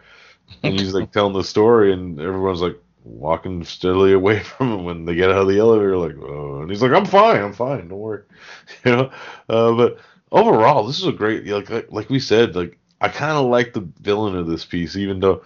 [0.63, 5.05] and he's like telling the story, and everyone's like walking steadily away from him when
[5.05, 7.87] they get out of the elevator, like, oh, and he's like, I'm fine, I'm fine,
[7.87, 8.23] don't worry,
[8.85, 9.11] you know.
[9.47, 9.99] Uh, but
[10.31, 13.73] overall, this is a great, like, like, like we said, like I kind of like
[13.73, 15.43] the villain of this piece, even though,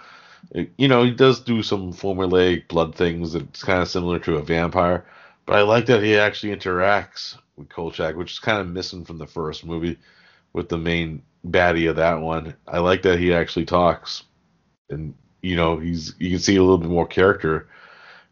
[0.77, 4.43] you know, he does do some formulaic blood things that's kind of similar to a
[4.43, 5.05] vampire.
[5.45, 9.17] But I like that he actually interacts with Kolchak, which is kind of missing from
[9.17, 9.97] the first movie
[10.53, 12.55] with the main baddie of that one.
[12.67, 14.23] I like that he actually talks,
[14.89, 17.67] and you know, he's you can see a little bit more character.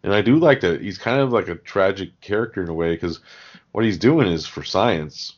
[0.04, 2.94] And I do like that he's kind of like a tragic character in a way
[2.94, 3.20] because
[3.72, 5.36] what he's doing is for science,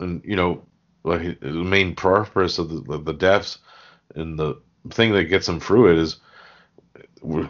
[0.00, 0.62] and you know,
[1.04, 3.58] like the main purpose of the, the, the deaths
[4.14, 4.60] and the
[4.90, 6.16] thing that gets him through it is
[7.22, 7.46] we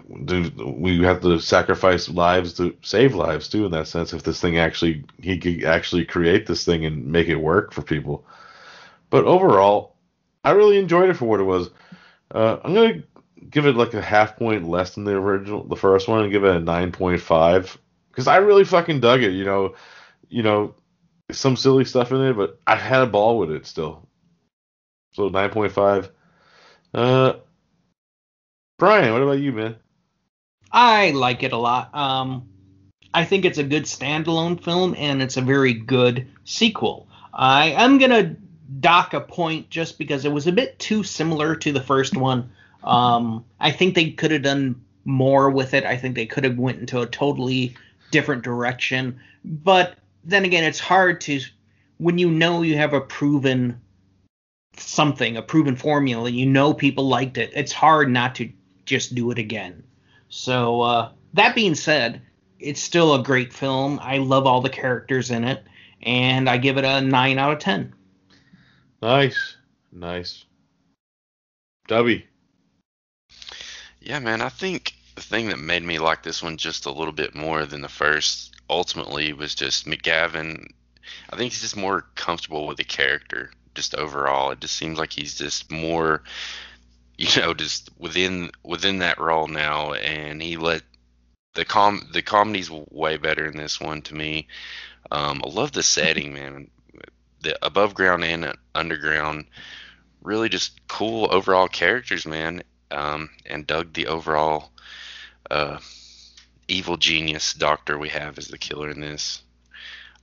[0.65, 4.13] we have to sacrifice lives to save lives too in that sense.
[4.13, 7.83] If this thing actually he could actually create this thing and make it work for
[7.83, 8.27] people.
[9.11, 9.97] But overall
[10.45, 11.71] i really enjoyed it for what it was.
[12.31, 13.03] Uh, i'm gonna
[13.51, 16.45] give it like a half point less than the original the first one and give
[16.45, 17.77] it a 9.5
[18.11, 19.75] because i really fucking dug it you know
[20.29, 20.75] you know
[21.31, 24.07] some silly stuff in it but i had a ball with it still.
[25.13, 26.11] So 9.5
[26.95, 27.35] uh
[28.79, 29.77] Brian, what about you, man?
[30.73, 31.95] I like it a lot.
[31.95, 32.49] Um,
[33.15, 37.07] I think it's a good standalone film, and it's a very good sequel.
[37.33, 38.37] I am gonna
[38.81, 42.51] dock a point just because it was a bit too similar to the first one.
[42.83, 45.85] Um, I think they could have done more with it.
[45.85, 47.77] I think they could have went into a totally
[48.11, 49.21] different direction.
[49.45, 51.41] But then again, it's hard to
[51.99, 53.81] when you know you have a proven
[54.77, 57.53] something, a proven formula, you know people liked it.
[57.55, 58.51] It's hard not to
[58.85, 59.83] just do it again.
[60.29, 62.23] So uh, that being said,
[62.59, 63.99] it's still a great film.
[64.03, 65.65] I love all the characters in it,
[66.03, 67.95] and I give it a nine out of ten.
[69.01, 69.57] Nice,
[69.91, 70.45] nice.
[71.89, 72.25] Dubby.
[74.01, 77.13] Yeah, man, I think the thing that made me like this one just a little
[77.13, 80.67] bit more than the first ultimately was just McGavin.
[81.31, 84.51] I think he's just more comfortable with the character just overall.
[84.51, 86.23] It just seems like he's just more
[87.23, 90.83] you know, just within within that role now, and he let
[91.55, 94.49] the com the comedy's way better in this one to me.
[95.11, 96.69] Um, I love the setting, man.
[97.43, 99.47] The above ground and underground,
[100.21, 102.63] really just cool overall characters, man.
[102.91, 104.71] Um, and dug the overall
[105.51, 105.79] uh,
[106.69, 109.43] evil genius doctor we have as the killer in this.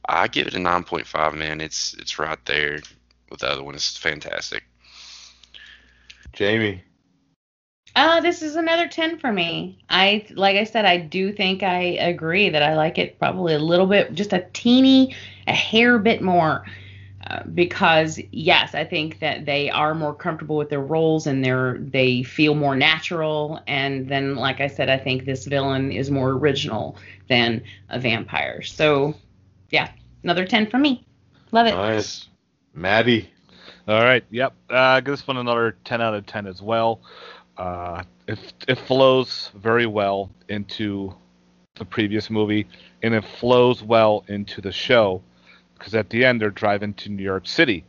[0.08, 1.62] I give it a 9.5, man.
[1.62, 2.82] It's it's right there
[3.30, 3.76] with the other one.
[3.76, 4.64] It's fantastic.
[6.34, 6.84] Jamie.
[7.96, 9.84] Uh, this is another 10 for me.
[9.90, 13.60] I like I said I do think I agree that I like it probably a
[13.60, 15.16] little bit just a teeny
[15.48, 16.66] a hair bit more.
[17.28, 21.78] Uh, because yes, I think that they are more comfortable with their roles and they're
[21.80, 23.60] they feel more natural.
[23.68, 26.96] And then, like I said, I think this villain is more original
[27.28, 28.62] than a vampire.
[28.62, 29.14] So,
[29.70, 29.92] yeah,
[30.24, 31.06] another ten for me.
[31.52, 31.76] Love it.
[31.76, 32.28] Nice,
[32.74, 33.30] Maddie.
[33.88, 34.24] All right.
[34.30, 34.54] Yep.
[34.70, 37.02] Uh, give this one another 10 out of 10 as well.
[37.58, 41.14] Uh, it, it flows very well into
[41.76, 42.68] the previous movie,
[43.02, 45.22] and it flows well into the show
[45.78, 47.86] because at the end they're driving to New York City,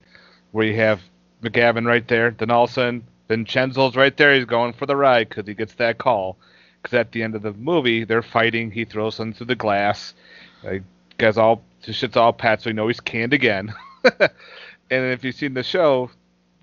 [0.53, 1.01] where you have
[1.43, 2.31] McGavin right there.
[2.31, 4.35] Then all of a sudden, Vincenzo's right there.
[4.35, 6.37] He's going for the ride because he gets that call.
[6.83, 8.71] Because at the end of the movie, they're fighting.
[8.71, 10.15] He throws him through the glass.
[10.67, 10.79] Uh,
[11.19, 13.73] guy's all his shit's all pat, so you know he's canned again.
[14.91, 16.11] and if you've seen the show,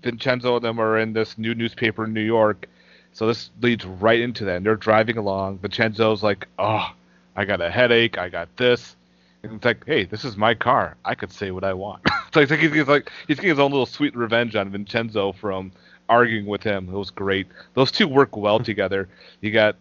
[0.02, 2.68] Vincenzo and them are in this new newspaper in New York.
[3.12, 4.56] So this leads right into that.
[4.56, 5.58] And they're driving along.
[5.58, 6.90] Vincenzo's like, "Oh,
[7.36, 8.18] I got a headache.
[8.18, 8.96] I got this."
[9.42, 10.96] And it's like, "Hey, this is my car.
[11.04, 12.02] I could say what I want."
[12.32, 15.32] so it's like he's, he's like he's getting his own little sweet revenge on Vincenzo
[15.32, 15.72] from
[16.08, 16.88] arguing with him.
[16.88, 17.46] It was great.
[17.74, 19.08] Those two work well together.
[19.40, 19.76] You got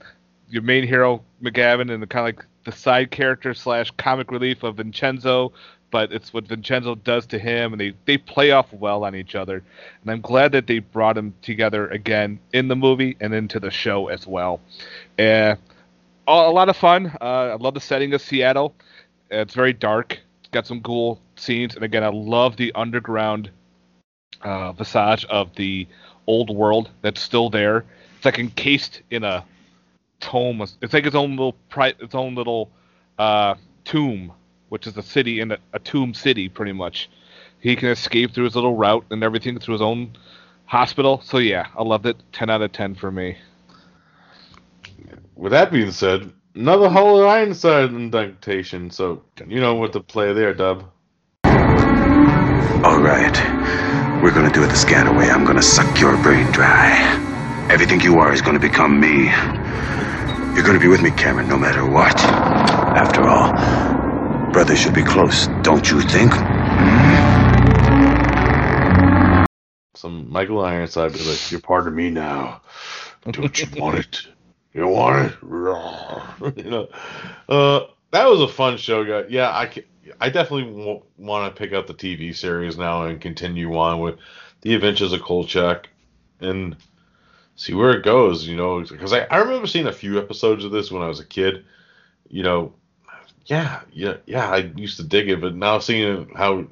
[0.49, 4.63] your main hero McGavin and the kind of like the side character slash comic relief
[4.63, 5.53] of Vincenzo,
[5.91, 9.35] but it's what Vincenzo does to him, and they they play off well on each
[9.35, 9.63] other.
[10.01, 13.71] And I'm glad that they brought them together again in the movie and into the
[13.71, 14.59] show as well.
[15.17, 15.55] Uh,
[16.27, 17.15] a, lot of fun.
[17.21, 18.75] Uh, I love the setting of Seattle.
[19.31, 20.19] It's very dark.
[20.41, 23.49] It's got some cool scenes, and again, I love the underground
[24.41, 25.87] uh, visage of the
[26.27, 27.85] old world that's still there.
[28.17, 29.45] It's like encased in a
[30.19, 30.61] tome.
[30.81, 32.69] It's like its own little pri- its own little
[33.17, 33.55] uh,
[33.85, 34.33] tomb,
[34.69, 37.09] which is a city in a, a tomb city, pretty much.
[37.59, 40.15] He can escape through his little route and everything through his own
[40.65, 41.21] hospital.
[41.23, 42.17] So yeah, I loved it.
[42.31, 43.37] Ten out of ten for me.
[45.35, 48.91] With that being said, another Hall of Ironside induction.
[48.91, 50.83] So you know what to play there, Dub.
[52.83, 54.21] All right.
[54.23, 55.29] We're gonna do it the scanner way.
[55.29, 57.67] I'm gonna suck your brain dry.
[57.71, 59.25] Everything you are is gonna become me.
[60.55, 62.17] You're gonna be with me, Cameron, no matter what.
[62.19, 63.53] After all,
[64.57, 66.33] brothers should be close, don't you think?
[69.93, 72.63] Some Michael Ironside be like, "You're part of me now.
[73.31, 74.27] Don't you want it?
[74.73, 75.37] You want it?
[76.57, 76.87] you know."
[77.47, 79.27] Uh, that was a fun show, guy.
[79.29, 79.85] Yeah, I ca-
[80.19, 84.17] I definitely w- want to pick up the TV series now and continue on with
[84.61, 85.89] the Adventures of Kolchak
[86.39, 86.75] and
[87.55, 88.47] see where it goes.
[88.47, 91.19] You know, because I, I remember seeing a few episodes of this when I was
[91.19, 91.63] a kid.
[92.27, 92.73] You know,
[93.47, 94.49] yeah, yeah, yeah.
[94.49, 96.67] I used to dig it, but now seeing how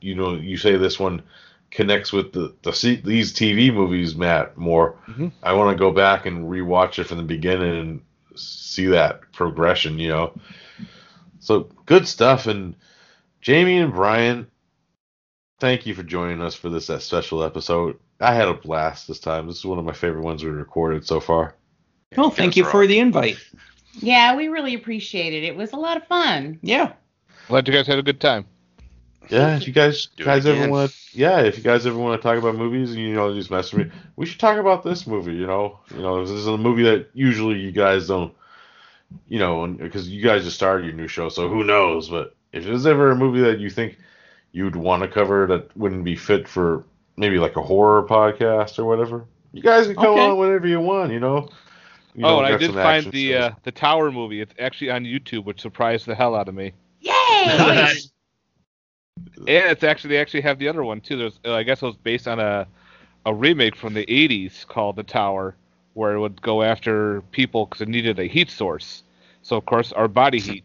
[0.00, 1.22] you know you say this one
[1.70, 4.96] connects with the the these TV movies, Matt, more.
[5.06, 5.32] Mhm.
[5.42, 8.00] I want to go back and rewatch it from the beginning and
[8.36, 9.98] see that progression.
[9.98, 10.32] You know,
[11.40, 12.46] so good stuff.
[12.46, 12.74] And
[13.42, 14.46] Jamie and Brian,
[15.60, 17.98] thank you for joining us for this special episode.
[18.18, 19.46] I had a blast this time.
[19.46, 21.54] This is one of my favorite ones we recorded so far.
[22.16, 23.36] Well, thank you for the invite.
[23.94, 25.44] Yeah, we really appreciate it.
[25.44, 26.58] It was a lot of fun.
[26.62, 26.92] Yeah.
[27.48, 28.46] Glad you guys had a good time.
[29.28, 30.68] Yeah, if you guys Do guys ever again.
[30.68, 33.50] want, yeah, if you guys ever want to talk about movies and you know just
[33.50, 33.86] message me,
[34.16, 35.34] we should talk about this movie.
[35.34, 38.34] You know, you know, this is a movie that usually you guys don't,
[39.28, 42.08] you know, because you guys just started your new show, so who knows?
[42.08, 43.98] But if there's ever a movie that you think
[44.52, 46.84] you'd want to cover that wouldn't be fit for
[47.16, 50.18] maybe like a horror podcast or whatever, you guys can come Okay.
[50.18, 51.12] on whenever you want.
[51.12, 51.48] You know.
[52.18, 54.40] You oh, and I did find the uh, the Tower movie.
[54.40, 56.72] It's actually on YouTube, which surprised the hell out of me.
[57.00, 57.12] Yay!
[59.36, 61.16] And it's actually they actually have the other one too.
[61.16, 62.66] There's uh, I guess it was based on a
[63.26, 65.54] a remake from the 80s called The Tower,
[65.94, 69.02] where it would go after people because it needed a heat source.
[69.42, 70.64] So of course our body heat.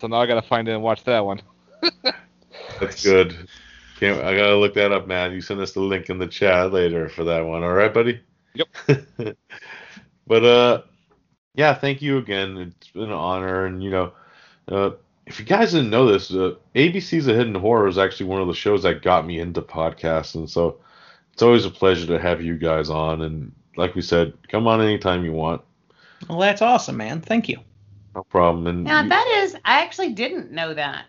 [0.00, 1.40] So now I gotta find it and watch that one.
[2.80, 3.48] That's good.
[3.98, 5.32] Can't, I gotta look that up, man.
[5.32, 7.62] You send us the link in the chat later for that one.
[7.62, 8.20] All right, buddy.
[8.54, 8.68] Yep.
[10.26, 10.82] but uh,
[11.58, 11.74] yeah.
[11.74, 12.56] Thank you again.
[12.78, 14.12] It's been an honor, and you know,
[14.68, 14.90] uh,
[15.26, 18.46] if you guys didn't know this, uh, ABC's of Hidden Horror is actually one of
[18.48, 20.78] the shows that got me into podcasts, and so
[21.32, 23.22] it's always a pleasure to have you guys on.
[23.22, 25.60] And like we said, come on anytime you want.
[26.28, 27.20] Well, that's awesome, man.
[27.20, 27.58] Thank you.
[28.14, 28.66] No problem.
[28.66, 31.04] And Now you- that is, I actually didn't know that.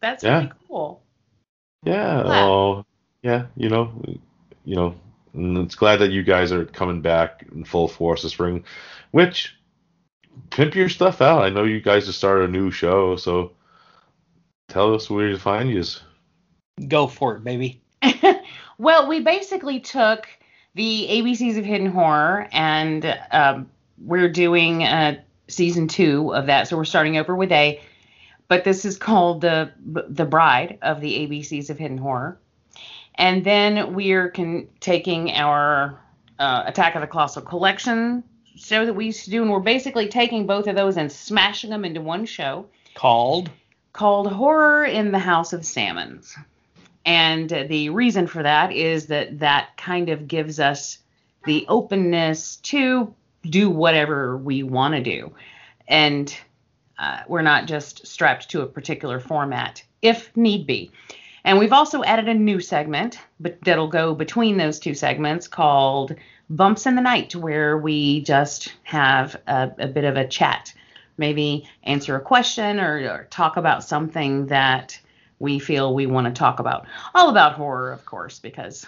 [0.00, 0.36] That's Yeah.
[0.38, 1.02] really cool.
[1.84, 2.24] Yeah.
[2.24, 2.50] Wow.
[2.52, 2.86] Oh,
[3.22, 3.46] yeah.
[3.56, 3.92] You know,
[4.64, 4.94] you know,
[5.34, 8.64] and it's glad that you guys are coming back in full force this spring.
[9.12, 9.54] Which
[10.50, 11.42] pimp your stuff out.
[11.42, 13.52] I know you guys just started a new show, so
[14.68, 15.84] tell us where to find you.
[16.86, 17.80] Go for it, baby.
[18.78, 20.28] well, we basically took
[20.74, 26.68] the ABCs of Hidden Horror and um, we're doing uh, season two of that.
[26.68, 27.80] So we're starting over with A,
[28.46, 32.38] but this is called the the Bride of the ABCs of Hidden Horror.
[33.16, 36.00] And then we're con- taking our
[36.38, 38.22] uh, Attack of the Colossal Collection
[38.58, 41.70] show that we used to do, and we're basically taking both of those and smashing
[41.70, 43.50] them into one show Called.
[43.92, 46.36] called Horror in the House of Sammons.
[47.04, 50.98] And the reason for that is that that kind of gives us
[51.44, 53.14] the openness to
[53.44, 55.32] do whatever we want to do.
[55.86, 56.36] And
[56.98, 60.90] uh, we're not just strapped to a particular format if need be.
[61.44, 66.14] And we've also added a new segment but that'll go between those two segments called
[66.50, 70.72] Bumps in the Night, where we just have a, a bit of a chat
[71.18, 74.98] maybe answer a question or, or talk about something that
[75.40, 76.86] we feel we want to talk about.
[77.14, 78.86] All about horror, of course, because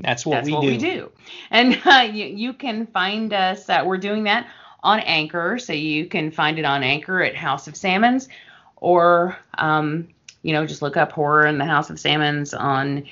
[0.00, 0.68] That's what, that's we, what do.
[0.68, 1.12] we do.
[1.50, 4.48] And uh, you, you can find us, uh, we're doing that
[4.82, 5.58] on Anchor.
[5.58, 8.28] So you can find it on Anchor at House of Sammons
[8.76, 10.08] or, um,
[10.42, 13.04] you know, just look up Horror in the House of Sammons on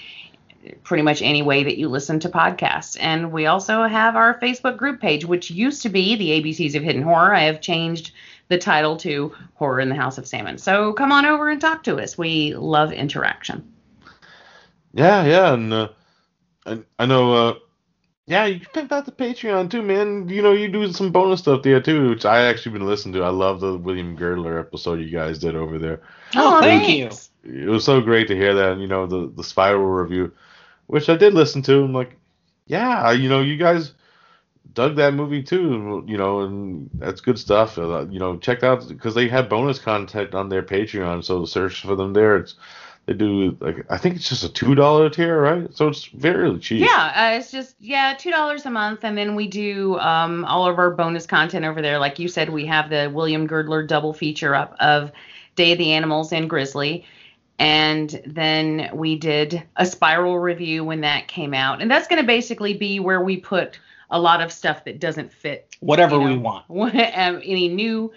[0.82, 2.97] pretty much any way that you listen to podcasts.
[3.01, 6.82] And we also have our Facebook group page, which used to be the ABCs of
[6.82, 7.35] Hidden Horror.
[7.35, 8.12] I have changed
[8.49, 10.59] the title to Horror in the House of Salmon.
[10.59, 12.16] So come on over and talk to us.
[12.16, 13.73] We love interaction.
[14.95, 15.89] Yeah, yeah, and uh,
[16.66, 17.55] I, I know uh,
[18.28, 20.28] yeah, you can pimp out the Patreon too, man.
[20.28, 23.23] You know, you do some bonus stuff there too, which I actually been listening to.
[23.23, 26.03] I love the William Girdler episode you guys did over there.
[26.35, 27.31] Oh, thank thanks.
[27.43, 28.78] It was so great to hear that.
[28.78, 30.31] You know, the the Spiral review,
[30.89, 31.85] which I did listen to.
[31.85, 32.16] I'm like,
[32.66, 33.93] yeah, you know, you guys
[34.73, 36.05] dug that movie too.
[36.06, 37.78] You know, and that's good stuff.
[37.78, 41.24] Uh, you know, check out because they have bonus content on their Patreon.
[41.24, 42.36] So search for them there.
[42.36, 42.56] It's
[43.09, 45.74] they do like I think it's just a two dollar tier, right?
[45.74, 46.81] So it's very cheap.
[46.81, 50.69] Yeah, uh, it's just yeah, two dollars a month, and then we do um, all
[50.69, 51.98] of our bonus content over there.
[51.98, 55.10] Like you said, we have the William Girdler double feature up of
[55.55, 57.06] Day of the Animals and Grizzly,
[57.59, 62.26] and then we did a Spiral review when that came out, and that's going to
[62.26, 63.78] basically be where we put
[64.10, 66.64] a lot of stuff that doesn't fit Whatever you know, we want.
[66.70, 68.12] um, any new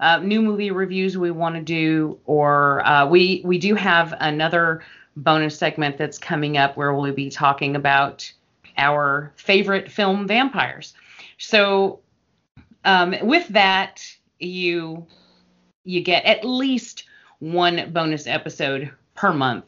[0.00, 4.82] uh, new movie reviews we want to do, or uh, we we do have another
[5.16, 8.30] bonus segment that's coming up where we'll be talking about
[8.76, 10.92] our favorite film vampires.
[11.38, 12.00] So
[12.84, 14.06] um, with that,
[14.38, 15.06] you
[15.84, 17.04] you get at least
[17.38, 19.66] one bonus episode per month,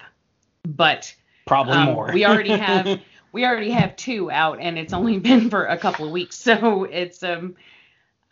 [0.64, 1.14] but
[1.46, 2.10] Probably um, more.
[2.12, 3.00] we already have
[3.32, 6.84] we already have two out, and it's only been for a couple of weeks, so
[6.84, 7.56] it's um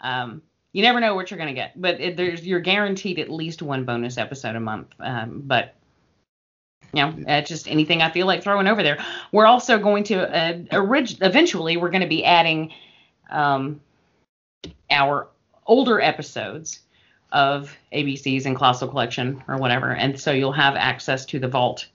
[0.00, 0.42] um
[0.72, 3.84] you never know what you're gonna get, but it, there's you're guaranteed at least one
[3.84, 4.88] bonus episode a month.
[5.00, 5.74] Um, but
[6.92, 9.04] you know, uh, just anything I feel like throwing over there.
[9.32, 12.72] We're also going to uh, orig- eventually we're going to be adding
[13.30, 13.80] um
[14.90, 15.28] our
[15.66, 16.80] older episodes
[17.32, 21.88] of ABC's and Colossal Collection or whatever, and so you'll have access to the vault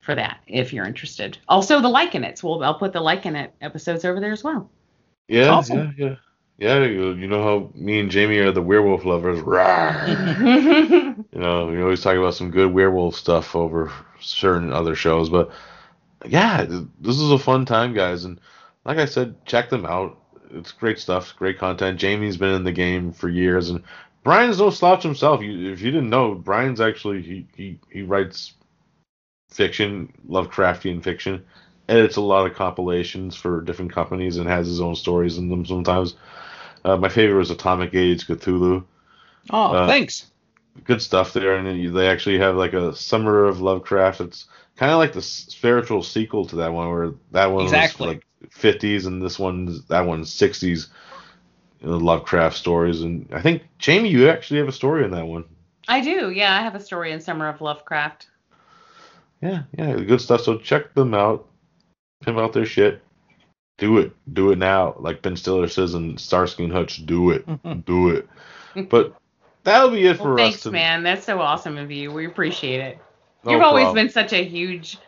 [0.00, 1.38] for that if you're interested.
[1.48, 2.36] Also, the like in.
[2.36, 4.70] So I'll put the like in it episodes over there as well.
[5.28, 5.94] yeah, Awesome.
[5.98, 6.14] yeah, yeah.
[6.58, 9.40] Yeah, you, you know how me and Jamie are the werewolf lovers.
[11.32, 15.50] You know, we always talk about some good werewolf stuff over certain other shows, but
[16.24, 18.24] yeah, this is a fun time, guys.
[18.24, 18.40] And
[18.84, 20.18] like I said, check them out.
[20.50, 21.98] It's great stuff, great content.
[22.00, 23.82] Jamie's been in the game for years, and
[24.26, 25.40] Brian's no slouch himself.
[25.40, 28.54] You, if you didn't know, Brian's actually he he, he writes
[29.52, 31.44] fiction, Lovecraftian fiction,
[31.88, 35.64] edits a lot of compilations for different companies, and has his own stories in them
[35.64, 36.16] sometimes.
[36.84, 38.82] Uh, my favorite was Atomic Age Cthulhu
[39.50, 40.26] oh, uh, thanks.
[40.82, 44.22] good stuff there, and they actually have like a Summer of Lovecraft.
[44.22, 48.08] It's kind of like the spiritual sequel to that one, where that one Exactly.
[48.08, 50.88] was like 50s, and this one's that one's 60s.
[51.80, 55.26] You know, Lovecraft stories, and I think Jamie, you actually have a story in that
[55.26, 55.44] one.
[55.88, 56.30] I do.
[56.30, 58.28] Yeah, I have a story in Summer of Lovecraft.
[59.42, 60.40] Yeah, yeah, good stuff.
[60.42, 61.46] So check them out,
[62.22, 63.02] pimp out their shit.
[63.78, 64.96] Do it, do it now.
[64.98, 67.46] Like Ben Stiller says in Starsky and Hutch, do it,
[67.84, 68.26] do it.
[68.88, 69.14] But
[69.64, 70.52] that'll be it for Well, us.
[70.62, 71.02] thanks, man.
[71.02, 72.10] That's so awesome of you.
[72.10, 72.98] We appreciate it.
[73.44, 74.98] No You've always been such a huge,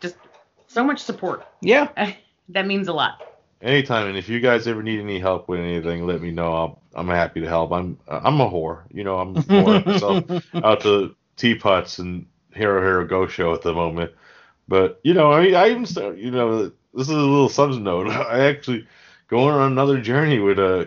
[0.00, 0.16] just
[0.66, 1.46] so much support.
[1.60, 2.14] Yeah.
[2.48, 3.31] that means a lot.
[3.62, 6.52] Anytime, and if you guys ever need any help with anything, let me know.
[6.52, 7.70] I'll, I'm happy to help.
[7.72, 9.18] I'm I'm a whore, you know.
[9.18, 9.86] I'm whoring
[10.26, 14.10] myself out to teapots and Hero Hero Go show at the moment.
[14.66, 16.16] But you know, I I even start.
[16.18, 18.08] You know, this is a little subs note.
[18.10, 18.86] I actually
[19.28, 20.86] going on another journey with uh,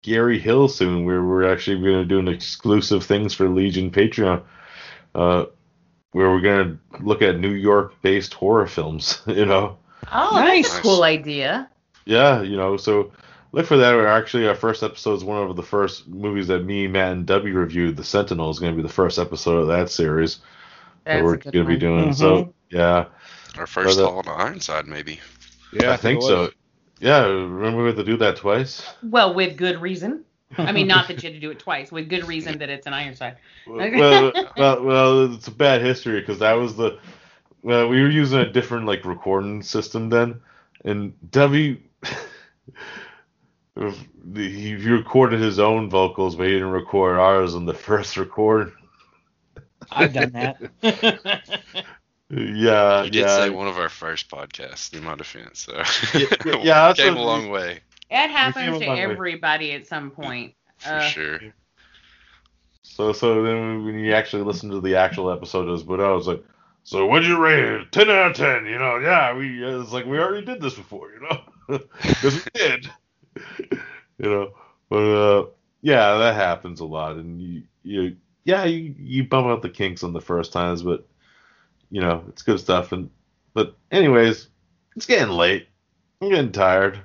[0.00, 4.42] Gary Hill soon, where we're actually going to do an exclusive things for Legion Patreon.
[5.14, 5.44] Uh,
[6.12, 9.20] where we're going to look at New York-based horror films.
[9.26, 9.76] You know.
[10.10, 10.68] Oh, Nice.
[10.68, 11.68] that's a cool idea.
[12.08, 13.12] Yeah, you know, so
[13.52, 13.94] look for that.
[14.06, 17.54] Actually, our first episode is one of the first movies that me, Matt, and W
[17.54, 17.98] reviewed.
[17.98, 20.38] The Sentinel is going to be the first episode of that series
[21.04, 21.78] that we're going to be one.
[21.78, 22.08] doing.
[22.08, 22.14] Mhm.
[22.14, 23.04] So, yeah,
[23.58, 25.20] Our first But, uh, haul to Ironside, maybe.
[25.72, 26.50] Yeah, I think it so.
[26.98, 28.82] Yeah, remember we had to do that twice?
[29.02, 30.24] Well, with good reason.
[30.56, 31.92] I mean, not that you had to do it twice.
[31.92, 33.36] With good reason that it's an Ironside.
[33.66, 36.98] well, well, well, it's a bad history because that was the
[37.62, 40.40] well, we were using a different like recording system then,
[40.86, 41.76] and W.
[44.34, 48.72] he he recorded his own vocals, but he didn't record ours on the first record.
[49.90, 50.58] I've done that.
[52.30, 53.28] Yeah, You did yeah.
[53.30, 55.60] say one of our first podcasts, in my defense.
[55.60, 56.26] So Yeah,
[56.62, 57.80] yeah, that's came what a long way
[58.10, 59.18] It happens to my way.
[59.18, 60.54] everybody at some point.
[60.78, 61.40] for Uh, sure.
[62.82, 66.10] So so then when you actually listen to the actual episode, it was but I
[66.12, 66.42] was like,
[66.84, 67.92] so what'd you rate it?
[67.92, 68.66] Ten out of ten.
[68.66, 71.40] You know, yeah, we it's like we already did this before, you know,
[72.02, 72.90] because we did.
[74.18, 74.52] you know,
[74.88, 75.46] but uh,
[75.82, 80.02] yeah, that happens a lot, and you you yeah you you bump out the kinks
[80.02, 81.06] on the first times, but
[81.90, 82.92] you know it's good stuff.
[82.92, 83.10] And
[83.54, 84.48] but anyways,
[84.96, 85.68] it's getting late.
[86.20, 87.00] I'm getting tired.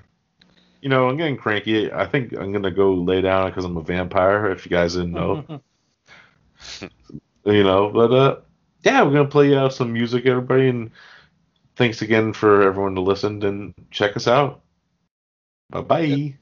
[0.81, 1.91] You know, I'm getting cranky.
[1.91, 4.51] I think I'm gonna go lay down because I'm a vampire.
[4.51, 5.43] If you guys didn't know
[7.45, 7.89] you know.
[7.89, 8.37] But uh,
[8.83, 10.91] yeah, we're gonna play out some music, everybody, and
[11.75, 14.61] thanks again for everyone to listen and check us out.
[15.69, 16.33] Bye bye.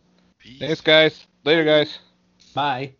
[0.59, 1.27] Thanks, guys.
[1.43, 1.99] Later, guys.
[2.53, 2.93] Bye.